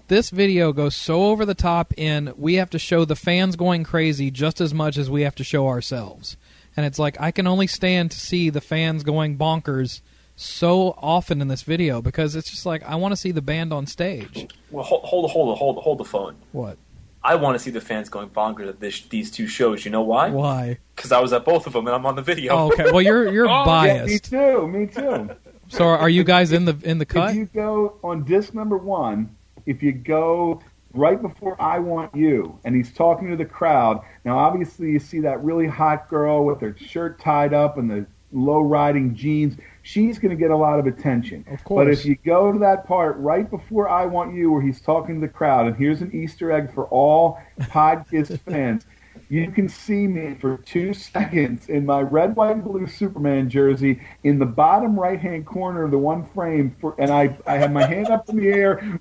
this 0.09 0.31
video 0.31 0.73
goes 0.73 0.95
so 0.95 1.25
over 1.27 1.45
the 1.45 1.55
top 1.55 1.93
in 1.97 2.33
we 2.37 2.55
have 2.55 2.71
to 2.71 2.79
show 2.79 3.05
the 3.05 3.17
fans 3.17 3.57
going 3.57 3.85
crazy 3.85 4.31
just 4.31 4.61
as 4.61 4.75
much 4.75 4.97
as 4.97 5.11
we 5.11 5.23
have 5.23 5.35
to 5.37 5.45
show 5.45 5.69
ourselves. 5.69 6.37
And 6.77 6.87
it's 6.87 6.99
like 6.99 7.21
I 7.21 7.31
can 7.31 7.47
only 7.47 7.67
stand 7.67 8.11
to 8.13 8.21
see 8.21 8.51
the 8.51 8.61
fans 8.61 9.03
going 9.03 9.37
bonkers 9.37 10.01
so 10.41 10.95
often 10.99 11.41
in 11.43 11.49
this 11.49 11.63
video 11.63 12.01
because 12.01 12.37
it's 12.37 12.49
just 12.49 12.65
like 12.65 12.85
I 12.85 12.95
want 12.95 13.11
to 13.11 13.17
see 13.17 13.33
the 13.33 13.43
band 13.43 13.73
on 13.73 13.87
stage. 13.87 14.47
Well, 14.71 14.85
hold, 14.85 15.03
hold, 15.05 15.31
hold, 15.31 15.59
hold, 15.59 15.79
hold 15.79 15.99
the 15.99 16.05
phone. 16.05 16.37
What? 16.53 16.79
I 17.25 17.35
want 17.35 17.57
to 17.57 17.59
see 17.59 17.73
the 17.73 17.81
fans 17.81 18.09
going 18.09 18.31
bonkers 18.31 18.69
at 18.69 18.79
this, 18.79 19.03
these 19.03 19.33
two 19.33 19.49
shows. 19.49 19.85
You 19.85 19.91
know 19.91 20.03
why? 20.03 20.31
Why? 20.31 20.79
Because 20.95 21.11
I 21.11 21.19
was 21.19 21.33
at 21.33 21.45
both 21.45 21.67
of 21.67 21.73
them 21.73 21.89
and 21.89 21.97
I'm 21.97 22.07
on 22.07 22.15
the 22.15 22.23
video. 22.23 22.55
Oh, 22.55 22.73
okay. 22.73 22.85
Well, 22.93 23.03
you're 23.03 23.33
you're 23.33 23.49
Oh, 23.51 23.65
biased. 23.65 24.31
Yeah, 24.33 24.39
me 24.39 24.57
too. 24.57 24.69
Me 24.69 24.87
too. 24.87 25.31
So 25.71 25.85
are 25.85 26.09
you 26.09 26.25
guys 26.25 26.53
in 26.53 26.65
the 26.65 26.79
in 26.83 26.97
the 26.97 27.05
cut? 27.05 27.29
If 27.33 27.37
you 27.37 27.45
go 27.45 27.99
on 28.03 28.25
disc 28.25 28.55
number 28.55 28.79
one, 28.79 29.37
if 29.67 29.83
you 29.83 29.93
go 29.93 30.63
right 30.95 31.21
before 31.21 31.61
I 31.61 31.79
Want 31.79 32.15
You, 32.15 32.59
and 32.65 32.75
he's 32.75 32.91
talking 32.91 33.29
to 33.29 33.37
the 33.37 33.45
crowd. 33.45 34.01
Now, 34.25 34.39
obviously, 34.39 34.91
you 34.93 34.99
see 34.99 35.21
that 35.21 35.45
really 35.45 35.67
hot 35.67 36.09
girl 36.09 36.47
with 36.47 36.63
her 36.63 36.75
shirt 36.79 37.21
tied 37.21 37.53
up 37.53 37.77
and 37.77 37.91
the 37.91 38.07
low 38.33 38.61
riding 38.61 39.15
jeans. 39.15 39.57
She's 39.89 40.19
going 40.19 40.37
to 40.37 40.37
get 40.37 40.51
a 40.51 40.57
lot 40.57 40.79
of 40.79 40.87
attention. 40.87 41.47
Of 41.51 41.65
course. 41.65 41.87
But 41.87 41.91
if 41.91 42.05
you 42.05 42.17
go 42.23 42.53
to 42.53 42.59
that 42.59 42.87
part 42.87 43.17
right 43.17 43.51
before 43.51 43.89
I 43.89 44.05
Want 44.05 44.35
You, 44.35 44.53
where 44.53 44.61
he's 44.61 44.83
talking 44.83 45.15
to 45.15 45.27
the 45.27 45.33
crowd, 45.33 45.67
and 45.67 45.75
here's 45.75 46.03
an 46.03 46.15
Easter 46.15 46.53
egg 46.53 46.75
for 46.75 46.85
all 46.89 47.41
podcast 47.63 48.39
fans. 48.41 48.85
You 49.31 49.51
can 49.51 49.67
see 49.67 50.07
me 50.07 50.35
for 50.35 50.59
two 50.59 50.93
seconds 50.93 51.71
in 51.71 51.87
my 51.87 52.03
red, 52.03 52.37
white, 52.37 52.57
and 52.57 52.65
blue 52.65 52.87
Superman 52.87 53.49
jersey 53.49 54.03
in 54.25 54.39
the 54.39 54.45
bottom 54.45 55.01
right 55.01 55.19
hand 55.19 55.47
corner 55.47 55.85
of 55.85 55.91
the 55.91 55.99
one 55.99 56.27
frame, 56.35 56.77
for, 56.83 56.95
and 56.99 57.11
I, 57.11 57.39
I 57.47 57.55
have 57.57 57.73
my 57.73 57.87
hand 57.87 58.09
up 58.09 58.29
in 58.29 58.37
the 58.37 58.49
air, 58.49 59.01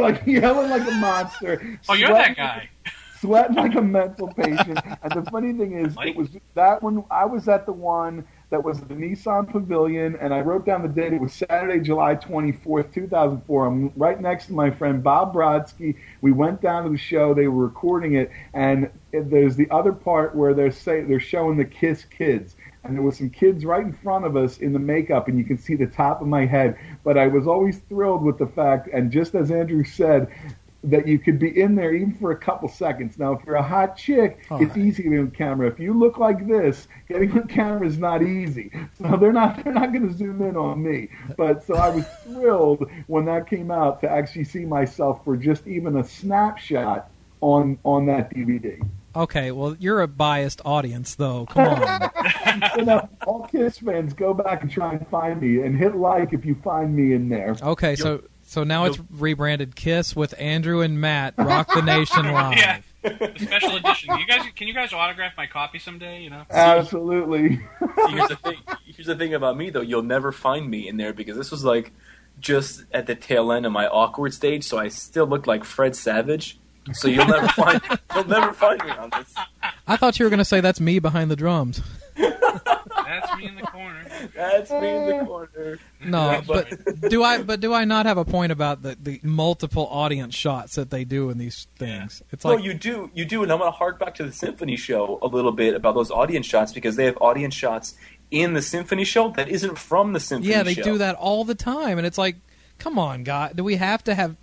like 0.00 0.22
yelling 0.26 0.70
like 0.70 0.88
a 0.88 0.92
monster. 0.92 1.78
Oh, 1.90 1.92
you're 1.92 2.08
sweating- 2.08 2.34
that 2.34 2.36
guy. 2.36 2.70
Sweating 3.20 3.56
like 3.56 3.74
a 3.74 3.82
mental 3.82 4.28
patient. 4.28 4.78
and 5.02 5.12
the 5.12 5.28
funny 5.30 5.52
thing 5.54 5.72
is, 5.72 5.96
it 6.04 6.14
was 6.14 6.28
that 6.54 6.82
one. 6.82 7.02
I 7.10 7.24
was 7.24 7.48
at 7.48 7.64
the 7.64 7.72
one 7.72 8.26
that 8.56 8.64
was 8.64 8.80
the 8.80 8.94
Nissan 8.94 9.52
Pavilion, 9.52 10.16
and 10.18 10.32
I 10.32 10.40
wrote 10.40 10.64
down 10.64 10.80
the 10.80 10.88
date. 10.88 11.12
It 11.12 11.20
was 11.20 11.34
Saturday, 11.34 11.78
July 11.78 12.14
24th, 12.14 12.90
2004. 12.90 13.66
I'm 13.66 13.92
right 13.96 14.18
next 14.18 14.46
to 14.46 14.54
my 14.54 14.70
friend 14.70 15.02
Bob 15.02 15.34
Brodsky. 15.34 15.94
We 16.22 16.32
went 16.32 16.62
down 16.62 16.84
to 16.84 16.88
the 16.88 16.96
show. 16.96 17.34
They 17.34 17.48
were 17.48 17.66
recording 17.66 18.14
it, 18.14 18.30
and 18.54 18.90
there's 19.12 19.56
the 19.56 19.70
other 19.70 19.92
part 19.92 20.34
where 20.34 20.54
they're 20.54 20.70
say 20.70 21.02
they're 21.02 21.20
showing 21.20 21.58
the 21.58 21.66
Kiss 21.66 22.06
kids. 22.06 22.56
And 22.82 22.94
there 22.94 23.02
was 23.02 23.18
some 23.18 23.28
kids 23.28 23.62
right 23.66 23.84
in 23.84 23.92
front 23.92 24.24
of 24.24 24.38
us 24.38 24.56
in 24.56 24.72
the 24.72 24.78
makeup, 24.78 25.28
and 25.28 25.36
you 25.36 25.44
can 25.44 25.58
see 25.58 25.74
the 25.74 25.86
top 25.86 26.22
of 26.22 26.26
my 26.26 26.46
head. 26.46 26.78
But 27.04 27.18
I 27.18 27.26
was 27.26 27.46
always 27.46 27.80
thrilled 27.90 28.22
with 28.22 28.38
the 28.38 28.46
fact, 28.46 28.88
and 28.90 29.12
just 29.12 29.34
as 29.34 29.50
Andrew 29.50 29.84
said, 29.84 30.28
that 30.86 31.06
you 31.06 31.18
could 31.18 31.38
be 31.38 31.60
in 31.60 31.74
there 31.74 31.92
even 31.92 32.14
for 32.14 32.30
a 32.30 32.36
couple 32.36 32.68
seconds. 32.68 33.18
Now, 33.18 33.32
if 33.32 33.44
you're 33.44 33.56
a 33.56 33.62
hot 33.62 33.96
chick, 33.96 34.46
All 34.50 34.62
it's 34.62 34.76
easy 34.76 35.02
to 35.02 35.10
be 35.10 35.18
on 35.18 35.30
camera. 35.32 35.68
If 35.68 35.80
you 35.80 35.92
look 35.92 36.18
like 36.18 36.46
this, 36.46 36.88
getting 37.08 37.32
on 37.32 37.48
camera 37.48 37.86
is 37.86 37.98
not 37.98 38.22
easy. 38.22 38.70
So 38.96 39.16
they're 39.16 39.32
not 39.32 39.62
they're 39.62 39.74
not 39.74 39.92
going 39.92 40.08
to 40.08 40.14
zoom 40.14 40.40
in 40.42 40.56
on 40.56 40.82
me. 40.82 41.08
But 41.36 41.64
so 41.64 41.74
I 41.74 41.90
was 41.90 42.06
thrilled 42.24 42.88
when 43.08 43.24
that 43.26 43.48
came 43.48 43.70
out 43.70 44.00
to 44.00 44.10
actually 44.10 44.44
see 44.44 44.64
myself 44.64 45.22
for 45.24 45.36
just 45.36 45.66
even 45.66 45.96
a 45.96 46.04
snapshot 46.04 47.10
on 47.40 47.78
on 47.84 48.06
that 48.06 48.32
DVD. 48.34 48.80
Okay, 49.14 49.50
well, 49.50 49.74
you're 49.78 50.02
a 50.02 50.08
biased 50.08 50.60
audience, 50.64 51.14
though. 51.14 51.46
Come 51.46 51.68
on. 51.68 52.10
so 52.76 52.82
now, 52.82 53.08
all 53.26 53.48
Kiss 53.50 53.78
fans, 53.78 54.12
go 54.12 54.34
back 54.34 54.60
and 54.60 54.70
try 54.70 54.92
and 54.92 55.08
find 55.08 55.40
me, 55.40 55.62
and 55.62 55.76
hit 55.76 55.96
like 55.96 56.34
if 56.34 56.44
you 56.44 56.54
find 56.62 56.94
me 56.94 57.14
in 57.14 57.30
there. 57.30 57.56
Okay, 57.62 57.96
so 57.96 58.22
so 58.46 58.64
now 58.64 58.84
it's 58.86 58.98
rebranded 59.10 59.76
Kiss 59.76 60.16
with 60.16 60.34
Andrew 60.38 60.80
and 60.80 61.00
Matt 61.00 61.34
Rock 61.36 61.68
the 61.74 61.82
Nation 61.82 62.32
live. 62.32 62.56
yeah, 62.56 62.80
the 63.02 63.32
special 63.36 63.76
edition. 63.76 64.16
You 64.18 64.26
guys, 64.26 64.42
can 64.54 64.66
you 64.68 64.74
guys 64.74 64.92
autograph 64.92 65.32
my 65.36 65.46
copy 65.46 65.78
someday? 65.78 66.22
You 66.22 66.30
know, 66.30 66.42
Absolutely. 66.50 67.60
here's 68.08 68.28
the 68.28 68.36
thing. 68.42 68.56
Here's 68.86 69.06
the 69.06 69.16
thing 69.16 69.34
about 69.34 69.56
me 69.56 69.70
though. 69.70 69.80
You'll 69.82 70.02
never 70.02 70.32
find 70.32 70.70
me 70.70 70.88
in 70.88 70.96
there 70.96 71.12
because 71.12 71.36
this 71.36 71.50
was 71.50 71.64
like 71.64 71.92
just 72.40 72.84
at 72.92 73.06
the 73.06 73.14
tail 73.14 73.50
end 73.52 73.66
of 73.66 73.72
my 73.72 73.86
awkward 73.86 74.32
stage, 74.32 74.64
so 74.64 74.78
I 74.78 74.88
still 74.88 75.26
look 75.26 75.46
like 75.46 75.64
Fred 75.64 75.96
Savage. 75.96 76.58
So 76.92 77.08
you'll 77.08 77.26
never 77.26 77.48
find 77.56 77.80
you'll 78.14 78.28
never 78.28 78.52
find 78.52 78.82
me 78.84 78.90
on 78.90 79.10
this. 79.10 79.34
I 79.88 79.96
thought 79.96 80.18
you 80.18 80.24
were 80.24 80.30
going 80.30 80.38
to 80.38 80.44
say 80.44 80.60
that's 80.60 80.80
me 80.80 80.98
behind 81.00 81.30
the 81.30 81.36
drums. 81.36 81.82
That's 83.06 83.36
me 83.36 83.46
in 83.46 83.54
the 83.54 83.62
corner. 83.62 84.04
That's 84.34 84.70
me 84.70 84.88
in 84.88 85.06
the 85.06 85.24
corner. 85.24 85.78
No, 86.04 86.42
but 86.46 87.08
do 87.08 87.22
I? 87.22 87.42
But 87.42 87.60
do 87.60 87.72
I 87.72 87.84
not 87.84 88.06
have 88.06 88.18
a 88.18 88.24
point 88.24 88.52
about 88.52 88.82
the, 88.82 88.96
the 89.00 89.20
multiple 89.22 89.86
audience 89.90 90.34
shots 90.34 90.74
that 90.74 90.90
they 90.90 91.04
do 91.04 91.30
in 91.30 91.38
these 91.38 91.66
things? 91.76 92.22
It's 92.30 92.44
no, 92.44 92.54
like 92.54 92.64
you 92.64 92.74
do, 92.74 93.10
you 93.14 93.24
do, 93.24 93.42
and 93.42 93.52
I'm 93.52 93.58
going 93.58 93.70
to 93.70 93.76
hark 93.76 93.98
back 93.98 94.14
to 94.16 94.24
the 94.24 94.32
symphony 94.32 94.76
show 94.76 95.18
a 95.22 95.26
little 95.26 95.52
bit 95.52 95.74
about 95.74 95.94
those 95.94 96.10
audience 96.10 96.46
shots 96.46 96.72
because 96.72 96.96
they 96.96 97.04
have 97.04 97.18
audience 97.20 97.54
shots 97.54 97.94
in 98.30 98.54
the 98.54 98.62
symphony 98.62 99.04
show 99.04 99.30
that 99.30 99.48
isn't 99.48 99.78
from 99.78 100.12
the 100.12 100.20
symphony. 100.20 100.52
yeah, 100.52 100.62
they 100.62 100.74
show. 100.74 100.82
do 100.82 100.98
that 100.98 101.14
all 101.14 101.44
the 101.44 101.54
time, 101.54 101.98
and 101.98 102.06
it's 102.06 102.18
like, 102.18 102.36
come 102.78 102.98
on, 102.98 103.24
God, 103.24 103.56
do 103.56 103.64
we 103.64 103.76
have 103.76 104.04
to 104.04 104.14
have? 104.14 104.36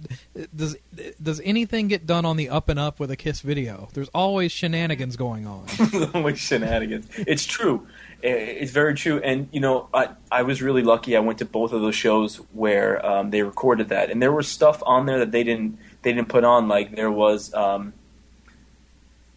Does 0.55 0.75
does 1.21 1.41
anything 1.43 1.87
get 1.87 2.05
done 2.05 2.25
on 2.25 2.37
the 2.37 2.49
up 2.49 2.69
and 2.69 2.79
up 2.79 2.99
with 2.99 3.11
a 3.11 3.15
Kiss 3.15 3.41
video? 3.41 3.89
There's 3.93 4.09
always 4.09 4.51
shenanigans 4.51 5.15
going 5.15 5.47
on. 5.47 5.65
like 6.13 6.37
shenanigans. 6.37 7.07
It's 7.17 7.45
true. 7.45 7.87
It's 8.21 8.71
very 8.71 8.95
true. 8.95 9.19
And 9.23 9.49
you 9.51 9.59
know, 9.59 9.89
I 9.93 10.09
I 10.31 10.43
was 10.43 10.61
really 10.61 10.83
lucky. 10.83 11.15
I 11.15 11.19
went 11.19 11.39
to 11.39 11.45
both 11.45 11.73
of 11.73 11.81
those 11.81 11.95
shows 11.95 12.37
where 12.53 13.05
um, 13.05 13.29
they 13.31 13.43
recorded 13.43 13.89
that, 13.89 14.09
and 14.09 14.21
there 14.21 14.31
was 14.31 14.47
stuff 14.47 14.81
on 14.85 15.05
there 15.05 15.19
that 15.19 15.31
they 15.31 15.43
didn't 15.43 15.77
they 16.01 16.13
didn't 16.13 16.29
put 16.29 16.43
on. 16.43 16.67
Like 16.67 16.95
there 16.95 17.11
was. 17.11 17.53
Um, 17.53 17.93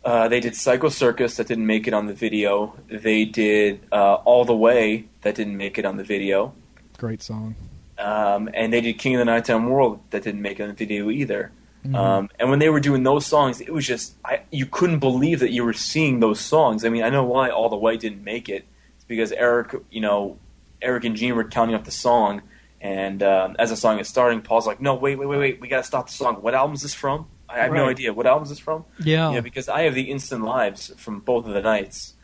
uh, 0.04 0.28
they 0.28 0.38
did 0.38 0.54
Psycho 0.54 0.88
Circus 0.88 1.36
that 1.36 1.48
didn't 1.48 1.66
make 1.66 1.88
it 1.88 1.92
on 1.92 2.06
the 2.06 2.14
video. 2.14 2.76
They 2.88 3.24
did 3.24 3.80
uh, 3.90 4.14
All 4.14 4.44
the 4.44 4.54
Way 4.54 5.08
that 5.22 5.34
didn't 5.34 5.56
make 5.56 5.80
it 5.80 5.84
on 5.84 5.96
the 5.96 6.04
video. 6.04 6.54
Great 6.96 7.22
song. 7.22 7.56
Um, 7.98 8.50
and 8.52 8.72
they 8.72 8.80
did 8.80 8.98
King 8.98 9.14
of 9.14 9.20
the 9.20 9.24
Nighttime 9.24 9.68
World 9.70 10.00
that 10.10 10.22
didn't 10.22 10.42
make 10.42 10.60
it 10.60 10.64
on 10.64 10.68
the 10.68 10.74
video 10.74 11.10
either. 11.10 11.50
Mhm. 11.86 11.94
Um, 11.96 12.30
and 12.38 12.50
when 12.50 12.58
they 12.58 12.68
were 12.68 12.80
doing 12.80 13.04
those 13.04 13.24
songs, 13.26 13.60
it 13.60 13.72
was 13.72 13.86
just 13.86 14.16
I, 14.24 14.40
you 14.50 14.66
couldn't 14.66 14.98
believe 14.98 15.40
that 15.40 15.50
you 15.52 15.64
were 15.64 15.72
seeing 15.72 16.20
those 16.20 16.40
songs. 16.40 16.84
I 16.84 16.88
mean, 16.88 17.02
I 17.02 17.10
know 17.10 17.24
why 17.24 17.48
All 17.50 17.68
the 17.68 17.76
Way 17.76 17.96
didn't 17.96 18.24
make 18.24 18.48
it. 18.48 18.64
It's 18.96 19.04
because 19.04 19.32
Eric, 19.32 19.74
you 19.90 20.00
know, 20.00 20.36
Eric 20.82 21.04
and 21.04 21.16
Gene 21.16 21.36
were 21.36 21.44
counting 21.44 21.74
up 21.74 21.84
the 21.84 21.90
song, 21.90 22.42
and 22.80 23.22
um, 23.22 23.56
as 23.58 23.70
the 23.70 23.76
song 23.76 23.98
is 23.98 24.08
starting, 24.08 24.42
Paul's 24.42 24.66
like, 24.66 24.80
"No, 24.80 24.94
wait, 24.94 25.16
wait, 25.16 25.26
wait, 25.26 25.38
wait, 25.38 25.60
we 25.60 25.68
got 25.68 25.78
to 25.78 25.84
stop 25.84 26.08
the 26.08 26.12
song. 26.12 26.36
What 26.42 26.54
album 26.54 26.74
is 26.74 26.82
this 26.82 26.94
from? 26.94 27.28
I 27.48 27.58
have 27.58 27.72
no 27.72 27.88
idea. 27.88 28.12
What 28.12 28.26
album 28.26 28.42
is 28.42 28.48
this 28.48 28.58
from? 28.58 28.84
Yeah. 28.98 29.30
yeah, 29.32 29.40
because 29.40 29.68
I 29.68 29.82
have 29.82 29.94
the 29.94 30.10
instant 30.10 30.42
lives 30.42 30.92
from 30.96 31.20
both 31.20 31.46
of 31.46 31.54
the 31.54 31.62
nights 31.62 32.14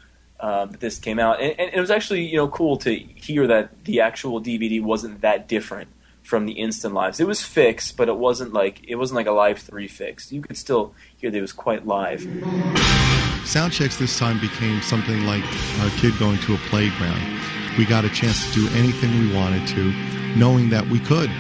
um, 0.43 0.73
that 0.73 0.81
this 0.81 0.99
came 0.99 1.19
out, 1.19 1.41
and, 1.41 1.59
and 1.59 1.71
it 1.73 1.81
was 1.81 1.91
actually 1.91 2.27
you 2.27 2.37
know 2.37 2.49
cool 2.49 2.77
to 2.79 2.95
hear 2.95 3.47
that 3.47 3.85
the 3.85 4.01
actual 4.01 4.43
DVD 4.43 4.83
wasn't 4.83 5.21
that 5.23 5.49
different 5.49 5.89
from 6.23 6.47
the 6.47 6.53
instant 6.53 6.95
lives. 6.95 7.21
It 7.21 7.27
was 7.27 7.43
fixed, 7.43 7.97
but 7.97 8.09
it 8.09 8.17
wasn't 8.17 8.53
like 8.53 8.81
it 8.87 8.97
wasn't 8.97 9.17
like 9.17 9.27
a 9.27 9.33
live 9.33 9.59
three 9.59 9.89
fix. 9.89 10.33
You 10.33 10.43
could 10.43 10.57
still 10.57 10.95
hear 11.17 11.31
that 11.31 11.39
it 11.39 11.41
was 11.41 11.53
quite 11.53 11.87
live. 11.87 12.23
Sound 13.45 13.73
checks 13.73 13.97
this 13.97 14.19
time 14.19 14.41
became 14.41 14.83
something 14.83 15.25
like 15.25 15.45
a 15.81 15.91
kid 15.97 16.19
going 16.19 16.39
to 16.41 16.55
a 16.55 16.59
playground. 16.69 17.41
We 17.79 17.87
got 17.87 18.05
a 18.05 18.11
chance 18.11 18.47
to 18.49 18.53
do 18.53 18.69
anything 18.77 19.11
we 19.19 19.35
wanted 19.35 19.67
to, 19.69 19.93
knowing 20.37 20.69
that 20.71 20.87
we 20.89 20.99
could. 21.01 21.31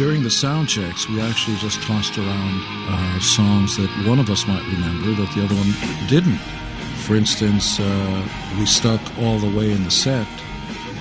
During 0.00 0.22
the 0.22 0.30
sound 0.30 0.66
checks, 0.66 1.06
we 1.10 1.20
actually 1.20 1.58
just 1.58 1.82
tossed 1.82 2.16
around 2.16 2.64
uh, 2.88 3.20
songs 3.20 3.76
that 3.76 3.90
one 4.08 4.18
of 4.18 4.30
us 4.30 4.46
might 4.46 4.62
remember 4.62 5.12
that 5.12 5.30
the 5.34 5.44
other 5.44 5.54
one 5.54 6.08
didn't. 6.08 6.38
For 7.04 7.16
instance, 7.16 7.78
uh, 7.78 8.28
we 8.58 8.64
stuck 8.64 8.98
all 9.18 9.38
the 9.38 9.54
way 9.54 9.70
in 9.70 9.84
the 9.84 9.90
set, 9.90 10.26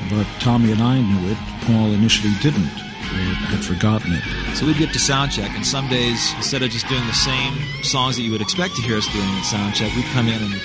but 0.10 0.28
Tommy 0.42 0.74
and 0.74 0.82
I 0.82 1.00
knew 1.00 1.32
it. 1.32 1.38
Paul 1.62 1.94
initially 1.94 2.34
didn't, 2.42 2.76
or 3.12 3.34
had 3.50 3.64
forgotten 3.64 4.14
it. 4.14 4.24
So 4.56 4.66
we'd 4.66 4.78
get 4.78 4.94
to 4.94 5.00
sound 5.00 5.32
check, 5.32 5.52
and 5.56 5.66
some 5.66 5.88
days, 5.90 6.34
instead 6.36 6.62
of 6.64 6.70
just 6.70 6.88
doing 6.88 7.06
the 7.08 7.14
same 7.14 7.54
songs 7.84 8.16
that 8.16 8.24
you 8.24 8.32
would 8.32 8.42
expect 8.42 8.76
to 8.76 8.82
hear 8.82 8.98
us 8.98 9.08
doing 9.12 9.28
at 9.28 9.46
sound 9.46 9.76
check, 9.76 9.94
we'd 9.96 10.06
come 10.14 10.28
in 10.28 10.42
and 10.42 10.62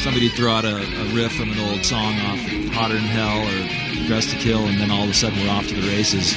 somebody 0.00 0.28
would 0.28 0.36
throw 0.36 0.52
out 0.52 0.64
a, 0.64 0.76
a 0.76 1.14
riff 1.14 1.32
from 1.32 1.50
an 1.50 1.58
old 1.58 1.84
song 1.84 2.18
off 2.20 2.38
Hotter 2.74 2.94
Than 2.94 3.04
Hell 3.04 3.46
or 3.46 4.06
Dressed 4.06 4.30
to 4.30 4.36
Kill, 4.36 4.64
and 4.66 4.80
then 4.80 4.90
all 4.90 5.04
of 5.04 5.10
a 5.10 5.14
sudden 5.14 5.38
we're 5.40 5.50
off 5.50 5.66
to 5.68 5.74
the 5.74 5.86
races. 5.88 6.34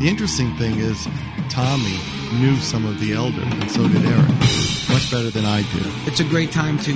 The 0.00 0.08
interesting 0.08 0.54
thing 0.56 0.78
is, 0.78 1.06
Tommy 1.48 1.98
knew 2.40 2.56
some 2.56 2.84
of 2.84 2.98
the 3.00 3.12
elder, 3.12 3.40
and 3.40 3.70
so 3.70 3.86
did 3.86 4.04
Eric. 4.04 4.28
Much 4.90 5.10
better 5.10 5.30
than 5.30 5.44
I 5.44 5.62
did. 5.72 5.86
It's 6.06 6.20
a 6.20 6.24
great 6.24 6.50
time 6.52 6.78
to, 6.80 6.92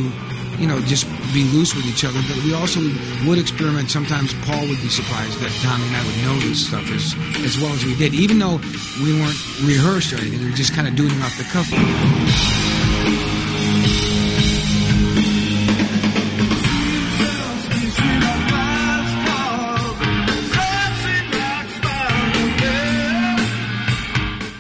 you 0.59 0.67
know, 0.67 0.81
just 0.81 1.07
be 1.33 1.45
loose 1.55 1.75
with 1.75 1.87
each 1.87 2.05
other. 2.05 2.21
But 2.27 2.43
we 2.45 2.53
also 2.55 2.81
would 3.27 3.39
experiment. 3.39 3.91
Sometimes 3.91 4.35
Paul 4.45 4.61
would 4.61 4.83
be 4.83 4.89
surprised 4.89 5.39
that 5.41 5.53
Tommy 5.63 5.87
and 5.87 5.97
I 5.97 6.05
would 6.05 6.19
know 6.23 6.49
this 6.49 6.67
stuff 6.67 6.91
as, 6.91 7.15
as 7.45 7.59
well 7.59 7.73
as 7.73 7.85
we 7.85 7.95
did, 7.97 8.15
even 8.15 8.39
though 8.39 8.59
we 9.03 9.15
weren't 9.15 9.39
rehearsed 9.63 10.13
or 10.13 10.19
anything. 10.19 10.41
We 10.41 10.51
were 10.51 10.57
just 10.57 10.75
kind 10.75 10.89
of 10.89 10.97
doing 10.97 11.13
it 11.13 11.23
off 11.23 11.37
the 11.39 11.45
cuff. 11.45 11.69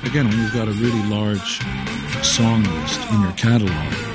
Again, 0.08 0.28
when 0.28 0.38
you've 0.38 0.54
got 0.54 0.68
a 0.68 0.72
really 0.72 1.02
large 1.04 1.60
song 2.24 2.64
list 2.64 2.98
in 3.12 3.20
your 3.20 3.32
catalog, 3.32 4.07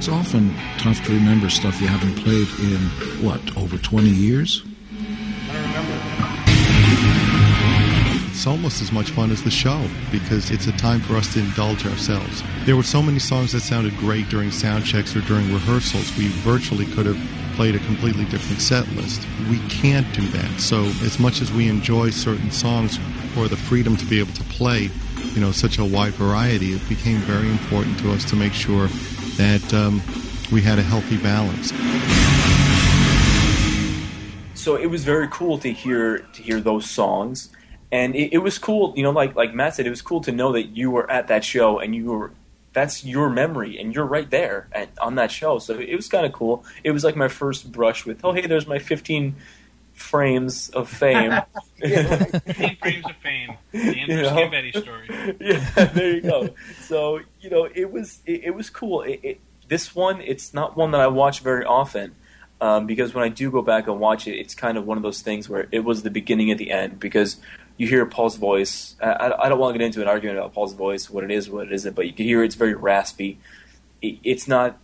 it's 0.00 0.08
often 0.08 0.54
tough 0.78 1.04
to 1.04 1.12
remember 1.12 1.50
stuff 1.50 1.78
you 1.78 1.86
haven't 1.86 2.14
played 2.16 2.48
in, 2.60 2.80
what, 3.22 3.38
over 3.58 3.76
20 3.76 4.08
years? 4.08 4.62
It's 8.30 8.46
almost 8.46 8.80
as 8.80 8.92
much 8.92 9.10
fun 9.10 9.30
as 9.30 9.44
the 9.44 9.50
show 9.50 9.86
because 10.10 10.50
it's 10.50 10.66
a 10.66 10.72
time 10.78 11.00
for 11.00 11.16
us 11.16 11.34
to 11.34 11.40
indulge 11.40 11.84
ourselves. 11.84 12.42
There 12.64 12.76
were 12.76 12.82
so 12.82 13.02
many 13.02 13.18
songs 13.18 13.52
that 13.52 13.60
sounded 13.60 13.94
great 13.98 14.30
during 14.30 14.50
sound 14.50 14.86
checks 14.86 15.14
or 15.14 15.20
during 15.20 15.52
rehearsals. 15.52 16.16
We 16.16 16.28
virtually 16.28 16.86
could 16.86 17.04
have 17.04 17.20
played 17.54 17.74
a 17.74 17.80
completely 17.80 18.24
different 18.24 18.62
set 18.62 18.88
list. 18.92 19.26
We 19.50 19.58
can't 19.68 20.10
do 20.14 20.26
that. 20.28 20.60
So 20.60 20.84
as 21.04 21.18
much 21.18 21.42
as 21.42 21.52
we 21.52 21.68
enjoy 21.68 22.08
certain 22.08 22.50
songs 22.50 22.98
or 23.36 23.48
the 23.48 23.56
freedom 23.58 23.98
to 23.98 24.06
be 24.06 24.18
able 24.18 24.32
to 24.32 24.44
play, 24.44 24.88
you 25.34 25.42
know, 25.42 25.52
such 25.52 25.76
a 25.76 25.84
wide 25.84 26.14
variety, 26.14 26.72
it 26.72 26.88
became 26.88 27.18
very 27.18 27.50
important 27.50 27.98
to 27.98 28.12
us 28.12 28.24
to 28.30 28.36
make 28.36 28.54
sure 28.54 28.88
that 29.40 29.72
um, 29.72 30.02
we 30.52 30.60
had 30.60 30.78
a 30.78 30.82
healthy 30.82 31.16
balance. 31.16 31.72
so 34.54 34.76
it 34.76 34.90
was 34.90 35.02
very 35.02 35.28
cool 35.28 35.56
to 35.56 35.72
hear 35.72 36.18
to 36.34 36.42
hear 36.42 36.60
those 36.60 36.88
songs. 36.88 37.48
And 37.90 38.14
it, 38.14 38.34
it 38.34 38.38
was 38.38 38.58
cool 38.58 38.92
you 38.96 39.02
know 39.02 39.10
like 39.10 39.34
like 39.34 39.54
matt 39.54 39.74
said 39.74 39.86
it 39.86 39.90
was 39.90 40.02
cool 40.02 40.20
to 40.20 40.32
know 40.32 40.52
that 40.52 40.76
you 40.76 40.90
were 40.90 41.10
at 41.10 41.28
that 41.28 41.42
show 41.42 41.78
and 41.78 41.94
you 41.94 42.04
were 42.12 42.32
that's 42.72 43.04
your 43.04 43.30
memory 43.30 43.80
and 43.80 43.94
you're 43.94 44.04
right 44.04 44.30
there 44.30 44.68
at, 44.72 44.90
on 45.00 45.16
that 45.16 45.30
show. 45.30 45.58
So 45.58 45.78
it 45.78 45.96
was 45.96 46.08
kind 46.08 46.24
of 46.24 46.32
cool. 46.32 46.64
It 46.84 46.92
was 46.92 47.02
like 47.02 47.16
my 47.16 47.28
first 47.28 47.72
brush 47.72 48.04
with 48.04 48.22
oh 48.24 48.32
hey 48.32 48.46
there's 48.46 48.66
my 48.66 48.78
15 48.78 49.34
frames 50.00 50.70
of 50.70 50.88
fame 50.88 51.32
15 51.80 52.76
frames 52.76 53.04
of 53.04 53.16
fame. 53.22 53.56
The 53.72 53.78
Andrew 53.78 54.16
You 54.16 54.22
know? 54.22 54.30
Scambetti 54.30 54.82
story. 54.82 55.36
yeah, 55.40 55.84
there 55.86 56.14
you 56.14 56.20
go. 56.20 56.50
So 56.82 57.20
you 57.40 57.50
know, 57.50 57.68
it 57.74 57.90
was 57.90 58.20
it, 58.26 58.44
it 58.44 58.50
was 58.54 58.70
cool. 58.70 59.02
It, 59.02 59.20
it, 59.22 59.40
this 59.68 59.94
one, 59.94 60.20
it's 60.20 60.52
not 60.52 60.76
one 60.76 60.90
that 60.90 61.00
I 61.00 61.06
watch 61.06 61.40
very 61.40 61.64
often 61.64 62.14
um, 62.60 62.86
because 62.86 63.14
when 63.14 63.24
I 63.24 63.28
do 63.28 63.50
go 63.50 63.62
back 63.62 63.86
and 63.86 64.00
watch 64.00 64.26
it, 64.26 64.36
it's 64.36 64.54
kind 64.54 64.76
of 64.76 64.86
one 64.86 64.96
of 64.96 65.02
those 65.02 65.22
things 65.22 65.48
where 65.48 65.68
it 65.70 65.80
was 65.80 66.02
the 66.02 66.10
beginning 66.10 66.50
at 66.50 66.58
the 66.58 66.70
end 66.70 66.98
because 66.98 67.36
you 67.76 67.86
hear 67.86 68.04
Paul's 68.04 68.36
voice. 68.36 68.96
I, 69.00 69.12
I 69.12 69.46
I 69.46 69.48
don't 69.48 69.58
want 69.58 69.74
to 69.74 69.78
get 69.78 69.86
into 69.86 70.02
an 70.02 70.08
argument 70.08 70.38
about 70.38 70.52
Paul's 70.52 70.74
voice, 70.74 71.08
what 71.08 71.24
it 71.24 71.30
is, 71.30 71.48
what 71.48 71.66
it 71.66 71.72
isn't, 71.72 71.94
but 71.94 72.06
you 72.06 72.12
can 72.12 72.26
hear 72.26 72.42
it's 72.42 72.56
very 72.56 72.74
raspy. 72.74 73.38
It, 74.02 74.18
it's 74.24 74.48
not 74.48 74.78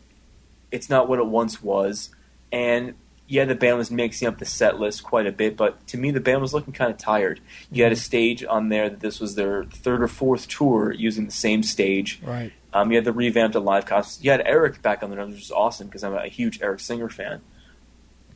it's 0.71 0.89
not 0.89 1.09
what 1.09 1.19
it 1.19 1.27
once 1.27 1.63
was, 1.63 2.11
and 2.53 2.95
yeah, 3.29 3.45
the 3.45 3.55
band 3.55 3.77
was 3.79 3.91
mixing 3.91 4.29
up 4.29 4.39
the 4.39 4.45
set 4.45 4.79
list 4.79 5.03
quite 5.03 5.27
a 5.27 5.33
bit, 5.33 5.57
but 5.57 5.85
to 5.89 5.99
me, 5.99 6.11
the 6.11 6.21
band 6.21 6.41
was 6.41 6.55
looking 6.55 6.73
kind 6.73 6.91
of 6.91 6.99
tired. 6.99 7.41
You 7.71 7.83
had 7.83 7.93
a 7.93 7.97
stage 7.97 8.45
on 8.45 8.69
there 8.69 8.89
that 8.89 9.01
this 9.01 9.19
was 9.21 9.35
their 9.35 9.65
third 9.65 10.03
or 10.03 10.09
fourth 10.09 10.47
tour 10.49 10.93
using 10.93 11.27
the 11.27 11.33
same 11.33 11.63
stage. 11.63 12.21
Right. 12.23 12.53
Um, 12.73 12.91
you 12.91 12.97
had 12.97 13.05
the 13.05 13.13
revamped 13.13 13.57
live 13.57 13.87
costumes. 13.87 14.25
You 14.25 14.31
had 14.31 14.43
Eric 14.47 14.83
back 14.83 15.03
on 15.03 15.11
the 15.11 15.17
drums, 15.17 15.33
which 15.35 15.41
was 15.43 15.51
awesome 15.51 15.87
because 15.89 16.05
I'm 16.05 16.15
a 16.15 16.29
huge 16.29 16.61
Eric 16.63 16.81
Singer 16.81 17.09
fan. 17.09 17.41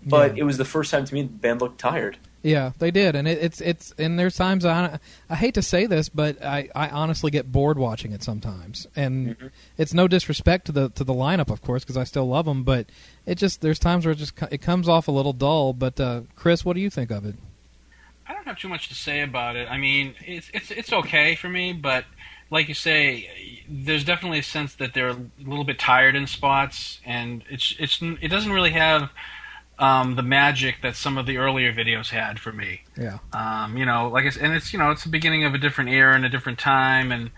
But 0.04 0.36
Yeah. 0.36 0.42
it 0.42 0.44
was 0.44 0.56
the 0.56 0.64
first 0.64 0.90
time 0.90 1.04
to 1.04 1.14
me 1.14 1.22
the 1.22 1.28
band 1.28 1.60
looked 1.60 1.78
tired. 1.78 2.16
Yeah, 2.42 2.72
they 2.78 2.90
did, 2.90 3.16
and 3.16 3.28
it, 3.28 3.38
it's 3.42 3.60
it's 3.60 3.92
and 3.98 4.18
there's 4.18 4.34
times 4.34 4.64
I 4.64 4.98
I 5.28 5.34
hate 5.36 5.52
to 5.54 5.62
say 5.62 5.84
this, 5.84 6.08
but 6.08 6.42
I, 6.42 6.70
I 6.74 6.88
honestly 6.88 7.30
get 7.30 7.52
bored 7.52 7.78
watching 7.78 8.12
it 8.12 8.22
sometimes, 8.22 8.86
and 8.96 9.36
Mm-hmm. 9.36 9.46
it's 9.76 9.92
no 9.92 10.08
disrespect 10.08 10.64
to 10.66 10.72
the 10.72 10.88
to 10.90 11.04
the 11.04 11.12
lineup, 11.12 11.50
of 11.50 11.60
course, 11.60 11.84
because 11.84 11.98
I 11.98 12.04
still 12.04 12.26
love 12.26 12.46
them, 12.46 12.64
but 12.64 12.86
it 13.26 13.34
just 13.34 13.60
there's 13.60 13.78
times 13.78 14.06
where 14.06 14.12
it 14.12 14.16
just 14.18 14.32
it 14.50 14.62
comes 14.62 14.88
off 14.88 15.06
a 15.06 15.10
little 15.10 15.34
dull. 15.34 15.74
But 15.74 16.00
uh, 16.00 16.22
Chris, 16.34 16.64
what 16.64 16.74
do 16.76 16.80
you 16.80 16.88
think 16.88 17.10
of 17.10 17.26
it? 17.26 17.34
I 18.26 18.32
don't 18.32 18.46
have 18.46 18.58
too 18.58 18.68
much 18.68 18.88
to 18.88 18.94
say 18.94 19.20
about 19.20 19.56
it. 19.56 19.68
I 19.70 19.76
mean, 19.76 20.14
it's 20.26 20.50
it's 20.54 20.70
it's 20.70 20.92
okay 20.94 21.34
for 21.34 21.50
me, 21.50 21.74
but 21.74 22.06
like 22.50 22.68
you 22.68 22.74
say, 22.74 23.62
there's 23.68 24.02
definitely 24.04 24.38
a 24.38 24.42
sense 24.42 24.74
that 24.76 24.94
they're 24.94 25.10
a 25.10 25.18
little 25.38 25.64
bit 25.64 25.78
tired 25.78 26.16
in 26.16 26.26
spots, 26.26 27.00
and 27.04 27.44
it's 27.50 27.74
it's 27.78 28.00
it 28.00 28.28
doesn't 28.28 28.52
really 28.52 28.70
have 28.70 29.10
um, 29.80 30.14
the 30.14 30.22
magic 30.22 30.76
that 30.82 30.94
some 30.94 31.18
of 31.18 31.26
the 31.26 31.38
earlier 31.38 31.72
videos 31.72 32.10
had 32.10 32.38
for 32.38 32.52
me. 32.52 32.82
Yeah. 32.96 33.18
Um, 33.32 33.76
you 33.76 33.84
know, 33.86 34.08
like 34.08 34.26
I 34.26 34.30
said, 34.30 34.44
and 34.44 34.54
it's 34.54 34.72
you 34.72 34.78
know 34.78 34.90
it's 34.92 35.02
the 35.02 35.08
beginning 35.10 35.44
of 35.44 35.54
a 35.54 35.58
different 35.58 35.90
era 35.90 36.14
and 36.14 36.24
a 36.24 36.28
different 36.28 36.58
time, 36.60 37.10
and 37.10 37.30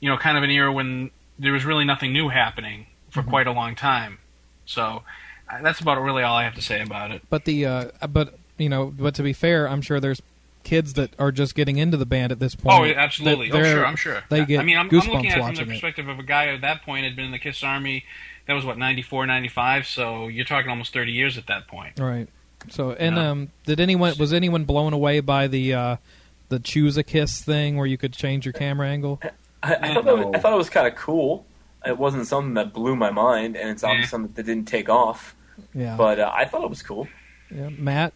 you 0.00 0.08
know, 0.08 0.16
kind 0.16 0.36
of 0.36 0.44
an 0.44 0.50
era 0.50 0.70
when 0.72 1.10
there 1.38 1.52
was 1.52 1.64
really 1.64 1.84
nothing 1.84 2.12
new 2.12 2.28
happening 2.28 2.86
for 3.10 3.20
Mm-hmm. 3.22 3.30
quite 3.30 3.46
a 3.46 3.52
long 3.52 3.74
time. 3.74 4.18
So 4.66 5.02
uh, 5.50 5.62
that's 5.62 5.80
about 5.80 5.98
really 6.02 6.22
all 6.22 6.36
I 6.36 6.44
have 6.44 6.54
to 6.54 6.60
say 6.62 6.82
about 6.82 7.10
it. 7.12 7.22
But 7.30 7.46
the 7.46 7.64
uh, 7.66 7.84
but 8.08 8.38
you 8.58 8.68
know, 8.68 8.86
but 8.96 9.14
to 9.14 9.22
be 9.22 9.32
fair, 9.32 9.66
I'm 9.68 9.80
sure 9.80 10.00
there's 10.00 10.20
kids 10.64 10.94
that 10.94 11.10
are 11.18 11.30
just 11.32 11.54
getting 11.54 11.78
into 11.78 11.96
the 11.96 12.04
band 12.04 12.32
at 12.32 12.40
this 12.40 12.54
point. 12.56 12.78
Oh, 12.78 13.00
absolutely. 13.00 13.50
Oh, 13.52 13.62
sure. 13.62 13.86
I'm 13.86 13.96
sure. 13.96 14.22
They 14.28 14.44
get 14.44 14.60
I 14.60 14.64
mean, 14.64 14.76
I'm, 14.76 14.88
I'm 14.90 14.96
looking 14.98 15.28
at 15.28 15.38
it 15.38 15.44
from 15.44 15.54
the 15.54 15.62
it. 15.62 15.68
perspective 15.68 16.08
of 16.08 16.18
a 16.18 16.24
guy 16.24 16.48
at 16.48 16.60
that 16.62 16.82
point 16.82 17.04
had 17.04 17.14
been 17.16 17.26
in 17.26 17.30
the 17.30 17.38
Kiss 17.38 17.62
Army. 17.62 18.04
That 18.46 18.54
was 18.54 18.64
what 18.64 18.78
94, 18.78 19.26
95. 19.26 19.86
So 19.86 20.28
you're 20.28 20.44
talking 20.44 20.70
almost 20.70 20.92
30 20.92 21.12
years 21.12 21.36
at 21.36 21.46
that 21.48 21.66
point. 21.68 21.98
Right. 21.98 22.28
So, 22.68 22.92
and 22.92 23.16
Yeah. 23.16 23.30
um, 23.30 23.50
did 23.64 23.80
anyone 23.80 24.14
was 24.18 24.32
anyone 24.32 24.64
blown 24.64 24.92
away 24.92 25.20
by 25.20 25.46
the 25.46 25.74
uh, 25.74 25.96
the 26.48 26.58
choose 26.58 26.96
a 26.96 27.02
kiss 27.02 27.42
thing 27.42 27.76
where 27.76 27.86
you 27.86 27.98
could 27.98 28.12
change 28.12 28.44
your 28.46 28.52
camera 28.52 28.88
angle? 28.88 29.20
I, 29.62 29.74
I, 29.80 29.94
thought, 29.94 30.04
that 30.04 30.16
was, 30.16 30.26
I 30.34 30.38
thought 30.38 30.52
it 30.52 30.56
was 30.56 30.70
kind 30.70 30.86
of 30.86 30.94
cool. 30.94 31.44
It 31.84 31.98
wasn't 31.98 32.26
something 32.26 32.54
that 32.54 32.72
blew 32.72 32.96
my 32.96 33.10
mind, 33.10 33.56
and 33.56 33.70
it's 33.70 33.84
obviously 33.84 34.08
something 34.08 34.32
that 34.34 34.44
didn't 34.44 34.66
take 34.66 34.88
off. 34.88 35.34
Yeah. 35.74 35.96
But 35.96 36.20
uh, 36.20 36.32
I 36.34 36.44
thought 36.44 36.62
it 36.64 36.70
was 36.70 36.82
cool. 36.82 37.08
Yeah, 37.54 37.68
Matt. 37.70 38.12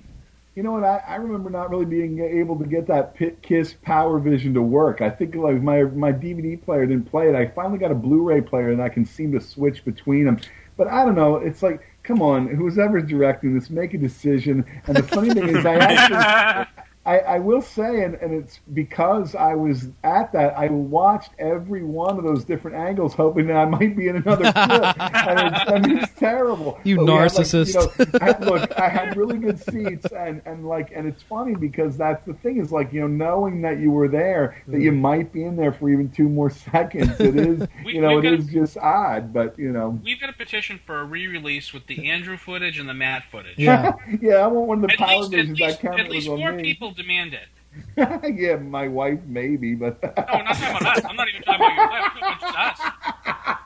You 0.60 0.64
know 0.64 0.72
what? 0.72 0.84
I, 0.84 1.02
I 1.08 1.14
remember 1.14 1.48
not 1.48 1.70
really 1.70 1.86
being 1.86 2.18
able 2.20 2.58
to 2.58 2.66
get 2.66 2.86
that 2.88 3.14
Pit 3.14 3.40
Kiss 3.40 3.76
Power 3.80 4.18
Vision 4.18 4.52
to 4.52 4.60
work. 4.60 5.00
I 5.00 5.08
think 5.08 5.34
like 5.34 5.62
my 5.62 5.84
my 5.84 6.12
DVD 6.12 6.62
player 6.62 6.84
didn't 6.84 7.10
play 7.10 7.30
it. 7.30 7.34
I 7.34 7.46
finally 7.46 7.78
got 7.78 7.90
a 7.90 7.94
Blu-ray 7.94 8.42
player 8.42 8.70
and 8.70 8.82
I 8.82 8.90
can 8.90 9.06
seem 9.06 9.32
to 9.32 9.40
switch 9.40 9.86
between 9.86 10.26
them. 10.26 10.38
But 10.76 10.88
I 10.88 11.06
don't 11.06 11.14
know. 11.14 11.36
It's 11.36 11.62
like, 11.62 11.80
come 12.02 12.20
on, 12.20 12.46
whoever's 12.46 13.08
directing 13.08 13.54
this, 13.54 13.70
make 13.70 13.94
a 13.94 13.96
decision. 13.96 14.66
And 14.86 14.98
the 14.98 15.02
funny 15.02 15.30
thing 15.30 15.48
is, 15.48 15.64
I 15.64 15.74
actually. 15.76 16.79
I, 17.06 17.18
I 17.20 17.38
will 17.38 17.62
say, 17.62 18.04
and, 18.04 18.14
and 18.16 18.34
it's 18.34 18.60
because 18.74 19.34
I 19.34 19.54
was 19.54 19.88
at 20.04 20.32
that, 20.32 20.56
I 20.56 20.68
watched 20.68 21.30
every 21.38 21.82
one 21.82 22.18
of 22.18 22.24
those 22.24 22.44
different 22.44 22.76
angles, 22.76 23.14
hoping 23.14 23.46
that 23.46 23.56
I 23.56 23.64
might 23.64 23.96
be 23.96 24.08
in 24.08 24.16
another 24.16 24.52
clip. 24.52 25.00
and 25.00 25.54
it's, 25.54 25.70
I 25.70 25.78
mean, 25.78 25.98
it's 25.98 26.12
terrible. 26.14 26.78
You 26.84 26.96
But 26.96 27.06
we 27.06 27.12
had, 27.12 27.20
like, 27.22 27.32
narcissist. 27.32 27.98
you 27.98 28.06
know, 28.06 28.18
I, 28.20 28.38
look, 28.44 28.78
I 28.78 28.88
had 28.90 29.16
really 29.16 29.38
good 29.38 29.58
seats, 29.58 30.12
and, 30.12 30.42
and 30.44 30.68
like, 30.68 30.92
and 30.94 31.08
it's 31.08 31.22
funny 31.22 31.54
because 31.54 31.96
that's 31.96 32.24
the 32.26 32.34
thing 32.34 32.58
is 32.58 32.70
like, 32.70 32.92
you 32.92 33.00
know, 33.00 33.06
knowing 33.06 33.62
that 33.62 33.78
you 33.78 33.90
were 33.90 34.08
there, 34.08 34.62
that 34.68 34.80
you 34.82 34.92
mm. 34.92 35.00
might 35.00 35.32
be 35.32 35.44
in 35.44 35.56
there 35.56 35.72
for 35.72 35.88
even 35.88 36.10
two 36.10 36.28
more 36.28 36.50
seconds. 36.50 37.18
It 37.18 37.36
is, 37.36 37.66
We- 37.84 37.94
you 37.94 38.02
know, 38.02 38.16
we've 38.16 38.24
it 38.26 38.30
got 38.30 38.40
is 38.40 38.46
just 38.48 38.76
odd, 38.76 39.32
but 39.32 39.58
you 39.58 39.72
know, 39.72 39.98
We've 40.04 40.20
got 40.20 40.28
a 40.30 40.34
petition 40.34 40.78
for 40.84 41.00
a 41.00 41.04
re-release 41.04 41.72
with 41.72 41.86
the 41.86 42.10
Andrew 42.10 42.36
footage 42.36 42.78
and 42.78 42.88
the 42.88 42.94
Matt 42.94 43.24
footage. 43.30 43.58
yeah, 43.58 43.94
yeah. 44.20 44.34
I 44.34 44.46
want 44.48 44.66
one 44.66 44.84
of 44.84 44.88
the 44.88 44.92
At 44.92 44.98
power 44.98 45.16
least, 45.20 45.32
at 45.32 45.38
visions 45.38 45.58
that 45.58 45.64
least, 45.66 45.80
camera 45.80 46.00
at 46.00 46.10
least 46.10 46.28
was 46.28 46.40
four 46.40 46.52
on 46.98 47.06
me. 47.06 47.14
people 47.16 47.30
demand 47.30 47.34
it. 47.34 47.48
yeah, 48.40 48.56
my 48.56 48.88
wife 48.88 49.20
maybe, 49.26 49.74
but 49.74 50.02
No, 50.02 50.12
I'm 50.16 50.44
not 50.44 50.56
talking 50.56 50.76
about 50.80 50.98
us. 50.98 51.04
I'm 51.04 51.16
not 51.16 51.28
even 51.28 51.42
talking 51.42 51.66
about 51.66 51.76
your 51.76 51.88
wife. 51.88 52.02
I'm 52.04 52.20
talking 52.20 52.36
about 52.38 52.40
just 52.40 52.80
us. 52.80 52.92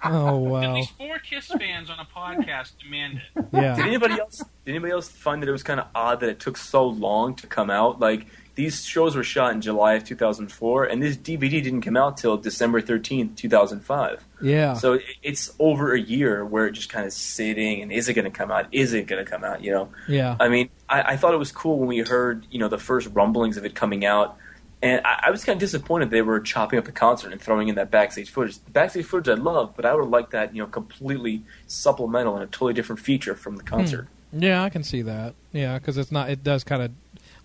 Oh 0.07 0.45
At 0.47 0.51
wow. 0.51 0.75
least 0.75 0.93
four 0.99 1.19
Kiss 1.19 1.47
fans 1.47 1.89
on 1.89 1.99
a 1.99 2.05
podcast 2.05 2.73
demand 2.83 3.23
it. 3.37 3.47
Yeah. 3.53 3.75
Did 3.77 3.87
anybody 3.87 4.21
else? 4.21 4.39
Did 4.65 4.73
anybody 4.73 4.93
else 4.93 5.09
find 5.09 5.43
that 5.43 5.49
it 5.49 5.53
was 5.53 5.63
kind 5.63 5.81
of 5.81 5.87
odd 5.95 6.21
that 6.21 6.29
it 6.29 6.41
took 6.41 6.57
so 6.59 6.87
long 6.87 7.35
to 7.37 7.47
come 7.47 7.71
out? 7.71 8.01
Like 8.01 8.27
these 8.55 8.85
shows 8.85 9.17
were 9.17 9.25
shot 9.25 9.53
in 9.53 9.61
July 9.61 9.95
of 9.95 10.05
2004, 10.05 10.85
and 10.85 11.03
this 11.03 11.17
DVD 11.17 11.63
didn't 11.63 11.81
come 11.81 11.97
out 11.97 12.17
till 12.17 12.37
December 12.37 12.81
13th, 12.81 13.37
2005. 13.37 14.25
Yeah. 14.43 14.75
So 14.75 15.01
it's 15.23 15.53
over 15.59 15.93
a 15.93 16.01
year 16.01 16.45
where 16.45 16.67
it 16.67 16.73
just 16.73 16.89
kind 16.89 17.05
of 17.05 17.13
sitting 17.13 17.83
and 17.83 17.91
is 17.91 18.09
it 18.09 18.15
going 18.15 18.27
to 18.27 18.31
come 18.31 18.51
out? 18.51 18.67
Is 18.71 18.93
it 18.93 19.07
going 19.07 19.25
to 19.25 19.31
come 19.31 19.43
out? 19.43 19.63
You 19.63 19.73
know. 19.73 19.89
Yeah. 20.09 20.37
I 20.39 20.49
mean, 20.49 20.71
I, 20.89 21.03
I 21.03 21.17
thought 21.17 21.35
it 21.35 21.39
was 21.39 21.51
cool 21.51 21.79
when 21.79 21.89
we 21.89 21.99
heard 21.99 22.47
you 22.51 22.59
know 22.59 22.69
the 22.69 22.79
first 22.79 23.09
rumblings 23.13 23.57
of 23.57 23.65
it 23.65 23.75
coming 23.75 24.05
out. 24.05 24.37
And 24.83 25.01
I, 25.05 25.25
I 25.27 25.31
was 25.31 25.45
kind 25.45 25.57
of 25.57 25.61
disappointed 25.61 26.11
they 26.11 26.23
were 26.23 26.41
chopping 26.41 26.79
up 26.79 26.85
the 26.85 26.93
concert 26.93 27.33
and 27.33 27.41
throwing 27.41 27.69
in 27.69 27.75
that 27.77 27.91
backstage 27.91 28.31
footage. 28.31 28.59
The 28.59 28.71
backstage 28.71 29.07
footage 29.07 29.29
I 29.31 29.41
love, 29.41 29.75
but 29.75 29.87
I 29.87 29.95
would 29.95 30.11
like 30.11 30.31
that, 30.31 30.55
you 30.55 30.63
know, 30.63 30.69
completely 30.69 31.43
supplemental 31.67 32.35
and 32.35 32.45
a 32.45 32.47
totally 32.47 32.75
different 32.75 33.01
feature 33.01 33.35
from 33.35 33.57
the 33.57 33.63
concert. 33.63 34.03
Hmm. 34.31 34.43
Yeah, 34.43 34.63
I 34.63 34.69
can 34.69 34.83
see 34.83 35.03
that. 35.03 35.35
Yeah, 35.53 35.79
because 35.79 35.97
it's 35.97 36.13
not. 36.13 36.29
It 36.29 36.43
does 36.43 36.65
kind 36.65 36.83
of. 36.83 36.91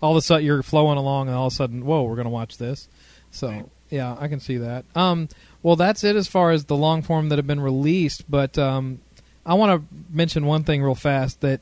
All 0.02 0.12
of 0.12 0.16
a 0.16 0.22
sudden, 0.22 0.46
you're 0.46 0.62
flowing 0.62 0.98
along, 0.98 1.28
and 1.28 1.36
all 1.36 1.48
of 1.48 1.52
a 1.52 1.56
sudden, 1.56 1.84
whoa, 1.84 2.02
we're 2.02 2.16
going 2.16 2.24
to 2.24 2.30
watch 2.30 2.58
this. 2.58 2.88
So 3.30 3.70
yeah, 3.90 4.16
I 4.18 4.28
can 4.28 4.40
see 4.40 4.58
that. 4.58 4.84
Um, 4.94 5.28
well, 5.62 5.76
that's 5.76 6.04
it 6.04 6.16
as 6.16 6.28
far 6.28 6.50
as 6.52 6.64
the 6.64 6.76
long 6.76 7.02
form 7.02 7.28
that 7.28 7.38
have 7.38 7.46
been 7.46 7.60
released. 7.60 8.30
But 8.30 8.56
um, 8.58 9.00
I 9.44 9.54
want 9.54 9.80
to 9.80 9.94
mention 10.10 10.46
one 10.46 10.64
thing 10.64 10.82
real 10.82 10.94
fast 10.94 11.40
that 11.42 11.60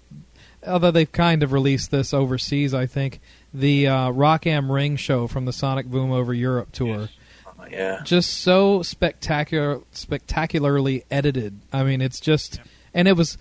although 0.66 0.90
they've 0.90 1.10
kind 1.10 1.42
of 1.42 1.52
released 1.52 1.90
this 1.90 2.14
overseas, 2.14 2.74
I 2.74 2.86
think 2.86 3.20
the 3.52 3.88
uh, 3.88 4.10
Rock 4.10 4.46
Am 4.46 4.70
Ring 4.70 4.96
show 4.96 5.26
from 5.26 5.44
the 5.44 5.52
Sonic 5.52 5.86
Boom 5.86 6.12
over 6.12 6.32
Europe 6.34 6.72
tour. 6.72 7.08
Oh, 7.46 7.66
yeah. 7.70 8.00
Just 8.04 8.30
so 8.38 8.82
spectacular, 8.82 9.80
spectacularly 9.90 11.04
edited. 11.10 11.60
I 11.72 11.82
mean, 11.82 12.00
it's 12.00 12.20
just, 12.20 12.60
and 12.94 13.08
it 13.08 13.16
was 13.16 13.36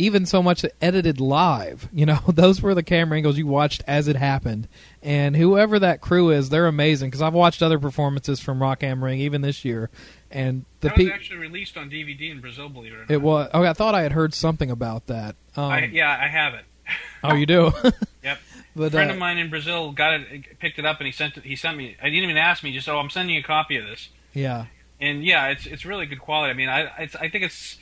even 0.00 0.26
so 0.26 0.42
much 0.42 0.64
edited 0.80 1.20
live. 1.20 1.88
You 1.92 2.06
know, 2.06 2.18
those 2.28 2.60
were 2.62 2.74
the 2.74 2.82
camera 2.82 3.16
angles 3.16 3.38
you 3.38 3.46
watched 3.46 3.82
as 3.86 4.08
it 4.08 4.16
happened. 4.16 4.68
And 5.02 5.36
whoever 5.36 5.78
that 5.78 6.00
crew 6.00 6.30
is, 6.30 6.48
they're 6.48 6.66
amazing. 6.66 7.10
Because 7.10 7.22
I've 7.22 7.34
watched 7.34 7.62
other 7.62 7.78
performances 7.78 8.40
from 8.40 8.60
Rock 8.60 8.82
Am 8.82 9.02
Ring 9.04 9.20
even 9.20 9.42
this 9.42 9.64
year, 9.64 9.90
and 10.30 10.64
the 10.80 10.88
that 10.88 10.96
was 10.96 11.06
pe- 11.06 11.12
actually 11.12 11.38
released 11.38 11.76
on 11.76 11.90
DVD 11.90 12.30
in 12.30 12.40
Brazil, 12.40 12.68
believe 12.68 12.92
it 12.92 12.96
or 12.96 13.00
not. 13.00 13.10
it 13.10 13.22
was. 13.22 13.48
Oh, 13.54 13.62
I 13.62 13.72
thought 13.72 13.94
I 13.94 14.02
had 14.02 14.12
heard 14.12 14.34
something 14.34 14.70
about 14.70 15.06
that. 15.06 15.36
Um, 15.56 15.64
I, 15.64 15.84
yeah, 15.86 16.10
I 16.10 16.28
have 16.28 16.54
it. 16.54 16.64
Oh, 17.22 17.34
you 17.34 17.46
do? 17.46 17.72
Yep. 18.22 18.38
But, 18.76 18.84
a 18.84 18.90
friend 18.90 19.10
uh, 19.10 19.14
of 19.14 19.18
mine 19.18 19.38
in 19.38 19.48
Brazil 19.50 19.92
got 19.92 20.20
it, 20.20 20.58
picked 20.58 20.78
it 20.78 20.84
up, 20.84 20.98
and 21.00 21.06
he 21.06 21.12
sent 21.12 21.36
it. 21.36 21.44
He 21.44 21.56
sent 21.56 21.76
me. 21.76 21.96
I 22.02 22.10
didn't 22.10 22.24
even 22.24 22.36
ask 22.36 22.62
me. 22.62 22.72
Just 22.72 22.88
oh, 22.88 22.98
I'm 22.98 23.10
sending 23.10 23.34
you 23.34 23.40
a 23.40 23.44
copy 23.44 23.76
of 23.76 23.86
this. 23.86 24.08
yeah. 24.32 24.66
And 25.00 25.24
yeah, 25.24 25.48
it's 25.48 25.64
it's 25.64 25.86
really 25.86 26.04
good 26.04 26.20
quality. 26.20 26.50
I 26.50 26.54
mean, 26.54 26.68
I 26.68 26.90
it's, 26.98 27.16
I 27.16 27.30
think 27.30 27.44
it's. 27.44 27.78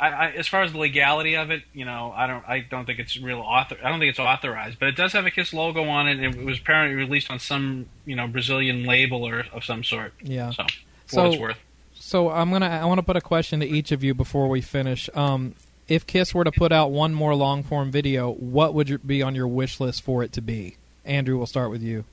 I, 0.00 0.08
I, 0.08 0.30
as 0.32 0.48
far 0.48 0.62
as 0.62 0.72
the 0.72 0.78
legality 0.78 1.34
of 1.36 1.50
it, 1.50 1.62
you 1.72 1.84
know, 1.84 2.12
I 2.16 2.26
don't, 2.26 2.44
I 2.48 2.60
don't 2.60 2.84
think 2.84 2.98
it's 2.98 3.16
real 3.16 3.38
author. 3.40 3.76
I 3.82 3.90
don't 3.90 4.00
think 4.00 4.10
it's 4.10 4.18
authorized, 4.18 4.78
but 4.80 4.88
it 4.88 4.96
does 4.96 5.12
have 5.12 5.24
a 5.24 5.30
Kiss 5.30 5.52
logo 5.54 5.84
on 5.84 6.08
it. 6.08 6.18
and 6.18 6.34
It 6.34 6.44
was 6.44 6.58
apparently 6.58 6.96
released 6.96 7.30
on 7.30 7.38
some, 7.38 7.86
you 8.04 8.16
know, 8.16 8.26
Brazilian 8.26 8.84
label 8.84 9.22
or 9.26 9.44
of 9.52 9.64
some 9.64 9.84
sort. 9.84 10.12
Yeah. 10.20 10.50
So, 10.50 10.64
for 10.64 11.14
So- 11.14 11.22
what 11.22 11.32
it's 11.32 11.40
worth. 11.40 11.58
So 11.96 12.28
I'm 12.28 12.50
gonna 12.50 12.66
I 12.66 12.84
want 12.84 12.98
to 12.98 13.02
put 13.02 13.16
a 13.16 13.20
question 13.22 13.60
to 13.60 13.66
each 13.66 13.90
of 13.90 14.04
you 14.04 14.12
before 14.14 14.48
we 14.48 14.60
finish. 14.60 15.08
Um, 15.14 15.54
if 15.88 16.06
Kiss 16.06 16.34
were 16.34 16.44
to 16.44 16.52
put 16.52 16.70
out 16.70 16.90
one 16.90 17.14
more 17.14 17.34
long 17.34 17.62
form 17.62 17.90
video, 17.90 18.30
what 18.32 18.74
would 18.74 18.90
your, 18.90 18.98
be 18.98 19.22
on 19.22 19.34
your 19.34 19.48
wish 19.48 19.80
list 19.80 20.02
for 20.02 20.22
it 20.22 20.30
to 20.32 20.42
be? 20.42 20.76
Andrew, 21.06 21.38
we'll 21.38 21.46
start 21.46 21.70
with 21.70 21.82
you. 21.82 22.04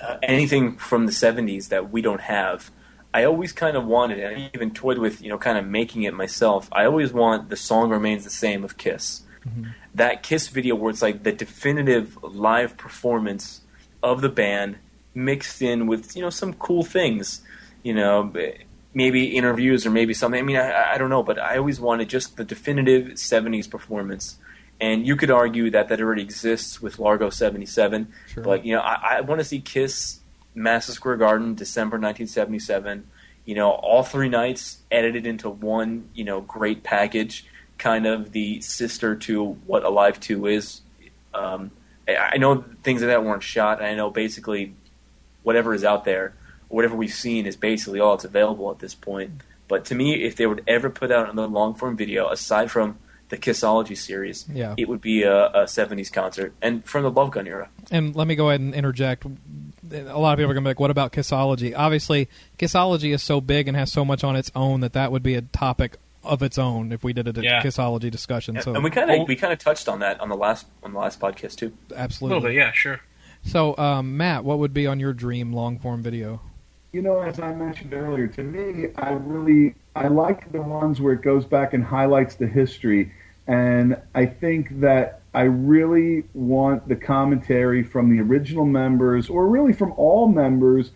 uh, 0.00 0.18
anything 0.22 0.76
from 0.76 1.06
the 1.06 1.12
70s 1.12 1.68
that 1.70 1.90
we 1.90 2.02
don't 2.02 2.20
have. 2.20 2.70
I 3.16 3.24
always 3.24 3.50
kind 3.50 3.78
of 3.78 3.86
wanted, 3.86 4.20
and 4.20 4.36
I 4.36 4.50
even 4.52 4.72
toyed 4.72 4.98
with, 4.98 5.22
you 5.22 5.30
know, 5.30 5.38
kind 5.38 5.56
of 5.56 5.66
making 5.66 6.02
it 6.02 6.12
myself. 6.12 6.68
I 6.70 6.84
always 6.84 7.14
want 7.14 7.48
the 7.48 7.56
song 7.56 7.88
remains 7.88 8.24
the 8.24 8.36
same 8.44 8.62
of 8.62 8.76
Kiss. 8.76 9.22
Mm-hmm. 9.48 9.68
That 9.94 10.22
Kiss 10.22 10.48
video 10.48 10.74
where 10.74 10.90
it's 10.90 11.00
like 11.00 11.22
the 11.22 11.32
definitive 11.32 12.22
live 12.22 12.76
performance 12.76 13.62
of 14.02 14.20
the 14.20 14.28
band 14.28 14.80
mixed 15.14 15.62
in 15.62 15.86
with, 15.86 16.14
you 16.14 16.20
know, 16.20 16.28
some 16.28 16.52
cool 16.52 16.84
things, 16.84 17.40
you 17.82 17.94
know, 17.94 18.34
maybe 18.92 19.34
interviews 19.34 19.86
or 19.86 19.90
maybe 19.90 20.12
something. 20.12 20.38
I 20.38 20.42
mean, 20.42 20.58
I, 20.58 20.92
I 20.92 20.98
don't 20.98 21.08
know, 21.08 21.22
but 21.22 21.38
I 21.38 21.56
always 21.56 21.80
wanted 21.80 22.10
just 22.10 22.36
the 22.36 22.44
definitive 22.44 23.14
70s 23.14 23.70
performance. 23.70 24.36
And 24.78 25.06
you 25.06 25.16
could 25.16 25.30
argue 25.30 25.70
that 25.70 25.88
that 25.88 26.02
already 26.02 26.20
exists 26.20 26.82
with 26.82 26.98
Largo 26.98 27.30
77. 27.30 28.12
Sure. 28.26 28.44
But, 28.44 28.66
you 28.66 28.74
know, 28.74 28.82
I, 28.82 29.16
I 29.16 29.20
want 29.22 29.38
to 29.38 29.44
see 29.46 29.60
Kiss 29.62 30.20
Madison 30.56 30.94
Square 30.94 31.18
Garden, 31.18 31.54
December 31.54 31.96
1977. 31.98 33.06
You 33.44 33.54
know, 33.54 33.70
all 33.70 34.02
three 34.02 34.28
nights 34.28 34.78
edited 34.90 35.24
into 35.26 35.48
one, 35.48 36.08
you 36.14 36.24
know, 36.24 36.40
great 36.40 36.82
package, 36.82 37.46
kind 37.78 38.04
of 38.06 38.32
the 38.32 38.60
sister 38.60 39.14
to 39.14 39.44
what 39.66 39.84
Alive 39.84 40.18
2 40.18 40.46
is. 40.46 40.80
Um, 41.32 41.70
I, 42.08 42.30
I 42.32 42.36
know 42.38 42.64
things 42.82 43.02
like 43.02 43.08
that 43.10 43.22
weren't 43.24 43.44
shot, 43.44 43.78
and 43.78 43.86
I 43.86 43.94
know 43.94 44.10
basically 44.10 44.74
whatever 45.44 45.74
is 45.74 45.84
out 45.84 46.04
there, 46.04 46.34
whatever 46.68 46.96
we've 46.96 47.12
seen, 47.14 47.46
is 47.46 47.54
basically 47.54 48.00
all 48.00 48.16
that's 48.16 48.24
available 48.24 48.70
at 48.72 48.80
this 48.80 48.94
point. 48.96 49.42
But 49.68 49.84
to 49.86 49.94
me, 49.94 50.24
if 50.24 50.34
they 50.36 50.46
would 50.46 50.64
ever 50.66 50.90
put 50.90 51.12
out 51.12 51.28
another 51.30 51.46
long 51.48 51.74
form 51.74 51.96
video, 51.96 52.28
aside 52.30 52.70
from 52.70 52.98
the 53.28 53.36
Kissology 53.36 53.96
series, 53.96 54.44
Yeah. 54.52 54.74
it 54.76 54.88
would 54.88 55.00
be 55.00 55.22
a, 55.24 55.46
a 55.48 55.64
'70s 55.64 56.12
concert, 56.12 56.54
and 56.62 56.84
from 56.84 57.02
the 57.02 57.10
Love 57.10 57.32
Gun 57.32 57.46
era. 57.46 57.68
And 57.90 58.14
let 58.16 58.26
me 58.28 58.34
go 58.36 58.48
ahead 58.48 58.60
and 58.60 58.74
interject. 58.74 59.24
A 59.92 60.18
lot 60.18 60.32
of 60.32 60.38
people 60.38 60.50
are 60.50 60.54
going 60.54 60.64
to 60.64 60.68
be 60.68 60.70
like, 60.70 60.80
"What 60.80 60.90
about 60.90 61.12
Kissology?" 61.12 61.74
Obviously, 61.76 62.28
Kissology 62.58 63.14
is 63.14 63.22
so 63.22 63.40
big 63.40 63.68
and 63.68 63.76
has 63.76 63.92
so 63.92 64.04
much 64.04 64.24
on 64.24 64.36
its 64.36 64.50
own 64.54 64.80
that 64.80 64.92
that 64.94 65.12
would 65.12 65.22
be 65.22 65.34
a 65.34 65.42
topic 65.42 65.96
of 66.24 66.42
its 66.42 66.58
own 66.58 66.90
if 66.92 67.04
we 67.04 67.12
did 67.12 67.28
a 67.36 67.42
Yeah. 67.42 67.62
Kissology 67.62 68.10
discussion. 68.10 68.60
So 68.60 68.74
and 68.74 68.82
we 68.82 68.90
kind 68.90 69.10
of 69.10 69.28
we 69.28 69.36
kind 69.36 69.52
of 69.52 69.58
touched 69.58 69.88
on 69.88 70.00
that 70.00 70.20
on 70.20 70.28
the 70.28 70.36
last 70.36 70.66
on 70.82 70.92
the 70.92 70.98
last 70.98 71.20
podcast 71.20 71.56
too. 71.56 71.72
absolutely, 71.94 72.36
A 72.36 72.40
little 72.40 72.50
bit, 72.50 72.56
yeah, 72.56 72.72
sure. 72.72 73.00
So, 73.44 73.76
um, 73.78 74.16
Matt, 74.16 74.44
what 74.44 74.58
would 74.58 74.74
be 74.74 74.88
on 74.88 74.98
your 74.98 75.12
dream 75.12 75.52
long 75.52 75.78
form 75.78 76.02
video? 76.02 76.40
You 76.92 77.02
know, 77.02 77.20
as 77.20 77.38
I 77.38 77.54
mentioned 77.54 77.94
earlier, 77.94 78.26
to 78.28 78.42
me, 78.42 78.88
I 78.96 79.10
really 79.12 79.74
I 79.94 80.08
like 80.08 80.50
the 80.50 80.62
ones 80.62 81.00
where 81.00 81.12
it 81.12 81.22
goes 81.22 81.44
back 81.44 81.74
and 81.74 81.84
highlights 81.84 82.34
the 82.36 82.46
history, 82.48 83.12
and 83.46 83.96
I 84.14 84.26
think 84.26 84.80
that 84.80 85.20
I 85.36 85.42
really 85.42 86.24
want 86.32 86.88
the 86.88 86.96
commentary 86.96 87.82
from 87.82 88.08
the 88.08 88.22
original 88.22 88.64
members, 88.64 89.28
or 89.28 89.46
really 89.48 89.74
from 89.74 89.92
all 89.98 90.28
members, 90.28 90.92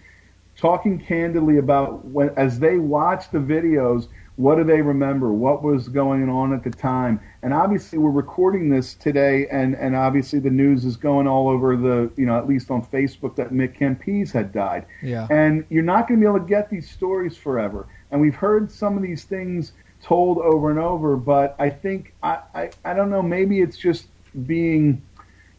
talking 0.56 0.98
candidly 0.98 1.58
about 1.58 2.06
when 2.06 2.30
as 2.38 2.58
they 2.58 2.78
watch 2.78 3.30
the 3.30 3.38
videos, 3.38 4.08
what 4.36 4.54
do 4.56 4.64
they 4.64 4.80
remember? 4.80 5.30
What 5.30 5.62
was 5.62 5.90
going 5.90 6.30
on 6.30 6.54
at 6.54 6.64
the 6.64 6.70
time? 6.70 7.20
And 7.42 7.52
obviously, 7.52 7.98
we're 7.98 8.10
recording 8.10 8.70
this 8.70 8.94
today, 8.94 9.46
and 9.52 9.74
and 9.74 9.94
obviously 9.94 10.38
the 10.38 10.48
news 10.48 10.86
is 10.86 10.96
going 10.96 11.26
all 11.26 11.50
over 11.50 11.76
the 11.76 12.10
you 12.16 12.24
know 12.24 12.38
at 12.38 12.48
least 12.48 12.70
on 12.70 12.82
Facebook 12.82 13.36
that 13.36 13.50
Mick 13.50 13.78
Kempes 13.78 14.32
had 14.32 14.54
died. 14.54 14.86
Yeah. 15.02 15.26
And 15.28 15.66
you're 15.68 15.82
not 15.82 16.08
going 16.08 16.18
to 16.18 16.24
be 16.24 16.26
able 16.26 16.40
to 16.40 16.48
get 16.48 16.70
these 16.70 16.90
stories 16.90 17.36
forever. 17.36 17.86
And 18.10 18.22
we've 18.22 18.34
heard 18.34 18.72
some 18.72 18.96
of 18.96 19.02
these 19.02 19.24
things 19.24 19.72
told 20.02 20.38
over 20.38 20.70
and 20.70 20.78
over, 20.78 21.16
but 21.16 21.54
I 21.58 21.68
think 21.68 22.14
I, 22.22 22.38
I, 22.54 22.70
I 22.86 22.94
don't 22.94 23.10
know, 23.10 23.20
maybe 23.20 23.60
it's 23.60 23.76
just 23.76 24.06
being 24.46 25.02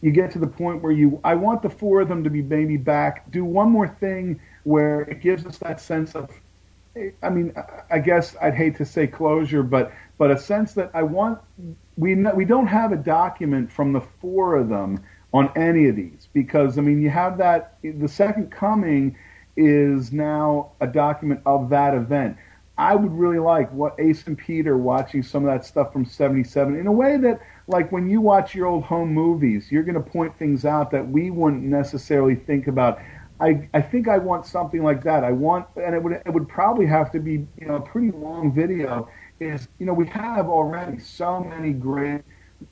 you 0.02 0.12
get 0.12 0.32
to 0.32 0.40
the 0.40 0.48
point 0.48 0.82
where 0.82 0.92
you 0.92 1.20
I 1.24 1.36
want 1.36 1.62
the 1.62 1.70
four 1.70 2.02
of 2.02 2.10
them 2.10 2.24
to 2.24 2.30
be 2.30 2.42
maybe 2.42 2.78
back, 2.78 3.30
do 3.32 3.46
one 3.46 3.70
more 3.70 3.88
thing 3.88 4.40
where 4.64 5.02
it 5.02 5.22
gives 5.22 5.46
us 5.46 5.58
that 5.60 5.80
sense 5.80 6.16
of 6.16 6.30
I 7.24 7.30
mean, 7.30 7.54
I 7.90 8.00
guess 8.00 8.36
I'd 8.42 8.54
hate 8.54 8.76
to 8.78 8.86
say 8.86 9.08
closure, 9.08 9.64
but 9.64 9.94
but 10.18 10.32
a 10.32 10.38
sense 10.38 10.74
that 10.74 10.92
I 10.94 11.04
want 11.04 11.40
we 11.98 12.16
we 12.16 12.46
don't 12.46 12.68
have 12.68 12.92
a 12.92 12.98
document 12.98 13.72
from 13.72 13.94
the 13.94 14.02
four 14.02 14.56
of 14.56 14.70
them 14.70 15.04
on 15.34 15.52
any 15.56 15.88
of 15.88 15.96
these 15.96 16.28
because 16.34 16.78
I 16.78 16.82
mean 16.82 17.02
you 17.02 17.10
have 17.10 17.38
that 17.38 17.78
the 17.84 18.08
second 18.08 18.52
coming 18.52 19.16
is 19.56 20.12
now 20.12 20.72
a 20.82 20.88
document 20.88 21.42
of 21.46 21.70
that 21.70 21.94
event. 21.94 22.38
I 22.82 22.96
would 22.96 23.12
really 23.12 23.38
like 23.38 23.72
what 23.72 23.94
Ace 24.00 24.26
and 24.26 24.36
Peter 24.36 24.76
watching 24.76 25.22
some 25.22 25.46
of 25.46 25.54
that 25.54 25.64
stuff 25.64 25.94
from 25.94 26.04
'77 26.04 26.76
in 26.76 26.88
a 26.88 26.92
way 26.92 27.16
that, 27.18 27.40
like, 27.68 27.92
when 27.92 28.10
you 28.10 28.22
watch 28.22 28.56
your 28.56 28.66
old 28.66 28.86
home 28.86 29.14
movies, 29.14 29.72
you're 29.72 29.84
going 29.84 30.02
to 30.04 30.10
point 30.10 30.36
things 30.40 30.66
out 30.66 30.90
that 30.90 31.08
we 31.08 31.30
wouldn't 31.30 31.62
necessarily 31.62 32.34
think 32.34 32.66
about. 32.66 32.98
I, 33.40 33.70
I 33.76 33.84
think 33.84 34.08
I 34.08 34.18
want 34.18 34.48
something 34.48 34.82
like 34.82 35.04
that. 35.04 35.24
I 35.24 35.32
want, 35.32 35.68
and 35.76 35.94
it 35.94 36.02
would 36.02 36.14
it 36.26 36.34
would 36.34 36.50
probably 36.50 36.88
have 36.88 37.12
to 37.12 37.20
be 37.20 37.46
you 37.60 37.68
know 37.68 37.76
a 37.76 37.82
pretty 37.82 38.10
long 38.10 38.52
video. 38.52 39.08
Is 39.40 39.68
you 39.78 39.86
know 39.86 39.94
we 39.94 40.08
have 40.08 40.50
already 40.50 40.98
so 40.98 41.40
many 41.40 41.74
great 41.74 42.24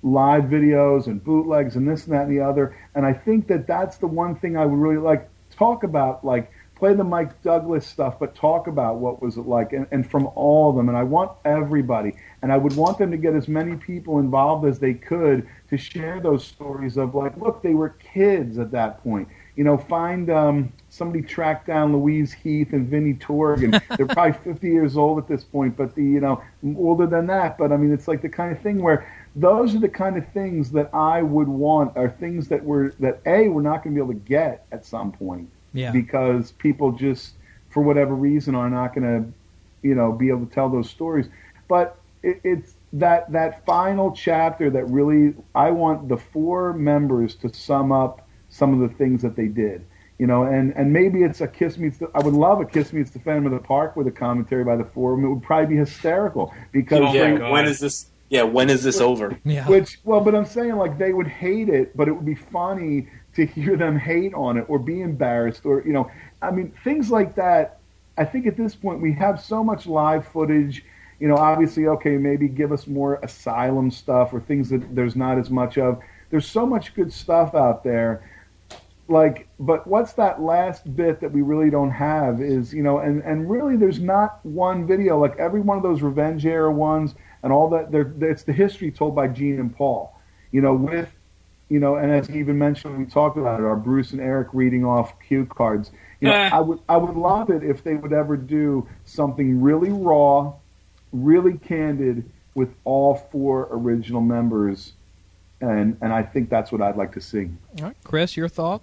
live 0.02 0.46
videos 0.46 1.06
and 1.06 1.24
bootlegs 1.24 1.76
and 1.76 1.88
this 1.88 2.06
and 2.06 2.16
that 2.16 2.24
and 2.24 2.32
the 2.32 2.44
other, 2.44 2.76
and 2.96 3.06
I 3.06 3.14
think 3.14 3.48
that 3.50 3.68
that's 3.68 3.98
the 3.98 4.08
one 4.08 4.36
thing 4.36 4.58
I 4.58 4.66
would 4.66 4.80
really 4.80 4.98
like 4.98 5.30
talk 5.52 5.84
about, 5.84 6.26
like 6.26 6.52
play 6.80 6.94
the 6.94 7.04
Mike 7.04 7.42
Douglas 7.44 7.86
stuff, 7.86 8.18
but 8.20 8.34
talk 8.34 8.68
about 8.68 8.96
what 8.96 9.22
was 9.22 9.36
it 9.36 9.46
like, 9.46 9.74
and, 9.74 9.86
and 9.92 10.10
from 10.10 10.30
all 10.34 10.70
of 10.70 10.78
them. 10.78 10.88
And 10.88 10.98
I 10.98 11.04
want 11.04 11.34
everybody, 11.44 12.16
and 12.42 12.54
I 12.54 12.58
would 12.58 12.76
want 12.78 12.98
them 12.98 13.12
to 13.12 13.18
get 13.18 13.36
as 13.36 13.50
many 13.50 13.76
people 13.76 14.20
involved 14.20 14.66
as 14.66 14.80
they 14.80 14.94
could 14.94 15.46
to 15.70 15.78
share 15.78 16.22
those 16.22 16.46
stories 16.46 16.96
of 16.96 17.14
like, 17.14 17.36
look, 17.36 17.62
they 17.62 17.74
were 17.74 17.90
kids 17.90 18.58
at 18.58 18.72
that 18.72 19.04
point. 19.04 19.28
You 19.58 19.66
know, 19.66 19.78
find 19.78 20.30
um, 20.30 20.72
somebody 20.88 21.22
track 21.22 21.66
down 21.66 21.92
Louise 21.92 22.32
Heath 22.32 22.72
and 22.72 22.88
Vinnie 22.88 23.16
Torg, 23.16 23.64
and 23.64 23.74
they're 23.98 24.08
probably 24.08 24.40
50 24.42 24.68
years 24.70 24.96
old 24.96 25.20
at 25.20 25.28
this 25.28 25.44
point, 25.44 25.76
but 25.76 25.94
the 25.96 26.04
you 26.04 26.22
know 26.22 26.42
older 26.78 27.08
than 27.08 27.28
that. 27.28 27.58
But 27.58 27.74
I 27.74 27.78
mean, 27.78 27.92
it's 27.92 28.08
like 28.08 28.22
the 28.22 28.30
kind 28.30 28.56
of 28.56 28.64
thing 28.64 28.82
where 28.82 29.14
those 29.36 29.76
are 29.76 29.80
the 29.80 29.90
kind 29.90 30.18
of 30.18 30.26
things 30.32 30.72
that 30.72 30.90
I 30.94 31.24
would 31.24 31.50
want 31.50 31.98
are 31.98 32.10
things 32.10 32.48
that 32.48 32.64
we're 32.64 32.92
that 33.02 33.20
a 33.26 33.50
we're 33.50 33.62
not 33.62 33.84
going 33.84 33.94
to 33.96 34.02
be 34.02 34.12
able 34.12 34.14
to 34.14 34.28
get 34.28 34.66
at 34.72 34.86
some 34.86 35.12
point 35.12 35.50
Yeah. 35.74 35.92
because 35.92 36.52
people 36.54 36.92
just 36.92 37.34
for 37.70 37.84
whatever 37.84 38.16
reason 38.16 38.56
are 38.56 38.70
not 38.70 38.96
going 38.96 39.04
to 39.24 39.88
you 39.88 39.96
know 39.96 40.12
be 40.12 40.30
able 40.30 40.46
to 40.46 40.52
tell 40.54 40.70
those 40.70 40.90
stories 40.90 41.28
but 41.68 41.98
it, 42.24 42.42
it's 42.44 42.74
that 42.94 43.32
that 43.32 43.66
final 43.66 44.12
chapter 44.12 44.70
that 44.72 44.86
really 44.90 45.34
i 45.56 45.70
want 45.70 46.10
the 46.10 46.18
four 46.18 46.74
members 46.74 47.36
to 47.36 47.54
sum 47.54 47.92
up 47.92 48.28
some 48.50 48.74
of 48.74 48.90
the 48.90 48.96
things 48.98 49.22
that 49.22 49.36
they 49.36 49.48
did 49.48 49.86
you 50.18 50.26
know 50.28 50.44
and 50.44 50.74
and 50.76 50.92
maybe 50.92 51.22
it's 51.24 51.40
a 51.42 51.48
kiss 51.48 51.78
meets 51.78 52.00
the 52.00 52.10
i 52.16 52.20
would 52.20 52.34
love 52.34 52.60
a 52.60 52.66
kiss 52.66 52.92
meets 52.92 53.12
the 53.12 53.20
phantom 53.20 53.46
of 53.46 53.52
the 53.52 53.60
park 53.60 53.96
with 53.96 54.08
a 54.08 54.12
commentary 54.12 54.64
by 54.64 54.76
the 54.76 54.84
four 54.84 55.14
of 55.14 55.20
them 55.20 55.26
it 55.30 55.34
would 55.34 55.44
probably 55.44 55.76
be 55.76 55.80
hysterical 55.80 56.54
because 56.72 57.14
yeah, 57.14 57.36
they- 57.36 57.52
when 57.52 57.66
is 57.66 57.80
this? 57.80 58.08
Yeah, 58.32 58.44
when 58.44 58.70
is 58.70 58.84
this 58.84 59.02
over? 59.02 59.40
Yeah. 59.44 59.68
which, 59.68 59.98
well, 60.04 60.22
but 60.22 60.36
I'm 60.36 60.46
saying 60.46 60.76
like 60.76 61.00
they 61.00 61.14
would 61.14 61.28
hate 61.28 61.68
it, 61.68 61.98
but 61.98 62.08
it 62.08 62.12
would 62.12 62.28
be 62.28 62.36
funny 62.36 63.08
to 63.36 63.46
hear 63.46 63.76
them 63.76 63.98
hate 63.98 64.34
on 64.34 64.58
it 64.58 64.66
or 64.68 64.80
be 64.80 65.02
embarrassed 65.02 65.66
or 65.66 65.84
you 65.86 65.94
know, 65.94 66.12
I 66.42 66.52
mean 66.52 66.72
things 66.84 67.10
like 67.10 67.36
that. 67.36 67.80
I 68.18 68.26
think 68.26 68.48
at 68.48 68.58
this 68.58 68.76
point 68.76 69.02
we 69.02 69.14
have 69.14 69.42
so 69.42 69.64
much 69.64 69.88
live 69.88 70.28
footage. 70.28 70.84
You 71.20 71.28
know, 71.28 71.36
obviously, 71.36 71.88
okay, 71.88 72.18
maybe 72.18 72.48
give 72.48 72.72
us 72.72 72.88
more 72.88 73.16
asylum 73.24 73.92
stuff 73.92 74.34
or 74.34 74.40
things 74.40 74.70
that 74.70 74.96
there's 74.96 75.16
not 75.16 75.38
as 75.38 75.50
much 75.50 75.78
of. 75.78 76.02
There's 76.30 76.48
so 76.48 76.66
much 76.66 76.94
good 76.94 77.12
stuff 77.12 77.56
out 77.56 77.84
there 77.84 78.24
like 79.10 79.48
but 79.60 79.86
what's 79.88 80.14
that 80.14 80.42
last 80.42 80.96
bit 80.96 81.20
that 81.20 81.32
we 81.32 81.42
really 81.42 81.70
don't 81.70 81.90
have 81.90 82.42
is 82.42 82.74
you 82.74 82.84
know 82.84 83.00
and 83.00 83.22
and 83.24 83.50
really 83.50 83.76
there's 83.76 84.00
not 84.00 84.40
one 84.46 84.86
video 84.86 85.20
like 85.20 85.36
every 85.38 85.60
one 85.60 85.76
of 85.78 85.84
those 85.84 86.02
revenge 86.02 86.46
era 86.46 86.72
ones 86.72 87.16
and 87.44 87.52
all 87.52 87.68
that 87.70 87.92
there 87.92 88.14
it's 88.22 88.44
the 88.44 88.54
history 88.54 88.92
told 88.92 89.16
by 89.16 89.28
gene 89.28 89.60
and 89.60 89.76
paul 89.76 90.16
you 90.52 90.62
know 90.62 90.74
with 90.74 91.10
you 91.70 91.80
know 91.80 91.96
and 91.96 92.12
as 92.12 92.28
he 92.28 92.40
even 92.40 92.58
mentioned 92.58 92.98
we 92.98 93.06
talked 93.06 93.38
about 93.38 93.60
it 93.60 93.64
our 93.64 93.76
bruce 93.76 94.12
and 94.12 94.20
eric 94.20 94.48
reading 94.54 94.84
off 94.84 95.14
cue 95.20 95.46
cards 95.46 95.92
you 96.20 96.28
know 96.28 96.34
i 96.34 96.60
would 96.60 96.80
i 96.90 96.98
would 96.98 97.16
love 97.16 97.50
it 97.50 97.64
if 97.64 97.84
they 97.84 97.96
would 97.96 98.12
ever 98.14 98.36
do 98.36 98.88
something 99.06 99.62
really 99.62 99.90
raw 99.92 100.52
really 101.14 101.58
candid 101.58 102.30
with 102.56 102.70
all 102.84 103.16
four 103.32 103.68
original 103.72 104.22
members 104.22 104.94
and 105.62 105.98
and 106.02 106.12
i 106.12 106.24
think 106.24 106.50
that's 106.50 106.72
what 106.72 106.82
i'd 106.82 106.98
like 106.98 107.14
to 107.14 107.22
see 107.22 107.50
All 107.80 107.86
right, 107.86 107.98
Chris, 108.04 108.36
your 108.36 108.50
thought? 108.50 108.82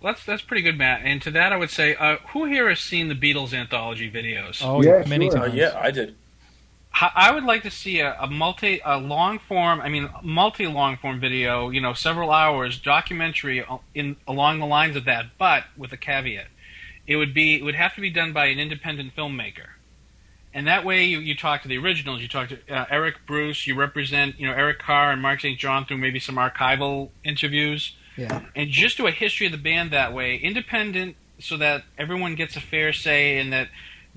Well, 0.00 0.12
that's 0.12 0.24
that's 0.24 0.42
pretty 0.42 0.62
good, 0.62 0.78
Matt. 0.78 1.00
And 1.02 1.20
to 1.22 1.30
that, 1.32 1.52
I 1.52 1.56
would 1.56 1.70
say, 1.70 1.96
uh, 1.96 2.18
who 2.28 2.44
here 2.44 2.68
has 2.68 2.78
seen 2.78 3.08
the 3.08 3.16
Beatles 3.16 3.52
anthology 3.52 4.08
videos? 4.08 4.62
Oh, 4.64 4.80
Yeah, 4.80 5.02
many 5.08 5.28
sure. 5.28 5.40
Uh, 5.40 5.46
yeah, 5.46 5.76
I 5.76 5.90
did. 5.90 6.14
I 7.00 7.10
I 7.14 7.30
would 7.32 7.44
like 7.44 7.62
to 7.62 7.70
see 7.70 8.00
a, 8.00 8.16
a 8.20 8.26
multi, 8.26 8.80
a 8.84 8.98
long 8.98 9.38
form, 9.38 9.80
I 9.80 9.88
mean, 9.88 10.08
multi 10.22 10.66
long 10.66 10.96
form 10.96 11.20
video. 11.20 11.70
You 11.70 11.80
know, 11.80 11.92
several 11.94 12.30
hours 12.30 12.78
documentary 12.78 13.64
in 13.94 14.16
along 14.26 14.58
the 14.60 14.66
lines 14.66 14.96
of 14.96 15.04
that, 15.04 15.26
but 15.38 15.64
with 15.76 15.92
a 15.92 15.96
caveat. 15.96 16.46
It 17.06 17.16
would 17.16 17.32
be, 17.32 17.54
it 17.54 17.64
would 17.64 17.74
have 17.74 17.94
to 17.94 18.02
be 18.02 18.10
done 18.10 18.32
by 18.34 18.46
an 18.46 18.58
independent 18.58 19.16
filmmaker, 19.16 19.68
and 20.52 20.66
that 20.66 20.84
way 20.84 21.04
you, 21.04 21.20
you 21.20 21.34
talk 21.34 21.62
to 21.62 21.68
the 21.68 21.78
originals. 21.78 22.20
You 22.20 22.28
talk 22.28 22.50
to 22.50 22.58
uh, 22.70 22.84
Eric 22.90 23.26
Bruce. 23.26 23.66
You 23.66 23.74
represent, 23.76 24.38
you 24.38 24.46
know, 24.46 24.52
Eric 24.52 24.78
Carr 24.78 25.10
and 25.12 25.22
Mark 25.22 25.40
St. 25.40 25.58
John 25.58 25.86
through 25.86 25.96
maybe 25.98 26.20
some 26.20 26.34
archival 26.36 27.08
interviews 27.24 27.94
Yeah. 28.18 28.42
and 28.54 28.68
just 28.70 28.98
do 28.98 29.06
a 29.06 29.10
history 29.10 29.46
of 29.46 29.52
the 29.52 29.58
band 29.58 29.90
that 29.92 30.12
way, 30.12 30.36
independent, 30.36 31.16
so 31.38 31.56
that 31.56 31.84
everyone 31.96 32.34
gets 32.34 32.56
a 32.56 32.60
fair 32.60 32.92
say, 32.92 33.38
and 33.38 33.50
that 33.54 33.68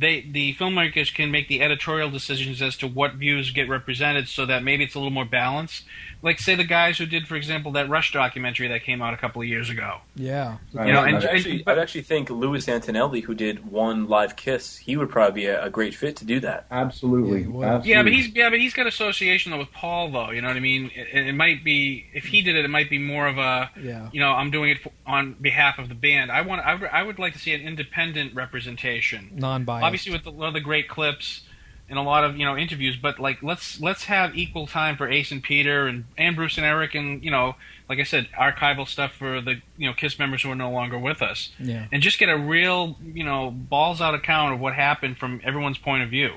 they 0.02 0.22
the 0.22 0.56
filmmakers 0.56 1.14
can 1.14 1.32
make 1.32 1.48
the 1.48 1.62
editorial 1.62 2.10
decisions 2.10 2.62
as 2.62 2.76
to 2.78 2.88
what 2.88 3.14
views 3.14 3.52
get 3.52 3.70
represented, 3.70 4.28
so 4.28 4.46
that 4.46 4.64
maybe 4.64 4.84
it's 4.84 4.96
a 4.96 5.00
little 5.00 5.12
more 5.12 5.26
balanced. 5.26 5.86
Like 6.24 6.40
say 6.40 6.56
the 6.56 6.64
guys 6.64 6.98
who 6.98 7.06
did, 7.06 7.28
for 7.28 7.36
example, 7.36 7.72
that 7.72 7.90
Rush 7.90 8.12
documentary 8.12 8.68
that 8.68 8.84
came 8.84 9.02
out 9.02 9.14
a 9.14 9.18
couple 9.18 9.42
of 9.42 9.48
years 9.48 9.70
ago. 9.70 9.98
Yeah. 10.16 10.58
You 10.74 10.92
know, 10.92 11.04
and, 11.04 11.18
I'd, 11.18 11.26
actually, 11.26 11.64
I'd 11.66 11.80
actually 11.80 12.04
think 12.04 12.30
Louis 12.30 12.68
Antonelli, 12.68 13.22
who 13.22 13.34
did 13.34 13.72
one 13.72 14.08
live 14.08 14.36
kiss, 14.36 14.78
he 14.78 14.98
would 14.98 15.10
probably 15.10 15.42
be 15.42 15.46
a, 15.48 15.66
a 15.66 15.70
great 15.70 15.96
fit 15.96 16.18
to 16.18 16.26
do 16.26 16.40
that. 16.42 16.68
Absolutely. 16.70 17.42
Yeah, 17.84 18.04
but 18.04 18.12
he's 18.12 18.28
yeah, 18.36 18.50
but 18.50 18.60
he's 18.60 18.74
got 18.74 18.86
association 18.86 19.52
though 19.52 19.58
with 19.58 19.72
Paul 19.72 20.12
though. 20.12 20.32
You 20.32 20.42
know 20.42 20.48
what 20.48 20.58
I 20.58 20.62
mean? 20.62 20.92
It, 20.94 21.28
it 21.28 21.36
might 21.36 21.64
be 21.64 22.06
if 22.14 22.26
he 22.26 22.42
did 22.42 22.56
it, 22.56 22.66
it 22.66 22.70
might 22.70 22.90
be 22.90 23.00
more 23.00 23.28
of 23.28 23.38
a 23.38 23.72
Yeah. 23.82 24.10
you 24.12 24.20
know 24.20 24.32
I'm 24.32 24.52
doing 24.52 24.72
it 24.72 24.80
for, 24.80 24.92
on 25.08 25.34
behalf 25.42 25.80
of 25.80 25.90
the 25.90 25.96
band. 25.96 26.32
I 26.32 26.42
want 26.42 26.62
I 26.62 26.76
would, 26.76 26.90
I 26.90 27.04
would 27.04 27.20
like 27.20 27.34
to 27.34 27.40
see 27.40 27.54
an 27.54 27.62
independent 27.62 28.36
representation, 28.36 29.32
Non-biased. 29.36 29.84
Obviously, 29.92 30.12
with 30.12 30.26
a 30.26 30.30
lot 30.30 30.48
of 30.48 30.54
the 30.54 30.60
great 30.62 30.88
clips 30.90 31.42
and 31.90 32.00
a 32.00 32.02
lot 32.02 32.24
of 32.24 32.38
you 32.38 32.46
know 32.46 32.56
interviews, 32.58 32.96
but 32.96 33.20
like 33.20 33.44
let's 33.44 33.80
let's 33.82 34.06
have 34.06 34.36
equal 34.38 34.66
time 34.68 34.96
for 34.98 35.08
Ace 35.10 35.32
and 35.32 35.44
Peter 35.44 35.88
and 35.88 36.06
and 36.18 36.36
Bruce 36.36 36.58
and 36.58 36.66
Eric 36.66 36.96
and 36.96 37.24
you 37.24 37.32
know 37.32 37.56
like 37.90 38.00
I 38.00 38.04
said 38.04 38.30
archival 38.40 38.88
stuff 38.88 39.12
for 39.14 39.42
the 39.42 39.62
you 39.78 39.88
know 39.88 39.94
Kiss 39.94 40.18
members 40.18 40.42
who 40.44 40.52
are 40.52 40.56
no 40.56 40.72
longer 40.72 40.98
with 40.98 41.22
us 41.22 41.50
Yeah. 41.60 41.88
and 41.92 42.02
just 42.02 42.18
get 42.20 42.30
a 42.30 42.38
real, 42.38 42.98
you 43.04 43.24
know, 43.26 43.52
balls 43.52 44.00
out 44.00 44.14
account 44.16 44.54
of 44.54 44.60
what 44.62 44.74
happened 44.76 45.18
from 45.18 45.42
everyone's 45.44 45.78
point 45.78 46.04
of 46.04 46.10
view. 46.10 46.36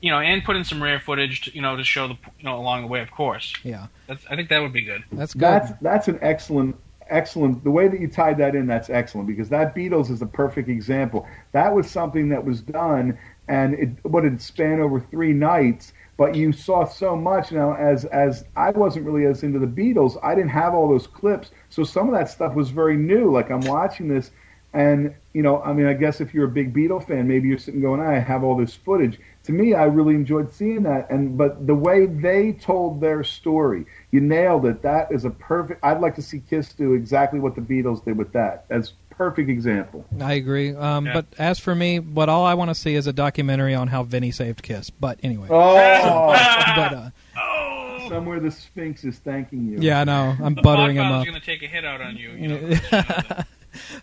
you 0.00 0.10
know, 0.12 0.18
and 0.20 0.44
put 0.44 0.54
in 0.56 0.62
some 0.64 0.80
rare 0.82 1.00
footage, 1.00 1.42
to, 1.42 1.54
you 1.54 1.60
know, 1.60 1.76
to 1.76 1.82
show 1.84 2.06
the 2.08 2.14
you 2.38 2.44
know 2.44 2.56
along 2.58 2.80
the 2.82 2.86
way, 2.88 3.00
of 3.00 3.10
course. 3.10 3.52
Yeah, 3.64 3.88
That's, 4.06 4.24
I 4.30 4.36
think 4.36 4.48
that 4.48 4.60
would 4.62 4.72
be 4.72 4.82
good. 4.82 5.02
That's 5.12 5.34
good. 5.34 5.42
That's 5.42 5.72
that's 5.82 6.08
an 6.08 6.18
excellent 6.22 6.76
excellent 7.10 7.62
the 7.64 7.70
way 7.70 7.88
that 7.88 8.00
you 8.00 8.08
tied 8.08 8.38
that 8.38 8.54
in 8.54 8.66
that's 8.66 8.90
excellent 8.90 9.26
because 9.26 9.48
that 9.48 9.74
Beatles 9.74 10.10
is 10.10 10.22
a 10.22 10.26
perfect 10.26 10.68
example. 10.68 11.26
That 11.52 11.74
was 11.74 11.90
something 11.90 12.28
that 12.30 12.44
was 12.44 12.60
done 12.60 13.18
and 13.48 13.74
it 13.74 13.90
what 14.04 14.24
it 14.24 14.40
span 14.40 14.80
over 14.80 15.00
3 15.00 15.32
nights 15.32 15.92
but 16.18 16.34
you 16.34 16.52
saw 16.52 16.84
so 16.84 17.16
much 17.16 17.52
now 17.52 17.74
as 17.76 18.04
as 18.06 18.44
I 18.56 18.70
wasn't 18.70 19.06
really 19.06 19.24
as 19.24 19.44
into 19.44 19.60
the 19.60 19.66
Beatles, 19.66 20.18
I 20.22 20.34
didn't 20.34 20.50
have 20.50 20.74
all 20.74 20.88
those 20.88 21.06
clips. 21.06 21.52
So 21.70 21.84
some 21.84 22.08
of 22.08 22.14
that 22.14 22.28
stuff 22.28 22.54
was 22.54 22.70
very 22.70 22.96
new. 22.96 23.30
Like 23.32 23.50
I'm 23.50 23.60
watching 23.60 24.08
this 24.08 24.32
and 24.74 25.14
you 25.32 25.42
know, 25.42 25.62
I 25.62 25.72
mean, 25.72 25.86
I 25.86 25.94
guess 25.94 26.20
if 26.20 26.34
you're 26.34 26.46
a 26.46 26.50
big 26.50 26.74
Beatle 26.74 27.06
fan, 27.06 27.28
maybe 27.28 27.48
you're 27.48 27.58
sitting 27.58 27.80
going, 27.80 28.00
I 28.00 28.18
have 28.18 28.42
all 28.42 28.56
this 28.56 28.74
footage. 28.74 29.20
To 29.48 29.52
me, 29.54 29.72
I 29.72 29.84
really 29.84 30.14
enjoyed 30.14 30.52
seeing 30.52 30.82
that. 30.82 31.10
And 31.10 31.38
but 31.38 31.66
the 31.66 31.74
way 31.74 32.04
they 32.04 32.52
told 32.52 33.00
their 33.00 33.24
story, 33.24 33.86
you 34.10 34.20
nailed 34.20 34.66
it. 34.66 34.82
That 34.82 35.10
is 35.10 35.24
a 35.24 35.30
perfect. 35.30 35.82
I'd 35.82 36.00
like 36.02 36.14
to 36.16 36.22
see 36.22 36.40
Kiss 36.50 36.74
do 36.74 36.92
exactly 36.92 37.40
what 37.40 37.54
the 37.54 37.62
Beatles 37.62 38.04
did 38.04 38.18
with 38.18 38.30
that. 38.34 38.66
As 38.68 38.92
perfect 39.08 39.48
example. 39.48 40.04
I 40.20 40.34
agree. 40.34 40.74
Um, 40.74 41.06
Yeah. 41.06 41.14
But 41.14 41.26
as 41.38 41.58
for 41.58 41.74
me, 41.74 41.98
what 41.98 42.28
all 42.28 42.44
I 42.44 42.52
want 42.52 42.68
to 42.70 42.74
see 42.74 42.94
is 42.94 43.06
a 43.06 43.12
documentary 43.14 43.74
on 43.74 43.88
how 43.88 44.02
Vinny 44.02 44.30
saved 44.32 44.62
Kiss. 44.62 44.90
But 44.90 45.18
anyway. 45.22 45.48
Oh, 45.50 45.76
but 46.76 46.92
uh, 46.92 48.08
somewhere 48.10 48.40
the 48.40 48.50
Sphinx 48.50 49.02
is 49.02 49.18
thanking 49.18 49.66
you. 49.66 49.78
yeah, 49.80 50.02
I 50.02 50.04
know. 50.04 50.36
I'm 50.42 50.54
The 50.56 50.62
buttering 50.62 50.96
him 50.96 51.04
Podfather's 51.04 51.20
up. 51.20 51.26
going 51.26 51.40
to 51.40 51.46
take 51.46 51.62
a 51.62 51.66
hit 51.68 51.84
out 51.86 52.00
on 52.02 52.16
you. 52.18 52.32
you 52.32 52.48
know, 52.48 52.58
This 52.68 52.82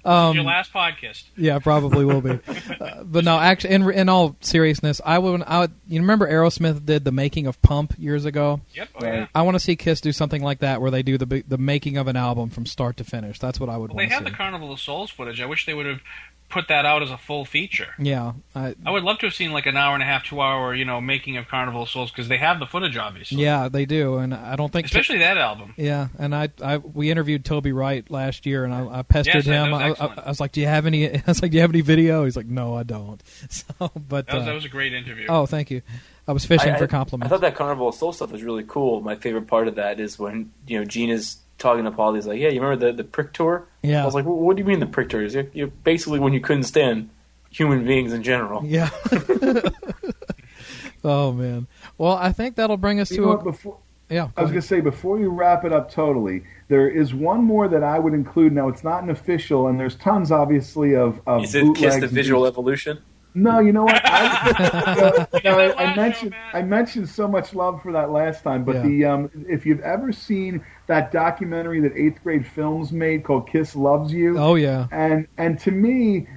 um, 0.03 0.35
your 0.35 0.43
last 0.45 0.71
podcast. 0.73 1.23
Yeah, 1.37 1.59
probably 1.59 2.05
will 2.05 2.21
be. 2.21 2.31
uh, 2.81 3.03
but 3.03 3.23
no, 3.25 3.37
actually, 3.39 3.73
in 3.73 3.89
in 3.91 4.09
all 4.09 4.35
seriousness, 4.41 5.01
I 5.05 5.17
would. 5.19 5.43
I 5.43 5.59
would, 5.61 5.71
you 5.87 5.99
remember 6.01 6.27
Aerosmith 6.29 6.85
did 6.85 7.03
the 7.05 7.11
making 7.11 7.47
of 7.47 7.61
Pump 7.61 7.93
years 7.97 8.25
ago? 8.25 8.61
Yep. 8.73 8.89
Oh, 9.01 9.05
yeah. 9.05 9.27
I 9.33 9.41
want 9.43 9.55
to 9.55 9.59
see 9.59 9.75
Kiss 9.75 10.01
do 10.01 10.11
something 10.11 10.41
like 10.43 10.59
that, 10.59 10.81
where 10.81 10.91
they 10.91 11.03
do 11.03 11.17
the 11.17 11.43
the 11.47 11.57
making 11.57 11.97
of 11.97 12.07
an 12.07 12.15
album 12.15 12.49
from 12.49 12.65
start 12.65 12.97
to 12.97 13.03
finish. 13.03 13.39
That's 13.39 13.59
what 13.59 13.69
I 13.69 13.77
would 13.77 13.91
Well, 13.91 13.97
they 14.05 14.13
have 14.13 14.23
see. 14.23 14.29
the 14.31 14.35
Carnival 14.35 14.71
of 14.71 14.79
Souls 14.79 15.09
footage. 15.11 15.41
I 15.41 15.45
wish 15.45 15.65
they 15.65 15.73
would 15.73 15.85
have 15.85 16.01
put 16.49 16.67
that 16.67 16.85
out 16.85 17.01
as 17.03 17.11
a 17.11 17.17
full 17.17 17.43
feature. 17.43 17.87
yeah, 17.99 18.33
I, 18.55 18.75
I 18.85 18.91
would 18.91 19.03
love 19.03 19.19
to 19.19 19.25
have 19.25 19.33
seen 19.33 19.51
like 19.51 19.65
an 19.65 19.75
hour 19.75 19.93
and 19.93 20.01
a 20.03 20.05
half, 20.05 20.23
two 20.25 20.39
hour, 20.41 20.73
you 20.75 20.85
know, 20.85 21.01
making 21.01 21.37
of 21.37 21.47
Carnival 21.47 21.83
of 21.83 21.89
Souls 21.89 22.11
because 22.11 22.27
they 22.27 22.37
have 22.37 22.59
the 22.59 22.65
footage, 22.65 22.95
obviously. 22.97 23.41
yeah, 23.43 23.67
they 23.67 23.85
do, 23.85 24.17
and 24.17 24.33
I 24.33 24.55
don't 24.55 24.71
think 24.71 24.85
Especially 24.85 25.17
that 25.19 25.37
album. 25.37 25.73
Yeah, 25.77 26.07
and 26.19 26.35
I, 26.35 26.49
I 26.63 26.77
we 26.77 27.09
interviewed 27.11 27.43
Toby 27.45 27.71
Wright 27.73 28.09
last 28.09 28.45
year, 28.45 28.63
and 28.63 28.73
I, 28.73 28.99
I 28.99 29.01
pestered 29.01 29.45
Yes, 29.45 29.45
him. 29.45 29.73
I, 29.73 29.89
I. 29.99 30.13
I 30.25 30.29
was 30.29 30.39
like, 30.39 30.51
"Do 30.51 30.61
you 30.61 30.67
have 30.67 30.85
any?" 30.85 31.09
I 31.15 31.23
was 31.27 31.41
like, 31.41 31.51
"Do 31.51 31.55
you 31.57 31.61
have 31.61 31.71
any 31.71 31.81
video?" 31.81 32.23
He's 32.25 32.37
like, 32.37 32.45
"No, 32.47 32.75
I 32.75 32.83
don't." 32.83 33.21
So, 33.49 33.91
but 33.95 34.27
That 34.27 34.33
was, 34.35 34.43
uh, 34.43 34.45
that 34.45 34.53
was 34.53 34.65
a 34.65 34.69
great 34.69 34.93
interview. 34.93 35.25
oh, 35.29 35.45
thank 35.45 35.71
you. 35.71 35.81
I 36.27 36.31
was 36.31 36.45
fishing 36.45 36.73
I- 36.73 36.77
for 36.77 36.87
compliments. 36.87 37.27
I 37.27 37.29
thought 37.29 37.41
that 37.41 37.55
Carnival 37.55 37.89
of 37.89 37.95
Soul 37.95 38.13
stuff 38.13 38.31
was 38.31 38.43
really 38.43 38.63
cool. 38.67 39.01
My 39.01 39.15
favorite 39.15 39.47
part 39.47 39.67
of 39.67 39.75
that 39.75 39.99
is 39.99 40.17
when 40.17 40.51
you 40.67 40.79
know 40.79 40.85
Gene 40.85 41.09
is 41.09 41.37
talking 41.57 41.85
to 41.85 41.91
Paul. 41.91 42.13
He's 42.13 42.27
like, 42.27 42.39
"Yeah, 42.39 42.49
you 42.49 42.61
remember 42.61 42.87
the 42.87 42.97
the 42.97 43.03
prick 43.03 43.33
tour?" 43.33 43.67
Yeah. 43.81 44.01
I 44.01 44.05
was 44.05 44.15
like, 44.15 44.25
well, 44.25 44.35
"What 44.35 44.55
do 44.55 44.61
you 44.61 44.67
mean 44.67 44.79
the 44.79 44.85
prick 44.85 45.09
tour?" 45.09 45.21
He's 45.21 45.35
like, 45.35 45.53
you 45.53 45.67
basically 45.67 46.19
when 46.19 46.33
you 46.33 46.41
couldn't 46.41 46.63
stand 46.63 47.09
human 47.49 47.85
beings 47.85 48.13
in 48.13 48.23
general. 48.23 48.63
Yeah. 48.65 48.89
oh 51.03 51.31
man. 51.31 51.67
Well, 51.97 52.13
I 52.13 52.31
think 52.31 52.55
that'll 52.55 52.77
bring 52.77 52.99
us 52.99 53.11
You 53.11 53.17
to 53.17 53.23
know 53.23 53.31
a 53.31 53.43
before 53.43 53.77
yeah. 54.09 54.29
I 54.37 54.41
was 54.41 54.51
going 54.51 54.61
to 54.61 54.67
say 54.67 54.81
before 54.81 55.19
you 55.19 55.29
wrap 55.29 55.65
it 55.65 55.73
up 55.73 55.89
totally, 55.89 56.43
there 56.67 56.87
is 56.87 57.13
one 57.13 57.43
more 57.43 57.67
that 57.67 57.83
I 57.83 57.97
would 57.97 58.13
include. 58.13 58.53
Now 58.53 58.67
it's 58.67 58.83
not 58.83 59.03
an 59.03 59.09
official, 59.09 59.67
and 59.67 59.79
there's 59.79 59.95
tons 59.95 60.31
obviously 60.31 60.95
of 60.95 61.21
of 61.25 61.43
Is 61.43 61.55
it 61.55 61.75
Kiss 61.75 61.99
the 61.99 62.07
Visual 62.07 62.43
things. 62.43 62.53
Evolution? 62.53 62.99
No, 63.35 63.59
you 63.59 63.73
know 63.73 63.83
what? 63.85 64.01
I, 64.09 65.25
you 65.43 65.51
know, 65.51 65.59
I, 65.59 65.83
I 65.83 65.87
mentioned 65.87 66.35
I 66.53 66.61
mentioned 66.61 67.09
so 67.09 67.27
much 67.27 67.53
love 67.53 67.81
for 67.83 67.91
that 67.91 68.11
last 68.11 68.43
time, 68.43 68.63
but 68.63 68.75
Yeah. 68.75 68.81
the 68.81 69.05
um, 69.05 69.29
if 69.49 69.65
you've 69.65 69.81
ever 69.81 70.11
seen 70.13 70.65
that 70.87 71.11
documentary 71.11 71.81
that 71.81 71.93
Eighth 71.97 72.23
Grade 72.23 72.47
Films 72.47 72.91
made 72.93 73.23
called 73.25 73.49
"Kiss 73.49 73.75
Loves 73.75 74.13
You," 74.13 74.37
Oh 74.37 74.55
yeah. 74.55 74.87
and 74.91 75.27
and 75.37 75.59
to 75.59 75.71
me, 75.71 76.27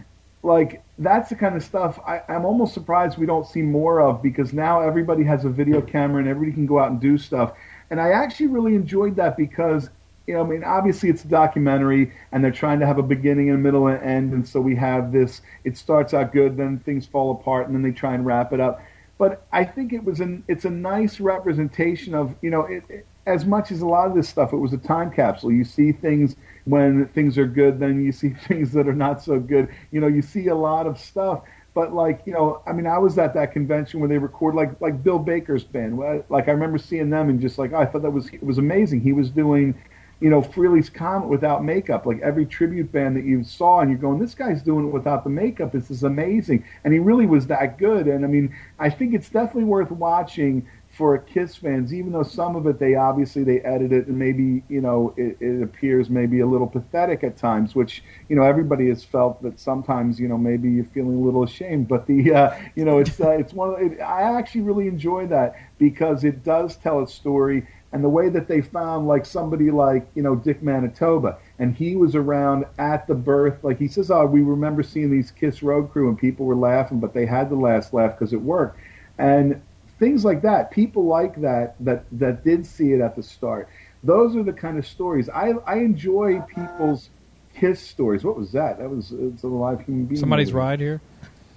like 0.42 0.84
that's 0.98 1.28
the 1.30 1.36
kind 1.36 1.56
of 1.56 1.62
stuff 1.62 2.00
I, 2.06 2.22
I'm 2.28 2.44
almost 2.44 2.74
surprised 2.74 3.18
we 3.18 3.26
don't 3.26 3.46
see 3.46 3.62
more 3.62 4.00
of 4.00 4.22
because 4.22 4.52
now 4.52 4.80
everybody 4.80 5.24
has 5.24 5.44
a 5.44 5.50
video 5.50 5.80
camera 5.80 6.18
and 6.20 6.28
everybody 6.28 6.52
can 6.54 6.66
go 6.66 6.78
out 6.80 6.90
and 6.90 7.00
do 7.00 7.16
stuff. 7.18 7.52
And 7.90 8.00
I 8.00 8.10
actually 8.10 8.48
really 8.48 8.74
enjoyed 8.74 9.16
that 9.16 9.36
because 9.36 9.90
you 10.28 10.34
know, 10.34 10.42
I 10.42 10.46
mean, 10.46 10.62
obviously 10.62 11.08
it's 11.08 11.24
a 11.24 11.28
documentary 11.28 12.12
and 12.30 12.44
they're 12.44 12.50
trying 12.50 12.80
to 12.80 12.86
have 12.86 12.98
a 12.98 13.02
beginning 13.02 13.48
and 13.48 13.58
a 13.58 13.60
middle 13.60 13.86
and 13.86 14.00
end, 14.02 14.34
and 14.34 14.46
so 14.46 14.60
we 14.60 14.76
have 14.76 15.10
this. 15.10 15.40
It 15.64 15.78
starts 15.78 16.12
out 16.12 16.32
good, 16.32 16.54
then 16.58 16.80
things 16.80 17.06
fall 17.06 17.30
apart, 17.30 17.66
and 17.66 17.74
then 17.74 17.82
they 17.82 17.92
try 17.92 18.12
and 18.12 18.26
wrap 18.26 18.52
it 18.52 18.60
up. 18.60 18.82
But 19.16 19.46
I 19.52 19.64
think 19.64 19.94
it 19.94 20.04
was 20.04 20.20
an 20.20 20.44
it's 20.46 20.66
a 20.66 20.70
nice 20.70 21.18
representation 21.18 22.14
of 22.14 22.34
you 22.42 22.50
know 22.50 22.66
it, 22.66 22.84
it, 22.90 23.06
as 23.26 23.46
much 23.46 23.72
as 23.72 23.80
a 23.80 23.86
lot 23.86 24.06
of 24.06 24.14
this 24.14 24.28
stuff. 24.28 24.52
It 24.52 24.58
was 24.58 24.74
a 24.74 24.78
time 24.78 25.10
capsule. 25.10 25.50
You 25.50 25.64
see 25.64 25.92
things 25.92 26.36
when 26.66 27.08
things 27.08 27.38
are 27.38 27.46
good, 27.46 27.80
then 27.80 28.04
you 28.04 28.12
see 28.12 28.28
things 28.48 28.70
that 28.72 28.86
are 28.86 28.94
not 28.94 29.22
so 29.22 29.40
good. 29.40 29.70
You 29.92 30.02
know, 30.02 30.08
you 30.08 30.20
see 30.20 30.48
a 30.48 30.54
lot 30.54 30.86
of 30.86 30.98
stuff. 30.98 31.42
But 31.72 31.94
like 31.94 32.20
you 32.26 32.34
know, 32.34 32.62
I 32.66 32.72
mean, 32.72 32.86
I 32.86 32.98
was 32.98 33.16
at 33.16 33.32
that 33.32 33.52
convention 33.52 34.00
where 34.00 34.10
they 34.10 34.18
record 34.18 34.54
like 34.54 34.78
like 34.82 35.02
Bill 35.02 35.18
Baker's 35.18 35.64
band. 35.64 35.98
Like 36.28 36.48
I 36.48 36.50
remember 36.50 36.76
seeing 36.76 37.08
them 37.08 37.30
and 37.30 37.40
just 37.40 37.56
like 37.56 37.72
oh, 37.72 37.78
I 37.78 37.86
thought 37.86 38.02
that 38.02 38.10
was 38.10 38.28
it 38.28 38.42
was 38.42 38.58
amazing. 38.58 39.00
He 39.00 39.12
was 39.12 39.30
doing 39.30 39.74
you 40.20 40.30
know, 40.30 40.42
Frehley's 40.42 40.90
Comet 40.90 41.28
without 41.28 41.64
makeup. 41.64 42.06
Like 42.06 42.20
every 42.20 42.44
tribute 42.44 42.90
band 42.90 43.16
that 43.16 43.24
you 43.24 43.44
saw, 43.44 43.80
and 43.80 43.90
you're 43.90 43.98
going, 43.98 44.18
this 44.18 44.34
guy's 44.34 44.62
doing 44.62 44.88
it 44.88 44.92
without 44.92 45.24
the 45.24 45.30
makeup. 45.30 45.72
This 45.72 45.90
is 45.90 46.02
amazing. 46.02 46.64
And 46.84 46.92
he 46.92 46.98
really 46.98 47.26
was 47.26 47.46
that 47.46 47.78
good. 47.78 48.06
And 48.06 48.24
I 48.24 48.28
mean, 48.28 48.54
I 48.78 48.90
think 48.90 49.14
it's 49.14 49.28
definitely 49.28 49.64
worth 49.64 49.90
watching 49.90 50.66
for 50.98 51.16
Kiss 51.18 51.54
fans, 51.54 51.94
even 51.94 52.12
though 52.12 52.22
some 52.24 52.56
of 52.56 52.66
it 52.66 52.80
they 52.80 52.96
obviously 52.96 53.44
they 53.44 53.60
edit 53.60 53.92
it 53.92 54.08
and 54.08 54.18
maybe 54.18 54.64
you 54.68 54.80
know 54.80 55.14
it, 55.16 55.36
it 55.38 55.62
appears 55.62 56.10
maybe 56.10 56.40
a 56.40 56.46
little 56.46 56.66
pathetic 56.66 57.22
at 57.22 57.36
times, 57.36 57.74
which 57.74 58.02
you 58.28 58.34
know 58.34 58.42
everybody 58.42 58.88
has 58.88 59.04
felt 59.04 59.40
that 59.42 59.60
sometimes 59.60 60.18
you 60.18 60.26
know 60.26 60.38
maybe 60.38 60.68
you're 60.68 60.84
feeling 60.86 61.14
a 61.14 61.20
little 61.20 61.44
ashamed. 61.44 61.86
But 61.86 62.06
the 62.06 62.34
uh, 62.34 62.58
you 62.74 62.84
know 62.84 62.98
it's 62.98 63.20
uh, 63.20 63.30
it's 63.30 63.52
one 63.52 63.74
of 63.74 63.80
it, 63.80 64.00
I 64.00 64.22
actually 64.22 64.62
really 64.62 64.88
enjoy 64.88 65.26
that 65.28 65.54
because 65.78 66.24
it 66.24 66.42
does 66.42 66.76
tell 66.76 67.00
a 67.02 67.06
story 67.06 67.66
and 67.92 68.04
the 68.04 68.08
way 68.08 68.28
that 68.28 68.48
they 68.48 68.60
found 68.60 69.08
like 69.08 69.24
somebody 69.24 69.70
like 69.70 70.06
you 70.14 70.22
know 70.22 70.36
Dick 70.36 70.62
Manitoba, 70.62 71.38
and 71.58 71.74
he 71.74 71.96
was 71.96 72.14
around 72.14 72.66
at 72.78 73.06
the 73.06 73.14
birth. 73.14 73.62
Like 73.64 73.78
he 73.78 73.88
says, 73.88 74.10
"Oh, 74.10 74.26
we 74.26 74.42
remember 74.42 74.82
seeing 74.82 75.10
these 75.10 75.30
Kiss 75.30 75.62
Road 75.62 75.90
Crew, 75.90 76.08
and 76.08 76.18
people 76.18 76.46
were 76.46 76.56
laughing, 76.56 77.00
but 77.00 77.14
they 77.14 77.26
had 77.26 77.48
the 77.48 77.56
last 77.56 77.94
laugh 77.94 78.18
because 78.18 78.32
it 78.32 78.40
worked." 78.40 78.78
And 79.18 79.60
things 79.98 80.24
like 80.24 80.42
that, 80.42 80.70
people 80.70 81.06
like 81.06 81.40
that 81.40 81.76
that 81.80 82.04
that 82.12 82.44
did 82.44 82.66
see 82.66 82.92
it 82.92 83.00
at 83.00 83.16
the 83.16 83.22
start. 83.22 83.68
Those 84.04 84.36
are 84.36 84.42
the 84.42 84.52
kind 84.52 84.78
of 84.78 84.86
stories 84.86 85.28
I 85.28 85.54
I 85.66 85.76
enjoy 85.76 86.40
people's 86.42 87.10
Kiss 87.54 87.80
stories. 87.80 88.22
What 88.22 88.36
was 88.36 88.52
that? 88.52 88.78
That 88.78 88.88
was 88.88 89.12
uh, 89.12 89.28
it's 89.28 89.42
a 89.42 89.48
live 89.48 89.80
human 89.80 90.04
being. 90.04 90.20
Somebody's 90.20 90.48
movie. 90.48 90.58
ride 90.58 90.80
here. 90.80 91.00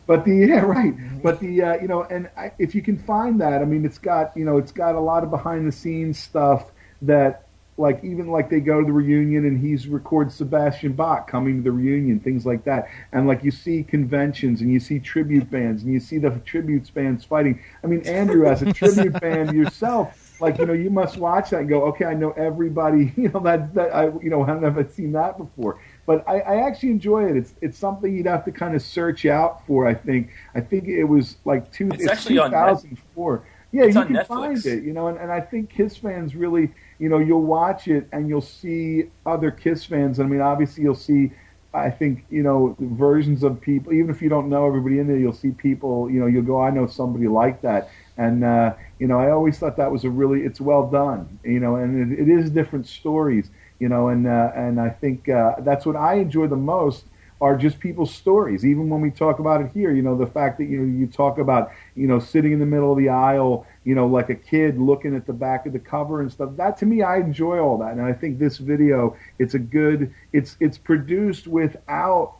But 0.07 0.25
the 0.25 0.35
yeah 0.49 0.61
right, 0.61 0.93
but 1.21 1.39
the 1.39 1.61
uh, 1.61 1.73
you 1.81 1.87
know, 1.87 2.03
and 2.03 2.29
I, 2.37 2.51
if 2.59 2.75
you 2.75 2.81
can 2.81 2.97
find 2.97 3.39
that, 3.41 3.61
I 3.61 3.65
mean, 3.65 3.85
it's 3.85 3.97
got 3.97 4.35
you 4.35 4.45
know, 4.45 4.57
it's 4.57 4.71
got 4.71 4.95
a 4.95 4.99
lot 4.99 5.23
of 5.23 5.29
behind 5.29 5.67
the 5.67 5.71
scenes 5.71 6.19
stuff 6.19 6.71
that 7.03 7.47
like 7.77 8.03
even 8.03 8.27
like 8.27 8.49
they 8.49 8.59
go 8.59 8.79
to 8.79 8.85
the 8.85 8.91
reunion 8.91 9.45
and 9.45 9.59
he's 9.59 9.87
records 9.87 10.35
Sebastian 10.35 10.93
Bach 10.93 11.27
coming 11.27 11.57
to 11.57 11.63
the 11.63 11.71
reunion, 11.71 12.19
things 12.19 12.45
like 12.45 12.63
that, 12.65 12.87
and 13.11 13.27
like 13.27 13.43
you 13.43 13.51
see 13.51 13.83
conventions 13.83 14.61
and 14.61 14.71
you 14.71 14.79
see 14.79 14.99
tribute 14.99 15.49
bands 15.49 15.83
and 15.83 15.91
you 15.91 15.99
see 15.99 16.17
the 16.17 16.29
tribute 16.45 16.93
bands 16.93 17.25
fighting. 17.25 17.59
I 17.83 17.87
mean, 17.87 18.05
Andrew 18.07 18.45
as 18.45 18.61
a 18.61 18.71
tribute 18.73 19.19
band 19.19 19.53
yourself. 19.53 20.17
Like 20.39 20.57
you 20.57 20.65
know, 20.65 20.73
you 20.73 20.89
must 20.89 21.17
watch 21.17 21.51
that 21.51 21.61
and 21.61 21.69
go, 21.69 21.83
okay, 21.85 22.05
I 22.05 22.13
know 22.13 22.31
everybody. 22.31 23.13
You 23.21 23.29
know 23.29 23.39
that 23.41 23.73
that 23.75 23.95
I 23.95 24.05
you 24.05 24.29
know 24.29 24.43
I 24.43 24.47
don't 24.47 24.61
know 24.61 24.67
if 24.69 24.77
I've 24.77 24.91
seen 24.91 25.11
that 25.13 25.37
before 25.37 25.79
but 26.05 26.27
I, 26.27 26.39
I 26.39 26.67
actually 26.67 26.89
enjoy 26.89 27.29
it. 27.29 27.37
It's 27.37 27.53
it's 27.61 27.77
something 27.77 28.13
you'd 28.15 28.25
have 28.25 28.45
to 28.45 28.51
kind 28.51 28.75
of 28.75 28.81
search 28.81 29.25
out 29.25 29.65
for. 29.67 29.87
I 29.87 29.93
think 29.93 30.29
I 30.55 30.61
think 30.61 30.87
it 30.87 31.03
was 31.05 31.37
like 31.45 31.71
two. 31.71 31.89
It's 31.93 32.07
actually 32.07 32.37
on 32.39 32.51
Net- 32.51 32.67
2004. 32.81 33.47
Yeah, 33.73 33.83
It's 33.83 33.95
you 33.95 34.03
can 34.03 34.15
Netflix. 34.15 34.27
find 34.27 34.65
it. 34.65 34.83
You 34.83 34.91
know, 34.93 35.07
and, 35.07 35.17
and 35.17 35.31
I 35.31 35.39
think 35.39 35.69
Kiss 35.69 35.95
fans 35.95 36.35
really, 36.35 36.71
you 36.99 37.07
know, 37.07 37.19
you'll 37.19 37.43
watch 37.43 37.87
it 37.87 38.05
and 38.11 38.27
you'll 38.27 38.41
see 38.41 39.05
other 39.25 39.49
Kiss 39.49 39.85
fans. 39.85 40.19
I 40.19 40.23
mean, 40.23 40.41
obviously 40.41 40.83
you'll 40.83 40.95
see. 40.95 41.31
I 41.73 41.89
think 41.89 42.25
you 42.29 42.43
know 42.43 42.75
versions 42.79 43.43
of 43.43 43.61
people. 43.61 43.93
Even 43.93 44.09
if 44.09 44.21
you 44.21 44.27
don't 44.27 44.49
know 44.49 44.67
everybody 44.67 44.99
in 44.99 45.07
there, 45.07 45.15
you'll 45.17 45.31
see 45.31 45.51
people. 45.51 46.09
You 46.09 46.19
know, 46.19 46.25
you'll 46.27 46.43
go, 46.43 46.61
I 46.61 46.69
know 46.69 46.85
somebody 46.85 47.29
like 47.29 47.61
that, 47.61 47.89
and 48.17 48.43
uh, 48.43 48.73
you 48.99 49.07
know, 49.07 49.17
I 49.17 49.31
always 49.31 49.57
thought 49.57 49.77
that 49.77 49.89
was 49.89 50.03
a 50.03 50.09
really. 50.09 50.41
It's 50.41 50.59
well 50.59 50.89
done. 50.89 51.39
You 51.45 51.61
know, 51.61 51.77
and 51.77 52.11
it, 52.11 52.19
it 52.19 52.27
is 52.29 52.49
different 52.49 52.87
stories 52.87 53.49
you 53.81 53.89
know, 53.89 54.09
and 54.09 54.27
uh, 54.27 54.51
and 54.55 54.79
I 54.79 54.89
think 54.89 55.27
uh, 55.27 55.55
that's 55.61 55.87
what 55.87 55.95
I 55.95 56.13
enjoy 56.15 56.45
the 56.45 56.55
most 56.55 57.05
are 57.41 57.57
just 57.57 57.79
people's 57.79 58.13
stories. 58.13 58.63
Even 58.63 58.87
when 58.87 59.01
we 59.01 59.09
talk 59.09 59.39
about 59.39 59.59
it 59.59 59.71
here, 59.73 59.91
you 59.91 60.03
know, 60.03 60.15
the 60.15 60.27
fact 60.27 60.59
that 60.59 60.65
you 60.65 60.77
know 60.77 60.99
you 60.99 61.07
talk 61.07 61.39
about 61.39 61.71
you 61.95 62.05
know 62.05 62.19
sitting 62.19 62.51
in 62.51 62.59
the 62.59 62.65
middle 62.67 62.91
of 62.91 62.99
the 62.99 63.09
aisle, 63.09 63.65
you 63.83 63.95
know, 63.95 64.05
like 64.05 64.29
a 64.29 64.35
kid 64.35 64.77
looking 64.77 65.15
at 65.15 65.25
the 65.25 65.33
back 65.33 65.65
of 65.65 65.73
the 65.73 65.79
cover 65.79 66.21
and 66.21 66.31
stuff. 66.31 66.51
That 66.57 66.77
to 66.77 66.85
me, 66.85 67.01
I 67.01 67.17
enjoy 67.17 67.57
all 67.57 67.79
that, 67.79 67.93
and 67.93 68.03
I 68.03 68.13
think 68.13 68.37
this 68.37 68.59
video, 68.59 69.17
it's 69.39 69.55
a 69.55 69.59
good, 69.59 70.13
it's 70.31 70.57
it's 70.59 70.77
produced 70.77 71.47
without 71.47 72.35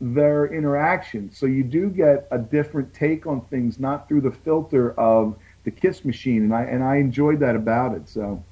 their 0.00 0.46
interaction. 0.54 1.32
So 1.32 1.46
you 1.46 1.64
do 1.64 1.90
get 1.90 2.28
a 2.30 2.38
different 2.38 2.94
take 2.94 3.26
on 3.26 3.40
things, 3.46 3.80
not 3.80 4.06
through 4.06 4.20
the 4.20 4.30
filter 4.30 4.92
of 4.92 5.34
the 5.64 5.72
Kiss 5.72 6.04
machine, 6.04 6.44
and 6.44 6.54
I 6.54 6.62
and 6.62 6.84
I 6.84 6.98
enjoyed 6.98 7.40
that 7.40 7.56
about 7.56 7.96
it. 7.96 8.08
So. 8.08 8.44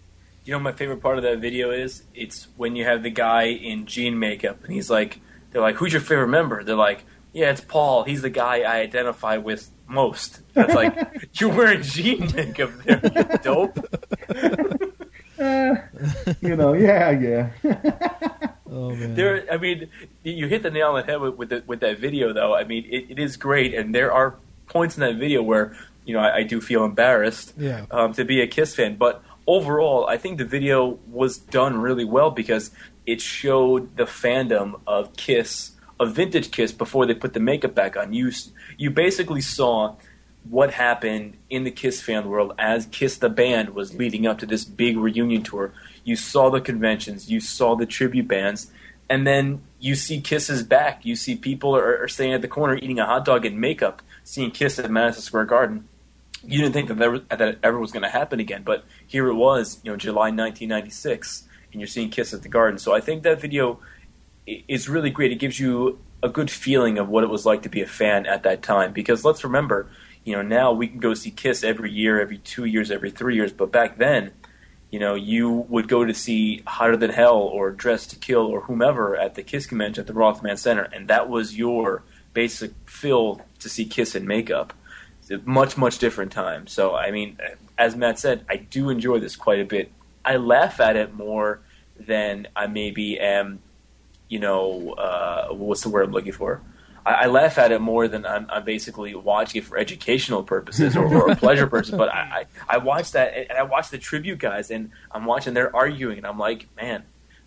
You 0.45 0.53
know, 0.53 0.59
my 0.59 0.73
favorite 0.73 1.01
part 1.01 1.17
of 1.17 1.23
that 1.25 1.39
video 1.39 1.71
is 1.71 2.03
it's 2.15 2.49
when 2.57 2.77
you 2.77 2.85
have 2.85 3.03
the 3.03 3.11
guy 3.11 3.45
in 3.45 3.87
Gene 3.87 4.19
makeup, 4.19 4.63
and 4.65 4.73
he's 4.73 4.91
like, 4.91 5.21
they're 5.51 5.63
like, 5.63 5.77
"Who's 5.77 5.93
your 5.93 6.03
favorite 6.03 6.29
member?" 6.29 6.63
They're 6.63 6.77
like, 6.77 7.05
"Yeah, 7.33 7.51
it's 7.51 7.63
Paul. 7.63 8.05
He's 8.05 8.21
the 8.23 8.29
guy 8.31 8.61
I 8.61 8.81
identify 8.81 9.39
with 9.39 9.71
most." 9.89 10.41
It's 10.55 10.75
like 10.75 10.95
you're 11.41 11.49
wearing 11.55 11.83
Gene 11.83 12.31
makeup 12.35 12.71
there, 12.85 13.01
you 13.03 13.39
dope. 13.43 13.79
Uh, 15.39 15.75
you 16.41 16.55
know, 16.57 16.75
yeah, 16.75 17.11
yeah. 17.11 17.51
oh 18.71 18.91
man. 18.95 19.15
There, 19.15 19.45
I 19.51 19.57
mean, 19.57 19.89
you 20.23 20.47
hit 20.47 20.63
the 20.63 20.71
nail 20.71 20.89
on 20.91 21.01
the 21.01 21.07
head 21.11 21.21
with 21.21 21.35
with, 21.37 21.49
the, 21.49 21.63
with 21.67 21.81
that 21.81 21.99
video, 21.99 22.33
though. 22.33 22.55
I 22.55 22.65
mean, 22.65 22.85
it, 22.91 23.07
it 23.13 23.19
is 23.19 23.37
great, 23.37 23.75
and 23.75 23.95
there 23.95 24.13
are 24.13 24.37
points 24.67 24.97
in 24.97 25.01
that 25.01 25.17
video 25.17 25.43
where 25.43 25.75
you 26.05 26.15
know 26.15 26.21
I, 26.21 26.37
I 26.37 26.43
do 26.45 26.61
feel 26.61 26.85
embarrassed 26.85 27.55
Yeah. 27.59 27.87
um, 27.91 28.13
to 28.15 28.25
be 28.25 28.43
a 28.43 28.47
Kiss 28.47 28.75
fan, 28.75 28.97
but 28.97 29.23
overall, 29.47 30.07
I 30.07 30.17
think 30.17 30.39
the 30.39 30.45
video 30.45 30.99
was 31.09 31.39
done 31.39 31.81
really 31.81 32.05
well 32.05 32.31
because 32.31 32.71
it 33.07 33.21
showed 33.21 33.97
the 33.97 34.05
fandom 34.05 34.81
of 34.87 35.15
Kiss, 35.17 35.73
a 36.01 36.07
vintage 36.07 36.51
Kiss, 36.51 36.73
before 36.73 37.07
they 37.07 37.15
put 37.15 37.35
the 37.35 37.41
makeup 37.41 37.75
back 37.75 37.97
on. 37.97 38.13
You 38.13 38.33
you 38.79 38.91
basically 38.91 39.41
saw 39.41 39.97
what 40.49 40.73
happened 40.73 41.37
in 41.49 41.65
the 41.65 41.71
Kiss 41.71 42.03
fan 42.03 42.29
world 42.29 42.53
as 42.59 42.87
Kiss 42.87 43.17
the 43.17 43.31
band 43.31 43.71
was 43.71 43.95
leading 43.95 44.27
up 44.27 44.39
to 44.39 44.47
this 44.47 44.65
big 44.65 44.97
reunion 44.97 45.43
tour. 45.43 45.73
You 46.05 46.17
saw 46.17 46.51
the 46.51 46.61
conventions, 46.61 47.31
you 47.31 47.41
saw 47.41 47.75
the 47.77 47.87
tribute 47.87 48.29
bands, 48.29 48.71
and 49.09 49.27
then 49.27 49.63
you 49.81 49.95
see 49.95 50.21
Kiss's 50.21 50.63
back. 50.63 51.05
You 51.05 51.17
see 51.17 51.37
people 51.37 51.77
are, 51.77 52.03
are 52.03 52.09
standing 52.09 52.35
at 52.35 52.43
the 52.43 52.49
corner 52.49 52.77
eating 52.77 52.99
a 52.99 53.07
hot 53.07 53.25
dog 53.25 53.47
in 53.47 53.59
makeup, 53.59 54.03
seeing 54.23 54.51
Kiss 54.51 54.79
at 54.79 54.91
Madison 54.91 55.23
Square 55.23 55.47
Garden. 55.47 55.89
You 56.43 56.59
didn't 56.61 56.75
think 56.75 56.89
that 56.89 57.39
that 57.39 57.59
ever 57.63 57.79
was 57.79 57.91
going 57.91 58.03
to 58.03 58.09
happen 58.09 58.39
again, 58.39 58.63
but 58.65 58.85
here 59.07 59.29
it 59.29 59.35
was, 59.35 59.81
you 59.83 59.91
know, 59.91 59.97
July 59.97 60.31
1996, 60.31 61.49
and 61.73 61.81
you're 61.81 61.89
seeing 61.89 62.11
Kiss 62.11 62.33
at 62.33 62.43
the 62.43 62.49
Garden. 62.49 62.79
So 62.79 62.95
I 62.95 63.01
think 63.01 63.23
that 63.23 63.41
video 63.41 63.81
is 64.47 64.89
really 64.89 65.11
great. 65.11 65.33
It 65.33 65.39
gives 65.39 65.59
you 65.59 65.99
a 66.23 66.29
good 66.29 66.51
feeling 66.51 66.99
of 66.99 67.09
what 67.09 67.25
it 67.25 67.31
was 67.31 67.45
like 67.45 67.63
to 67.63 67.69
be 67.69 67.83
a 67.83 67.87
fan 67.87 68.27
at 68.27 68.43
that 68.45 68.63
time. 68.63 68.93
Because 68.93 69.25
let's 69.25 69.45
remember, 69.45 69.89
you 70.25 70.35
know, 70.35 70.43
now 70.43 70.73
we 70.73 70.89
can 70.89 70.99
go 70.99 71.15
see 71.15 71.31
Kiss 71.31 71.63
every 71.63 71.91
year, 71.93 72.21
every 72.21 72.39
two 72.39 72.65
years, 72.65 72.91
every 72.91 73.11
three 73.11 73.35
years, 73.35 73.53
but 73.53 73.71
back 73.71 73.99
then, 73.99 74.33
you 74.91 75.01
know, 75.01 75.15
you 75.15 75.51
would 75.51 75.89
go 75.89 76.05
to 76.05 76.15
see 76.15 76.63
Hotter 76.67 76.97
Than 76.97 77.11
Hell 77.11 77.37
or 77.37 77.73
Dress 77.73 78.07
to 78.07 78.17
Kill 78.17 78.47
or 78.47 78.61
whomever 78.61 79.17
at 79.17 79.35
the 79.35 79.43
Kiss 79.43 79.67
convention 79.67 80.03
at 80.03 80.07
the 80.07 80.13
Rothman 80.13 80.57
Center, 80.57 80.83
and 80.83 81.09
that 81.09 81.29
was 81.29 81.59
your 81.59 82.05
basic 82.33 82.73
fill 82.87 83.43
to 83.59 83.69
see 83.69 83.85
Kiss 83.85 84.15
in 84.15 84.27
makeup. 84.27 84.73
It's 85.21 85.31
a 85.31 85.39
much, 85.39 85.77
much 85.77 85.99
different 85.99 86.33
time. 86.33 86.67
So, 86.67 86.95
I 86.95 87.11
mean, 87.11 87.39
as 87.79 87.97
Matt 87.97 88.19
said, 88.19 88.45
I 88.49 88.57
do 88.57 88.91
enjoy 88.91 89.19
this 89.19 89.37
quite 89.37 89.61
a 89.61 89.65
bit. 89.65 89.91
I 90.25 90.37
laugh 90.37 90.81
at 90.81 90.97
it 90.97 91.15
more 91.15 91.61
than 91.99 92.49
I 92.57 92.67
maybe 92.67 93.19
am, 93.19 93.61
you 94.29 94.39
know, 94.39 94.93
uh, 94.93 95.49
what's 95.49 95.83
the 95.83 95.89
word 95.89 96.07
I'm 96.07 96.13
looking 96.13 96.33
for? 96.33 96.61
I, 97.05 97.13
I 97.13 97.27
laugh 97.27 97.59
at 97.59 97.73
it 97.73 97.81
more 97.81 98.09
than 98.09 98.25
I'm, 98.25 98.47
I'm 98.51 98.65
basically 98.65 99.15
watching 99.15 99.61
it 99.61 99.65
for 99.65 99.77
educational 99.77 100.43
purposes 100.43 100.97
or, 100.97 101.07
or 101.07 101.35
pleasure 101.37 101.67
purposes. 101.67 101.97
But 101.97 102.09
I, 102.09 102.47
I, 102.69 102.77
I 102.77 102.79
watch 102.79 103.13
that 103.13 103.35
and 103.37 103.59
I 103.59 103.63
watch 103.63 103.91
the 103.91 103.99
tribute 103.99 104.39
guys 104.39 104.71
and 104.71 104.91
I'm 105.11 105.25
watching 105.25 105.55
they're 105.55 105.75
arguing 105.75 106.19
and 106.19 106.27
I'm 106.27 106.39
like, 106.39 106.69
man, 106.77 107.05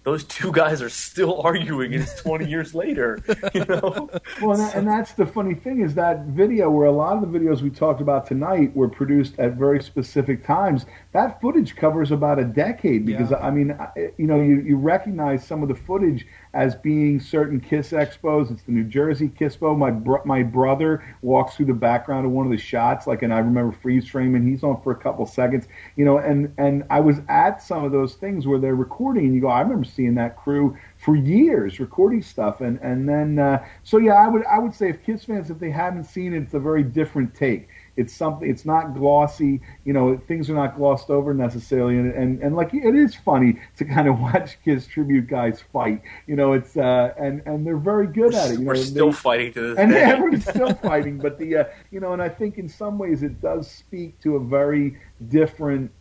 those 0.08 0.24
two 0.24 0.54
guys 0.54 0.82
are 0.82 0.90
still 0.90 1.42
arguing 1.44 1.94
and 1.94 2.02
it's 2.02 2.22
20 2.22 2.50
years 2.50 2.74
later, 2.74 3.20
you 3.54 3.66
know? 3.66 4.10
Well, 4.42 4.52
and, 4.52 4.62
that, 4.62 4.76
and 4.76 4.88
that's 4.88 5.12
the 5.14 5.26
funny 5.26 5.54
thing 5.54 5.82
is 5.82 5.96
that 5.96 6.26
video 6.28 6.70
where 6.70 6.86
a 6.86 6.92
lot 6.92 7.22
of 7.22 7.30
the 7.30 7.40
videos 7.40 7.62
we 7.62 7.70
talked 7.70 8.00
about 8.00 8.26
tonight 8.26 8.74
were 8.74 8.88
produced 8.88 9.38
at 9.38 9.54
very 9.56 9.84
specific 9.84 10.46
times. 10.46 10.86
That 11.12 11.42
footage 11.42 11.76
covers 11.76 12.12
about 12.12 12.40
a 12.40 12.46
decade 12.46 13.06
because 13.06 13.34
I 13.34 13.50
mean, 13.50 13.78
you 14.18 14.28
know, 14.28 14.40
you, 14.40 14.62
you 14.62 14.78
recognize 14.78 15.46
some 15.46 15.62
of 15.62 15.68
the 15.68 15.76
footage 15.76 16.26
as 16.58 16.74
being 16.74 17.20
certain 17.20 17.60
Kiss 17.60 17.92
expos. 17.92 18.50
It's 18.52 18.64
the 18.64 18.72
New 18.72 18.84
Jersey 18.84 19.30
Kisspo. 19.30 19.78
My 19.78 19.92
bro- 19.92 20.24
my 20.26 20.42
brother 20.42 21.04
walks 21.22 21.56
through 21.56 21.68
the 21.68 21.74
background 21.74 22.26
of 22.26 22.32
one 22.32 22.48
of 22.48 22.52
the 22.52 22.58
shots, 22.58 23.06
like, 23.06 23.22
and 23.22 23.32
I 23.32 23.38
remember 23.38 23.72
freeze 23.72 24.08
frame, 24.08 24.34
and 24.34 24.48
he's 24.50 24.64
on 24.64 24.82
for 24.82 24.92
a 24.92 24.96
couple 24.96 25.24
seconds, 25.28 25.68
you 25.96 26.04
know. 26.04 26.18
And 26.18 26.52
and 26.58 26.84
I 26.90 27.00
was 27.00 27.22
at 27.30 27.62
some 27.62 27.86
of 27.86 27.92
those 27.92 28.16
things 28.16 28.48
where 28.48 28.58
they're 28.58 28.74
recording, 28.74 29.26
and 29.26 29.36
you 29.36 29.42
go, 29.42 29.50
I 29.50 29.62
remember 29.62 29.86
seeing 29.86 30.16
that 30.16 30.36
crew 30.36 30.76
for 30.98 31.16
years 31.16 31.80
recording 31.80 32.24
stuff, 32.24 32.60
and 32.60 32.80
and 32.82 33.08
then 33.08 33.38
uh, 33.38 33.64
so 33.84 34.00
yeah, 34.00 34.16
I 34.16 34.28
would 34.28 34.44
I 34.48 34.58
would 34.58 34.74
say 34.74 34.90
if 34.90 35.04
Kiss 35.04 35.26
fans, 35.26 35.52
if 35.52 35.60
they 35.60 35.70
haven't 35.70 36.06
seen 36.06 36.34
it, 36.34 36.42
it's 36.42 36.56
a 36.56 36.60
very 36.60 36.82
different 36.82 37.36
take. 37.36 37.70
It's 37.98 38.14
something. 38.16 38.50
It's 38.50 38.64
not 38.64 38.94
glossy. 38.94 39.60
You 39.84 39.92
know, 39.94 40.18
things 40.28 40.50
are 40.50 40.54
not 40.54 40.78
glossed 40.78 41.10
over 41.10 41.34
necessarily, 41.34 41.98
and 41.98 42.14
and, 42.14 42.42
and 42.42 42.56
like 42.56 42.74
it 42.74 42.96
is 42.96 43.16
funny 43.16 43.60
to 43.78 43.86
kind 43.86 44.08
of 44.08 44.20
watch 44.28 44.58
kids 44.64 44.88
tribute 44.88 45.28
guys 45.28 45.62
fight. 45.74 46.02
You 46.28 46.36
know, 46.36 46.54
it's 46.54 46.78
uh, 46.78 47.14
and 47.18 47.42
and 47.48 47.66
they're 47.66 47.76
very 47.76 48.08
good 48.08 48.34
at 48.36 48.52
it. 48.52 48.60
You 48.60 48.66
We're 48.68 48.76
know, 48.76 48.82
still 48.82 49.08
they- 49.10 49.16
fighting 49.18 49.54
to 49.54 49.62
this 49.62 49.78
and 49.80 49.92
day. 49.92 50.02
everyone's 50.04 50.48
still 50.50 50.74
fighting. 50.76 51.18
But 51.18 51.38
the 51.40 51.58
uh, 51.58 51.64
you 51.92 52.00
know, 52.00 52.14
and 52.14 52.22
I 52.22 52.30
think 52.30 52.58
in 52.60 52.70
some 52.70 52.98
ways 53.00 53.24
it 53.24 53.42
does 53.42 53.70
speak 53.70 54.20
to 54.22 54.36
a 54.36 54.40
very 54.40 55.00
different 55.30 55.92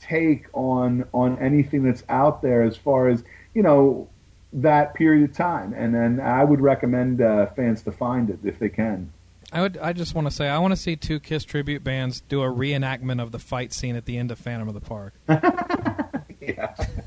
take 0.00 0.46
on 0.52 1.04
on 1.12 1.38
anything 1.38 1.82
that's 1.82 2.04
out 2.08 2.40
there 2.42 2.62
as 2.62 2.76
far 2.76 3.08
as 3.08 3.24
you 3.54 3.62
know 3.62 4.08
that 4.52 4.94
period 4.94 5.28
of 5.28 5.36
time. 5.36 5.72
And 5.74 5.94
then 5.94 6.20
I 6.20 6.44
would 6.44 6.60
recommend 6.60 7.20
uh, 7.20 7.46
fans 7.56 7.82
to 7.82 7.92
find 7.92 8.30
it 8.30 8.38
if 8.44 8.58
they 8.58 8.68
can. 8.68 9.12
I 9.50 9.62
would. 9.62 9.78
I 9.78 9.92
just 9.94 10.14
want 10.14 10.26
to 10.26 10.30
say 10.30 10.48
I 10.48 10.58
want 10.58 10.72
to 10.72 10.76
see 10.76 10.94
two 10.96 11.20
Kiss 11.20 11.44
tribute 11.44 11.82
bands 11.82 12.20
do 12.20 12.42
a 12.42 12.46
reenactment 12.46 13.22
of 13.22 13.32
the 13.32 13.38
fight 13.38 13.72
scene 13.72 13.96
at 13.96 14.04
the 14.04 14.18
end 14.18 14.30
of 14.30 14.38
Phantom 14.38 14.68
of 14.68 14.74
the 14.74 14.80
Park. 14.80 15.14
yeah, 15.28 16.74
that 16.76 17.04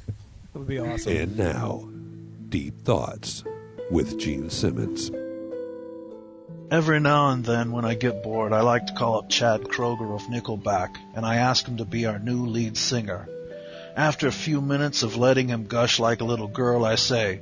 would 0.54 0.68
be 0.68 0.80
awesome. 0.80 1.16
And 1.16 1.38
now, 1.38 1.88
Deep 2.50 2.84
Thoughts 2.84 3.44
with 3.92 4.18
Gene 4.18 4.50
Simmons. 4.50 5.12
Every 6.72 7.00
now 7.00 7.30
and 7.30 7.44
then, 7.44 7.72
when 7.74 7.86
I 7.86 7.94
get 7.94 8.24
bored, 8.24 8.54
I 8.54 8.62
like 8.62 8.88
to 8.88 8.94
call 8.94 9.20
up 9.20 9.30
Chad 9.30 9.64
Kroeger 9.64 10.16
of 10.16 10.24
Nickelback, 10.24 10.96
and 11.14 11.26
I 11.26 11.36
ask 11.36 11.68
him 11.68 11.78
to 11.78 11.86
be 11.86 12.06
our 12.06 12.18
new 12.18 12.46
lead 12.48 12.78
singer. 12.78 13.28
After 13.96 14.28
a 14.28 14.32
few 14.32 14.62
minutes 14.62 15.04
of 15.04 15.18
letting 15.18 15.50
him 15.50 15.68
gush 15.68 16.00
like 16.00 16.22
a 16.22 16.26
little 16.26 16.48
girl, 16.48 16.86
I 16.86 16.96
say, 16.96 17.42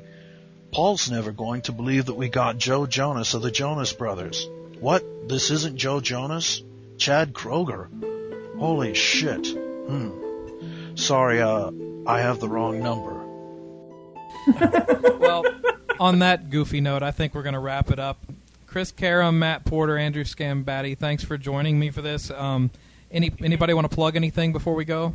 Paul's 0.71 1.09
never 1.11 1.31
going 1.31 1.61
to 1.63 1.71
believe 1.71 2.07
that 2.07 2.15
we 2.15 2.27
got 2.27 2.57
Joe 2.57 2.87
Jonas 2.87 3.35
of 3.35 3.43
the 3.43 3.51
Jonas 3.51 3.93
Brothers. 3.93 4.47
What? 4.79 5.03
This 5.27 5.51
isn't 5.51 5.77
Joe 5.77 5.99
Jonas? 5.99 6.63
Chad 6.97 7.33
Kroeger? 7.33 7.87
Holy 8.57 8.93
shit. 8.93 9.47
Hmm. 9.47 10.95
Sorry, 10.95 11.41
uh, 11.41 11.71
I 12.05 12.19
have 12.19 12.39
the 12.39 12.47
wrong 12.47 12.79
number. 12.79 13.15
well, 15.17 15.45
on 15.99 16.19
that 16.19 16.49
goofy 16.49 16.81
note, 16.81 17.03
I 17.03 17.11
think 17.11 17.35
we're 17.35 17.43
going 17.43 17.53
to 17.53 17.59
wrap 17.59 17.91
it 17.91 17.99
up. 17.99 18.25
Chris 18.67 18.91
Karam, 18.91 19.39
Matt 19.39 19.65
Porter, 19.65 19.97
Andrew 19.97 20.23
Scambatti, 20.23 20.97
thanks 20.97 21.23
for 21.23 21.37
joining 21.37 21.79
me 21.79 21.89
for 21.89 22.01
this. 22.01 22.29
Um, 22.31 22.69
any 23.11 23.33
anybody 23.43 23.73
want 23.73 23.89
to 23.89 23.95
plug 23.95 24.15
anything 24.15 24.53
before 24.53 24.75
we 24.75 24.85
go? 24.85 25.13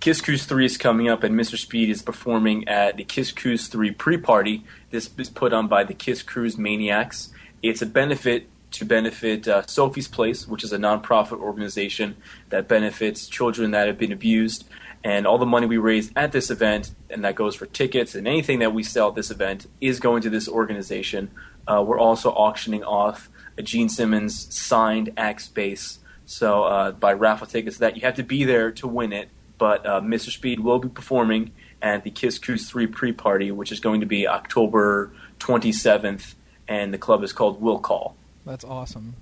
Kiss 0.00 0.20
Cruise 0.20 0.44
3 0.44 0.64
is 0.64 0.76
coming 0.76 1.08
up, 1.08 1.24
and 1.24 1.34
Mr. 1.34 1.58
Speed 1.58 1.90
is 1.90 2.02
performing 2.02 2.68
at 2.68 2.96
the 2.96 3.04
Kiss 3.04 3.32
Cruise 3.32 3.66
3 3.66 3.90
pre 3.92 4.16
party. 4.16 4.64
This 4.90 5.10
is 5.18 5.28
put 5.28 5.52
on 5.52 5.66
by 5.66 5.82
the 5.84 5.94
Kiss 5.94 6.22
Cruise 6.22 6.56
Maniacs. 6.56 7.30
It's 7.62 7.82
a 7.82 7.86
benefit 7.86 8.46
to 8.72 8.84
benefit 8.84 9.48
uh, 9.48 9.66
Sophie's 9.66 10.08
Place, 10.08 10.46
which 10.46 10.64
is 10.64 10.72
a 10.72 10.78
nonprofit 10.78 11.40
organization 11.40 12.16
that 12.50 12.68
benefits 12.68 13.26
children 13.26 13.70
that 13.72 13.86
have 13.86 13.98
been 13.98 14.12
abused. 14.12 14.64
And 15.04 15.26
all 15.26 15.38
the 15.38 15.46
money 15.46 15.66
we 15.66 15.78
raise 15.78 16.10
at 16.16 16.32
this 16.32 16.50
event, 16.50 16.92
and 17.08 17.24
that 17.24 17.34
goes 17.34 17.54
for 17.54 17.66
tickets 17.66 18.14
and 18.14 18.26
anything 18.26 18.58
that 18.58 18.74
we 18.74 18.82
sell 18.82 19.08
at 19.08 19.14
this 19.14 19.30
event, 19.30 19.66
is 19.80 20.00
going 20.00 20.22
to 20.22 20.30
this 20.30 20.48
organization. 20.48 21.30
Uh, 21.66 21.82
we're 21.86 21.98
also 21.98 22.30
auctioning 22.30 22.82
off 22.82 23.30
a 23.56 23.62
Gene 23.62 23.88
Simmons 23.88 24.54
signed 24.54 25.12
Axe 25.16 25.48
bass. 25.48 25.98
So 26.26 26.64
uh, 26.64 26.92
by 26.92 27.12
raffle 27.12 27.46
tickets, 27.46 27.78
that 27.78 27.96
you 27.96 28.02
have 28.02 28.16
to 28.16 28.22
be 28.22 28.44
there 28.44 28.70
to 28.72 28.88
win 28.88 29.12
it. 29.12 29.30
But 29.56 29.86
uh, 29.86 30.00
Mr. 30.00 30.30
Speed 30.30 30.60
will 30.60 30.78
be 30.78 30.88
performing 30.88 31.52
at 31.82 32.04
the 32.04 32.10
Kiss 32.10 32.38
Cruise 32.38 32.68
3 32.68 32.86
pre 32.86 33.12
party, 33.12 33.50
which 33.50 33.72
is 33.72 33.80
going 33.80 34.00
to 34.00 34.06
be 34.06 34.26
October 34.26 35.12
27th, 35.40 36.34
and 36.68 36.92
the 36.92 36.98
club 36.98 37.22
is 37.22 37.32
called 37.32 37.60
Will 37.60 37.78
Call. 37.78 38.16
That's 38.48 38.64
awesome. 38.64 39.14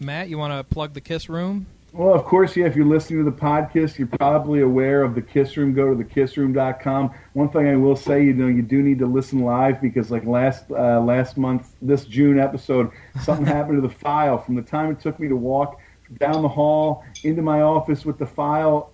Matt, 0.00 0.28
you 0.28 0.38
want 0.38 0.52
to 0.52 0.74
plug 0.74 0.92
the 0.92 1.00
Kiss 1.00 1.28
Room? 1.28 1.66
Well, 1.92 2.12
of 2.12 2.24
course, 2.24 2.56
yeah. 2.56 2.66
If 2.66 2.74
you're 2.74 2.84
listening 2.84 3.24
to 3.24 3.30
the 3.30 3.36
podcast, 3.36 3.96
you're 3.96 4.08
probably 4.08 4.62
aware 4.62 5.04
of 5.04 5.14
the 5.14 5.22
Kiss 5.22 5.56
Room. 5.56 5.72
Go 5.72 5.94
to 5.94 6.04
thekissroom.com. 6.04 7.14
One 7.34 7.48
thing 7.50 7.68
I 7.68 7.76
will 7.76 7.94
say, 7.94 8.24
you 8.24 8.32
know, 8.32 8.48
you 8.48 8.62
do 8.62 8.82
need 8.82 8.98
to 8.98 9.06
listen 9.06 9.44
live 9.44 9.80
because, 9.80 10.10
like 10.10 10.24
last 10.24 10.64
uh, 10.72 11.00
last 11.00 11.36
month, 11.36 11.76
this 11.80 12.06
June 12.06 12.40
episode, 12.40 12.90
something 13.22 13.46
happened 13.56 13.80
to 13.80 13.86
the 13.86 13.94
file. 13.94 14.36
From 14.36 14.56
the 14.56 14.62
time 14.62 14.90
it 14.90 14.98
took 14.98 15.20
me 15.20 15.28
to 15.28 15.36
walk 15.36 15.78
down 16.18 16.42
the 16.42 16.48
hall 16.48 17.04
into 17.22 17.40
my 17.40 17.60
office 17.60 18.04
with 18.04 18.18
the 18.18 18.26
file, 18.26 18.90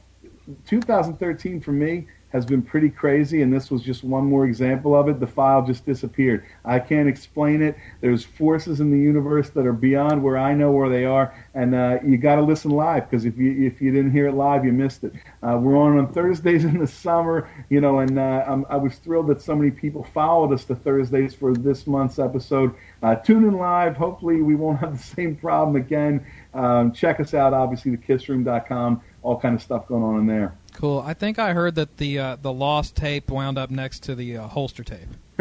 2013 0.67 1.63
for 1.63 1.73
me 1.73 2.07
has 2.31 2.45
been 2.45 2.63
pretty 2.63 2.91
crazy, 2.91 3.43
and 3.43 3.53
this 3.53 3.71
was 3.71 3.83
just 3.83 4.05
one 4.05 4.25
more 4.25 4.45
example 4.45 4.95
of 4.95 5.09
it. 5.09 5.19
The 5.19 5.27
file 5.27 5.65
just 5.67 5.87
disappeared. 5.87 6.45
I 6.65 6.79
can't 6.79 7.09
explain 7.09 7.63
it. 7.63 7.77
There's 8.01 8.25
forces 8.25 8.81
in 8.81 8.91
the 8.91 8.99
universe 8.99 9.51
that 9.51 9.67
are 9.67 9.73
beyond 9.73 10.23
where 10.23 10.37
I 10.37 10.55
know 10.55 10.71
where 10.71 10.91
they 10.91 11.05
are, 11.05 11.35
and 11.55 11.75
uh, 11.75 11.99
you 12.05 12.19
got 12.19 12.37
to 12.37 12.43
listen 12.43 12.71
live 12.71 13.09
because 13.09 13.25
if 13.25 13.39
you 13.39 13.67
if 13.67 13.81
you 13.81 13.91
didn't 13.93 14.13
hear 14.13 14.27
it 14.27 14.35
live, 14.35 14.65
you 14.65 14.73
missed 14.73 15.05
it. 15.05 15.13
Uh, 15.43 15.59
we're 15.61 15.77
on 15.77 15.99
on 15.99 16.13
Thursdays 16.13 16.65
in 16.67 16.79
the 16.79 16.87
summer, 16.87 17.49
you 17.71 17.81
know, 17.81 18.01
and 18.01 18.19
uh, 18.19 18.63
i 18.69 18.77
was 18.77 18.97
thrilled 18.97 19.29
that 19.29 19.41
so 19.41 19.57
many 19.57 19.71
people 19.71 20.05
followed 20.05 20.53
us 20.53 20.65
to 20.67 20.75
Thursdays 20.75 21.35
for 21.35 21.55
this 21.55 21.87
month's 21.87 22.19
episode. 22.19 22.75
Uh, 23.03 23.15
tune 23.15 23.45
in 23.45 23.55
live. 23.55 23.97
Hopefully, 23.97 24.43
we 24.43 24.55
won't 24.55 24.79
have 24.81 24.97
the 24.97 25.03
same 25.03 25.37
problem 25.37 25.77
again. 25.77 26.27
Um, 26.53 26.93
check 26.93 27.21
us 27.21 27.33
out, 27.33 27.55
obviously, 27.55 27.97
thekissroom.com. 27.97 29.01
All 29.23 29.39
kind 29.39 29.55
of 29.55 29.63
stuff 29.63 29.87
going 29.89 30.03
on 30.03 30.19
in 30.19 30.27
there. 30.27 30.58
Cool. 30.79 31.03
I 31.05 31.13
think 31.13 31.41
I 31.41 31.55
heard 31.55 31.75
that 31.75 31.97
the 31.97 32.21
uh, 32.21 32.37
the 32.41 32.53
lost 32.53 32.95
tape 32.95 33.33
wound 33.33 33.59
up 33.59 33.69
next 33.69 34.05
to 34.05 34.15
the 34.15 34.37
uh, 34.37 34.47
holster 34.47 34.85
tape. 34.85 35.09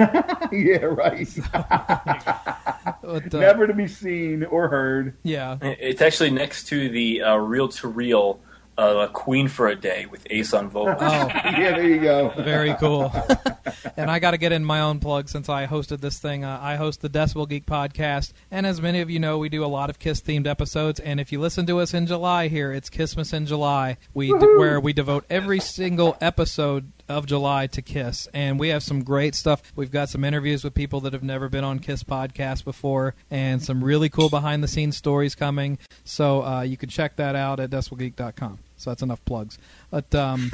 yeah, 0.51 0.77
right. 0.81 1.29
But, 3.03 3.33
uh, 3.33 3.39
Never 3.39 3.67
to 3.67 3.73
be 3.73 3.88
seen 3.88 4.45
or 4.45 4.67
heard. 4.67 5.13
Yeah. 5.23 5.57
It's 5.61 6.01
actually 6.01 6.31
next 6.31 6.65
to 6.67 6.89
the 6.89 7.21
uh, 7.21 7.35
reel 7.35 7.67
to 7.69 7.88
reel 7.88 8.39
uh, 8.78 9.07
Queen 9.07 9.47
for 9.47 9.67
a 9.67 9.75
Day 9.75 10.05
with 10.05 10.25
Ace 10.30 10.53
on 10.53 10.69
vocals. 10.69 10.97
Oh, 11.01 11.28
yeah, 11.34 11.71
there 11.75 11.88
you 11.88 11.99
go. 11.99 12.30
Very 12.38 12.73
cool. 12.75 13.11
and 13.97 14.11
I 14.11 14.19
got 14.19 14.32
to 14.32 14.38
get 14.38 14.51
in 14.51 14.63
my 14.63 14.82
own 14.82 14.99
plug 14.99 15.30
since 15.30 15.49
I 15.49 15.65
hosted 15.65 16.01
this 16.01 16.19
thing. 16.19 16.43
Uh, 16.43 16.59
I 16.61 16.75
host 16.75 17.01
the 17.01 17.09
Decibel 17.09 17.47
Geek 17.49 17.65
podcast, 17.65 18.34
and 18.51 18.65
as 18.65 18.82
many 18.82 19.01
of 19.01 19.09
you 19.09 19.19
know, 19.19 19.38
we 19.38 19.49
do 19.49 19.63
a 19.63 19.67
lot 19.67 19.89
of 19.89 19.99
Kiss 19.99 20.21
themed 20.21 20.47
episodes. 20.47 20.99
And 20.99 21.19
if 21.19 21.32
you 21.32 21.39
listen 21.39 21.65
to 21.67 21.80
us 21.80 21.93
in 21.93 22.05
July 22.05 22.47
here, 22.47 22.71
it's 22.71 22.89
Kissmas 22.89 23.34
in 23.34 23.45
July, 23.45 23.97
we 24.13 24.28
d- 24.28 24.34
where 24.34 24.80
we 24.80 24.93
devote 24.93 25.25
every 25.30 25.59
single 25.59 26.15
episode 26.21 26.91
of 27.10 27.26
July 27.26 27.68
to 27.68 27.82
Kiss, 27.82 28.28
and 28.34 28.60
we 28.60 28.70
have 28.70 28.84
some 28.84 29.03
great 29.03 29.36
stuff. 29.36 29.62
We've 29.76 29.91
got 29.91 30.10
some 30.10 30.24
interviews 30.24 30.64
with 30.64 30.74
people 30.74 31.01
that 31.01 31.14
have 31.14 31.24
never 31.24 31.49
been 31.49 31.64
on 31.64 31.80
Kiss 31.80 32.03
podcast 32.03 32.64
before, 32.64 33.16
and 33.32 33.62
some 33.62 33.84
really 33.84 34.10
cool 34.10 34.30
behind 34.30 34.64
the 34.64 34.68
scenes 34.68 34.97
stories 34.97 35.36
coming. 35.36 35.78
So 36.03 36.43
uh, 36.43 36.62
you 36.62 36.78
can 36.78 36.89
check 36.89 37.16
that 37.18 37.36
out 37.36 37.60
at 37.60 37.70
decibelgeek.com. 37.70 38.60
So 38.78 38.91
that's 38.91 39.01
enough 39.01 39.24
plugs. 39.26 39.58
But 39.89 40.14
um, 40.14 40.49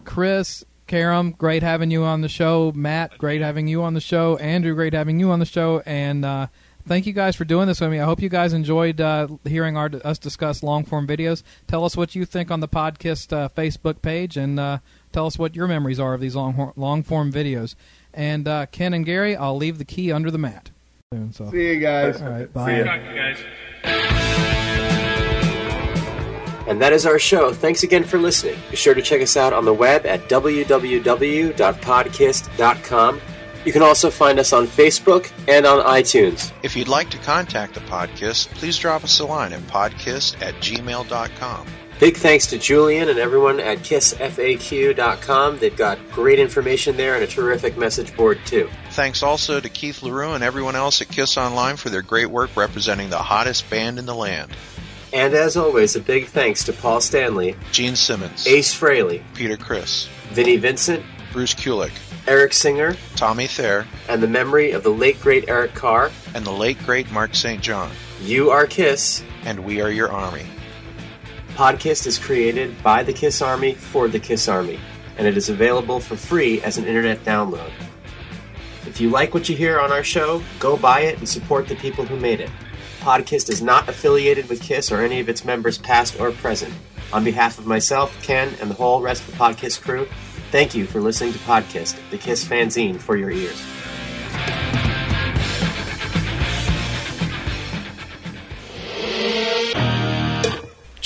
Chris, 0.04 0.64
Karam, 0.86 1.32
great 1.32 1.62
having 1.62 1.90
you 1.90 2.04
on 2.04 2.22
the 2.22 2.28
show. 2.28 2.72
Matt, 2.74 3.18
great 3.18 3.42
having 3.42 3.68
you 3.68 3.82
on 3.82 3.94
the 3.94 4.00
show. 4.00 4.36
Andrew, 4.38 4.74
great 4.74 4.94
having 4.94 5.20
you 5.20 5.30
on 5.30 5.38
the 5.38 5.44
show. 5.44 5.82
And 5.84 6.24
uh, 6.24 6.46
thank 6.88 7.06
you 7.06 7.12
guys 7.12 7.36
for 7.36 7.44
doing 7.44 7.68
this 7.68 7.80
with 7.80 7.90
me. 7.90 8.00
I 8.00 8.04
hope 8.04 8.22
you 8.22 8.30
guys 8.30 8.54
enjoyed 8.54 9.00
uh, 9.00 9.28
hearing 9.44 9.76
our, 9.76 9.90
us 10.02 10.18
discuss 10.18 10.62
long 10.62 10.84
form 10.84 11.06
videos. 11.06 11.42
Tell 11.66 11.84
us 11.84 11.96
what 11.96 12.14
you 12.14 12.24
think 12.24 12.50
on 12.50 12.60
the 12.60 12.68
podcast 12.68 13.32
uh, 13.32 13.50
Facebook 13.50 14.00
page, 14.02 14.36
and 14.36 14.58
uh, 14.58 14.78
tell 15.12 15.26
us 15.26 15.38
what 15.38 15.54
your 15.56 15.66
memories 15.66 15.98
are 16.00 16.14
of 16.14 16.20
these 16.20 16.36
long 16.36 16.72
long 16.76 17.02
form 17.02 17.32
videos. 17.32 17.74
And 18.14 18.46
uh, 18.48 18.66
Ken 18.66 18.94
and 18.94 19.04
Gary, 19.04 19.36
I'll 19.36 19.56
leave 19.56 19.78
the 19.78 19.84
key 19.84 20.10
under 20.12 20.30
the 20.30 20.38
mat. 20.38 20.70
Soon, 21.12 21.32
so. 21.32 21.50
See 21.50 21.72
you 21.74 21.80
guys. 21.80 22.20
All 22.20 22.28
right, 22.30 22.46
See 22.46 22.52
bye. 22.52 22.78
ya. 22.78 22.84
Talk 22.84 23.00
to 23.00 23.08
you 23.10 23.16
guys. 23.16 23.38
And 26.68 26.80
that 26.82 26.92
is 26.92 27.06
our 27.06 27.18
show. 27.18 27.52
Thanks 27.54 27.82
again 27.82 28.04
for 28.04 28.18
listening. 28.18 28.58
Be 28.70 28.76
sure 28.76 28.92
to 28.94 29.00
check 29.00 29.22
us 29.22 29.38
out 29.38 29.54
on 29.54 29.64
the 29.64 29.72
web 29.72 30.04
at 30.04 30.28
www.podcast.com. 30.28 33.20
You 33.64 33.72
can 33.72 33.82
also 33.82 34.10
find 34.10 34.38
us 34.38 34.52
on 34.52 34.66
Facebook 34.66 35.30
and 35.48 35.64
on 35.66 35.82
iTunes. 35.84 36.52
If 36.62 36.76
you'd 36.76 36.88
like 36.88 37.08
to 37.10 37.16
contact 37.18 37.72
the 37.74 37.80
podcast, 37.80 38.48
please 38.48 38.76
drop 38.78 39.02
us 39.02 39.18
a 39.20 39.24
line 39.26 39.52
at 39.54 39.60
podcast 39.62 40.40
at 40.42 40.54
gmail.com. 40.56 41.66
Big 42.00 42.16
thanks 42.16 42.46
to 42.46 42.58
Julian 42.58 43.08
and 43.08 43.18
everyone 43.18 43.58
at 43.58 43.78
kissfaq.com. 43.78 45.58
They've 45.58 45.76
got 45.76 45.98
great 46.12 46.38
information 46.38 46.96
there 46.96 47.16
and 47.16 47.24
a 47.24 47.26
terrific 47.26 47.76
message 47.76 48.16
board, 48.16 48.38
too. 48.46 48.70
Thanks 48.92 49.24
also 49.24 49.58
to 49.58 49.68
Keith 49.68 50.02
Leroux 50.04 50.34
and 50.34 50.44
everyone 50.44 50.76
else 50.76 51.00
at 51.00 51.08
Kiss 51.08 51.36
Online 51.36 51.76
for 51.76 51.90
their 51.90 52.02
great 52.02 52.30
work 52.30 52.56
representing 52.56 53.10
the 53.10 53.18
hottest 53.18 53.68
band 53.68 53.98
in 53.98 54.06
the 54.06 54.14
land. 54.14 54.52
And 55.12 55.34
as 55.34 55.56
always, 55.56 55.96
a 55.96 56.00
big 56.00 56.26
thanks 56.26 56.62
to 56.64 56.72
Paul 56.72 57.00
Stanley, 57.00 57.56
Gene 57.72 57.96
Simmons, 57.96 58.46
Ace 58.46 58.72
Frehley, 58.78 59.22
Peter 59.34 59.56
Criss, 59.56 60.08
Vinnie 60.30 60.56
Vincent, 60.58 61.04
Bruce 61.32 61.54
Kulick, 61.54 61.92
Eric 62.28 62.52
Singer, 62.52 62.94
Tommy 63.16 63.48
Thayer, 63.48 63.86
and 64.08 64.22
the 64.22 64.28
memory 64.28 64.70
of 64.70 64.84
the 64.84 64.90
late 64.90 65.20
great 65.20 65.48
Eric 65.48 65.74
Carr. 65.74 66.12
and 66.34 66.44
the 66.44 66.52
late 66.52 66.78
great 66.84 67.10
Mark 67.10 67.34
St. 67.34 67.60
John. 67.60 67.90
You 68.20 68.50
are 68.50 68.66
Kiss. 68.66 69.24
And 69.44 69.64
we 69.64 69.80
are 69.80 69.90
your 69.90 70.12
army. 70.12 70.46
Podcast 71.58 72.06
is 72.06 72.20
created 72.20 72.80
by 72.84 73.02
the 73.02 73.12
Kiss 73.12 73.42
Army 73.42 73.74
for 73.74 74.06
the 74.06 74.20
Kiss 74.20 74.46
Army, 74.46 74.78
and 75.16 75.26
it 75.26 75.36
is 75.36 75.48
available 75.48 75.98
for 75.98 76.14
free 76.14 76.62
as 76.62 76.78
an 76.78 76.84
internet 76.84 77.24
download. 77.24 77.72
If 78.86 79.00
you 79.00 79.10
like 79.10 79.34
what 79.34 79.48
you 79.48 79.56
hear 79.56 79.80
on 79.80 79.90
our 79.90 80.04
show, 80.04 80.40
go 80.60 80.76
buy 80.76 81.00
it 81.00 81.18
and 81.18 81.28
support 81.28 81.66
the 81.66 81.74
people 81.74 82.04
who 82.04 82.16
made 82.16 82.38
it. 82.38 82.48
Podcast 83.00 83.50
is 83.50 83.60
not 83.60 83.88
affiliated 83.88 84.48
with 84.48 84.62
Kiss 84.62 84.92
or 84.92 85.00
any 85.00 85.18
of 85.18 85.28
its 85.28 85.44
members, 85.44 85.78
past 85.78 86.20
or 86.20 86.30
present. 86.30 86.72
On 87.12 87.24
behalf 87.24 87.58
of 87.58 87.66
myself, 87.66 88.16
Ken, 88.22 88.54
and 88.60 88.70
the 88.70 88.76
whole 88.76 89.00
rest 89.00 89.26
of 89.26 89.32
the 89.32 89.36
Podcast 89.36 89.82
crew, 89.82 90.06
thank 90.52 90.76
you 90.76 90.86
for 90.86 91.00
listening 91.00 91.32
to 91.32 91.40
Podcast, 91.40 91.98
the 92.10 92.18
Kiss 92.18 92.44
fanzine 92.44 93.00
for 93.00 93.16
your 93.16 93.32
ears. 93.32 93.60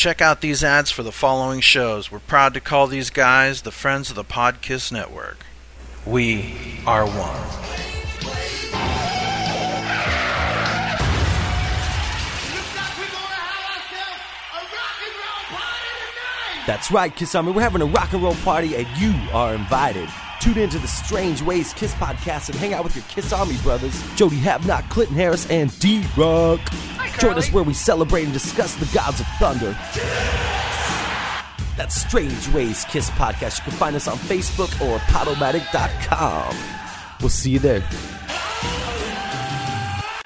Check 0.03 0.21
out 0.21 0.41
these 0.41 0.65
ads 0.65 0.91
for 0.91 1.05
the 1.05 1.13
following 1.13 1.61
shows. 1.61 2.11
We're 2.11 2.19
proud 2.19 2.55
to 2.55 2.61
call 2.61 2.89
these 2.89 3.09
guys 3.09 3.63
the 3.63 3.71
Friends 3.71 4.11
of 4.11 4.17
the 4.17 4.25
Podkiss 4.25 4.91
Network. 4.91 5.47
We 6.05 6.57
are 6.89 7.07
one. 7.07 7.41
That's 16.67 16.91
right, 16.91 17.15
Kiss 17.15 17.37
Army. 17.37 17.53
We're 17.53 17.63
having 17.63 17.83
a 17.83 17.87
rock 17.87 18.13
and 18.13 18.25
roll 18.25 18.35
party, 18.35 18.75
and 18.75 18.89
you 18.97 19.15
are 19.33 19.55
invited. 19.55 20.09
Tune 20.41 20.59
into 20.59 20.81
the 20.81 20.89
Strange 20.89 21.43
Ways 21.43 21.73
Kiss 21.75 21.95
podcast 21.95 22.49
and 22.49 22.59
hang 22.59 22.75
out 22.75 22.83
with 22.83 22.97
your 22.97 23.05
Kiss 23.05 23.33
Army 23.33 23.57
brothers, 23.59 24.03
Jody 24.17 24.41
Havnock, 24.41 24.91
Clinton 24.91 25.15
Harris, 25.15 25.49
and 25.49 25.79
D 25.79 26.05
Rock. 26.17 26.59
Join 27.21 27.39
us 27.39 27.53
where 27.53 27.63
we 27.65 27.75
celebrate 27.75 28.25
and 28.25 28.33
discuss 28.33 28.75
the 28.77 28.87
gods 28.95 29.21
of 29.21 29.27
thunder. 29.39 29.77
That's 31.77 31.95
Strange 31.95 32.49
Ways 32.49 32.85
Kiss 32.85 33.11
podcast. 33.11 33.59
You 33.59 33.65
can 33.65 33.73
find 33.73 33.97
us 33.97 34.07
on 34.09 34.17
Facebook 34.17 34.71
or 34.87 34.99
Podomatic.com. 34.99 36.57
We'll 37.21 37.29
see 37.31 37.51
you 37.51 37.59
there. 37.59 37.83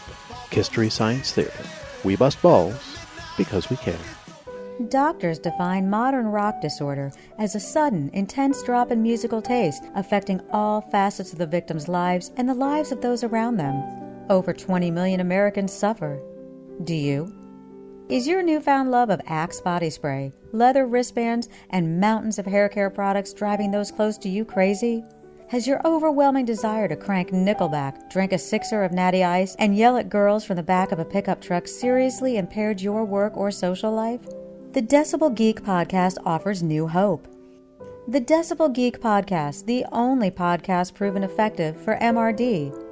Mystery 0.56 0.90
Science 0.90 1.32
Theater. 1.32 1.64
We 2.04 2.16
bust 2.16 2.42
balls 2.42 2.98
because 3.38 3.70
we 3.70 3.78
care. 3.78 3.98
Doctors 4.90 5.40
define 5.40 5.90
modern 5.90 6.28
rock 6.28 6.62
disorder 6.62 7.12
as 7.38 7.56
a 7.56 7.60
sudden, 7.60 8.10
intense 8.14 8.62
drop 8.64 8.92
in 8.92 9.02
musical 9.02 9.42
taste 9.42 9.84
affecting 9.96 10.42
all 10.52 10.82
facets 10.82 11.32
of 11.34 11.40
the 11.40 11.48
victim's 11.48 11.88
lives 11.88 12.32
and 12.38 12.48
the 12.48 12.54
lives 12.54 12.92
of 12.92 13.02
those 13.02 13.24
around 13.24 13.58
them. 13.58 14.09
Over 14.30 14.54
20 14.54 14.92
million 14.92 15.22
Americans 15.22 15.74
suffer. 15.74 16.22
Do 16.84 16.94
you? 16.94 17.34
Is 18.10 18.28
your 18.28 18.44
newfound 18.44 18.92
love 18.92 19.10
of 19.10 19.22
Axe 19.26 19.60
body 19.60 19.90
spray, 19.90 20.32
leather 20.52 20.86
wristbands, 20.86 21.50
and 21.72 22.00
mountains 22.00 22.38
of 22.38 22.46
hair 22.46 22.70
care 22.70 22.92
products 22.92 23.34
driving 23.34 23.72
those 23.72 23.90
close 23.90 24.20
to 24.20 24.30
you 24.30 24.46
crazy? 24.46 25.04
Has 25.48 25.66
your 25.66 25.82
overwhelming 25.84 26.46
desire 26.46 26.88
to 26.88 26.96
crank 26.96 27.32
Nickelback, 27.32 28.08
drink 28.12 28.32
a 28.32 28.38
sixer 28.38 28.84
of 28.84 28.92
Natty 28.92 29.24
Ice, 29.24 29.56
and 29.58 29.76
yell 29.76 29.98
at 29.98 30.10
girls 30.10 30.46
from 30.46 30.58
the 30.58 30.64
back 30.64 30.92
of 30.92 31.00
a 31.00 31.06
pickup 31.06 31.42
truck 31.42 31.68
seriously 31.68 32.38
impaired 32.38 32.82
your 32.82 33.04
work 33.06 33.36
or 33.36 33.50
social 33.50 33.92
life? 33.92 34.22
The 34.74 34.82
Decibel 34.84 35.34
Geek 35.34 35.64
podcast 35.64 36.18
offers 36.24 36.62
new 36.62 36.88
hope. 36.88 37.28
The 38.08 38.22
Decibel 38.22 38.72
Geek 38.72 39.02
podcast, 39.02 39.66
the 39.66 39.86
only 39.92 40.30
podcast 40.30 40.94
proven 40.94 41.24
effective 41.24 41.82
for 41.82 41.96
MRD. 41.98 42.89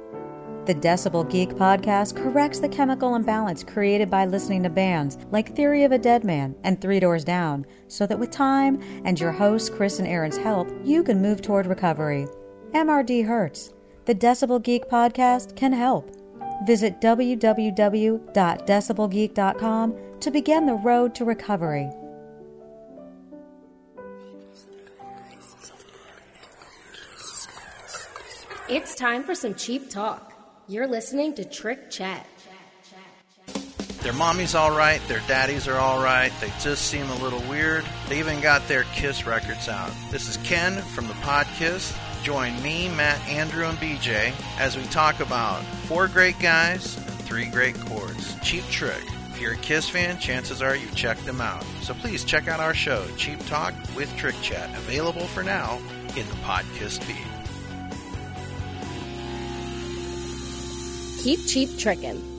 The 0.68 0.74
Decibel 0.74 1.28
Geek 1.30 1.54
podcast 1.54 2.14
corrects 2.14 2.60
the 2.60 2.68
chemical 2.68 3.14
imbalance 3.14 3.64
created 3.64 4.10
by 4.10 4.26
listening 4.26 4.62
to 4.64 4.68
bands 4.68 5.16
like 5.30 5.56
Theory 5.56 5.84
of 5.84 5.92
a 5.92 5.98
Dead 5.98 6.24
Man 6.24 6.54
and 6.62 6.78
Three 6.78 7.00
Doors 7.00 7.24
Down, 7.24 7.64
so 7.86 8.06
that 8.06 8.18
with 8.18 8.30
time 8.30 8.78
and 9.06 9.18
your 9.18 9.32
hosts 9.32 9.70
Chris 9.70 9.98
and 9.98 10.06
Aaron's 10.06 10.36
help, 10.36 10.70
you 10.84 11.02
can 11.02 11.22
move 11.22 11.40
toward 11.40 11.66
recovery. 11.66 12.26
MRD 12.74 13.24
hurts. 13.24 13.72
The 14.04 14.14
Decibel 14.14 14.62
Geek 14.62 14.90
podcast 14.90 15.56
can 15.56 15.72
help. 15.72 16.14
Visit 16.66 17.00
www.decibelgeek.com 17.00 19.96
to 20.20 20.30
begin 20.30 20.66
the 20.66 20.74
road 20.74 21.14
to 21.14 21.24
recovery. 21.24 21.90
It's 28.68 28.94
time 28.94 29.24
for 29.24 29.34
some 29.34 29.54
cheap 29.54 29.88
talk. 29.88 30.27
You're 30.70 30.86
listening 30.86 31.32
to 31.36 31.46
Trick 31.46 31.90
Chat. 31.90 32.26
Their 34.02 34.12
mommy's 34.12 34.54
alright, 34.54 35.00
their 35.08 35.22
daddies 35.26 35.66
are 35.66 35.78
alright, 35.78 36.30
they 36.42 36.52
just 36.60 36.88
seem 36.88 37.08
a 37.08 37.14
little 37.22 37.40
weird. 37.48 37.86
They 38.10 38.18
even 38.18 38.42
got 38.42 38.68
their 38.68 38.84
Kiss 38.92 39.26
records 39.26 39.66
out. 39.66 39.90
This 40.10 40.28
is 40.28 40.36
Ken 40.44 40.82
from 40.82 41.08
the 41.08 41.14
Podkiss. 41.14 41.96
Join 42.22 42.62
me, 42.62 42.90
Matt, 42.90 43.18
Andrew, 43.28 43.64
and 43.64 43.78
BJ 43.78 44.34
as 44.58 44.76
we 44.76 44.82
talk 44.84 45.20
about 45.20 45.62
four 45.86 46.06
great 46.06 46.38
guys 46.38 46.98
and 46.98 47.22
three 47.22 47.46
great 47.46 47.80
chords. 47.86 48.36
Cheap 48.42 48.64
Trick. 48.64 49.02
If 49.30 49.40
you're 49.40 49.54
a 49.54 49.56
Kiss 49.56 49.88
fan, 49.88 50.20
chances 50.20 50.60
are 50.60 50.76
you've 50.76 50.94
checked 50.94 51.24
them 51.24 51.40
out. 51.40 51.64
So 51.80 51.94
please 51.94 52.24
check 52.24 52.46
out 52.46 52.60
our 52.60 52.74
show, 52.74 53.06
Cheap 53.16 53.38
Talk 53.46 53.72
with 53.96 54.14
Trick 54.18 54.34
Chat, 54.42 54.68
available 54.76 55.28
for 55.28 55.42
now 55.42 55.78
in 56.08 56.26
the 56.26 56.36
Podkiss 56.44 57.02
feed. 57.02 57.37
Keep 61.18 61.46
cheap 61.46 61.68
trickin'. 61.70 62.37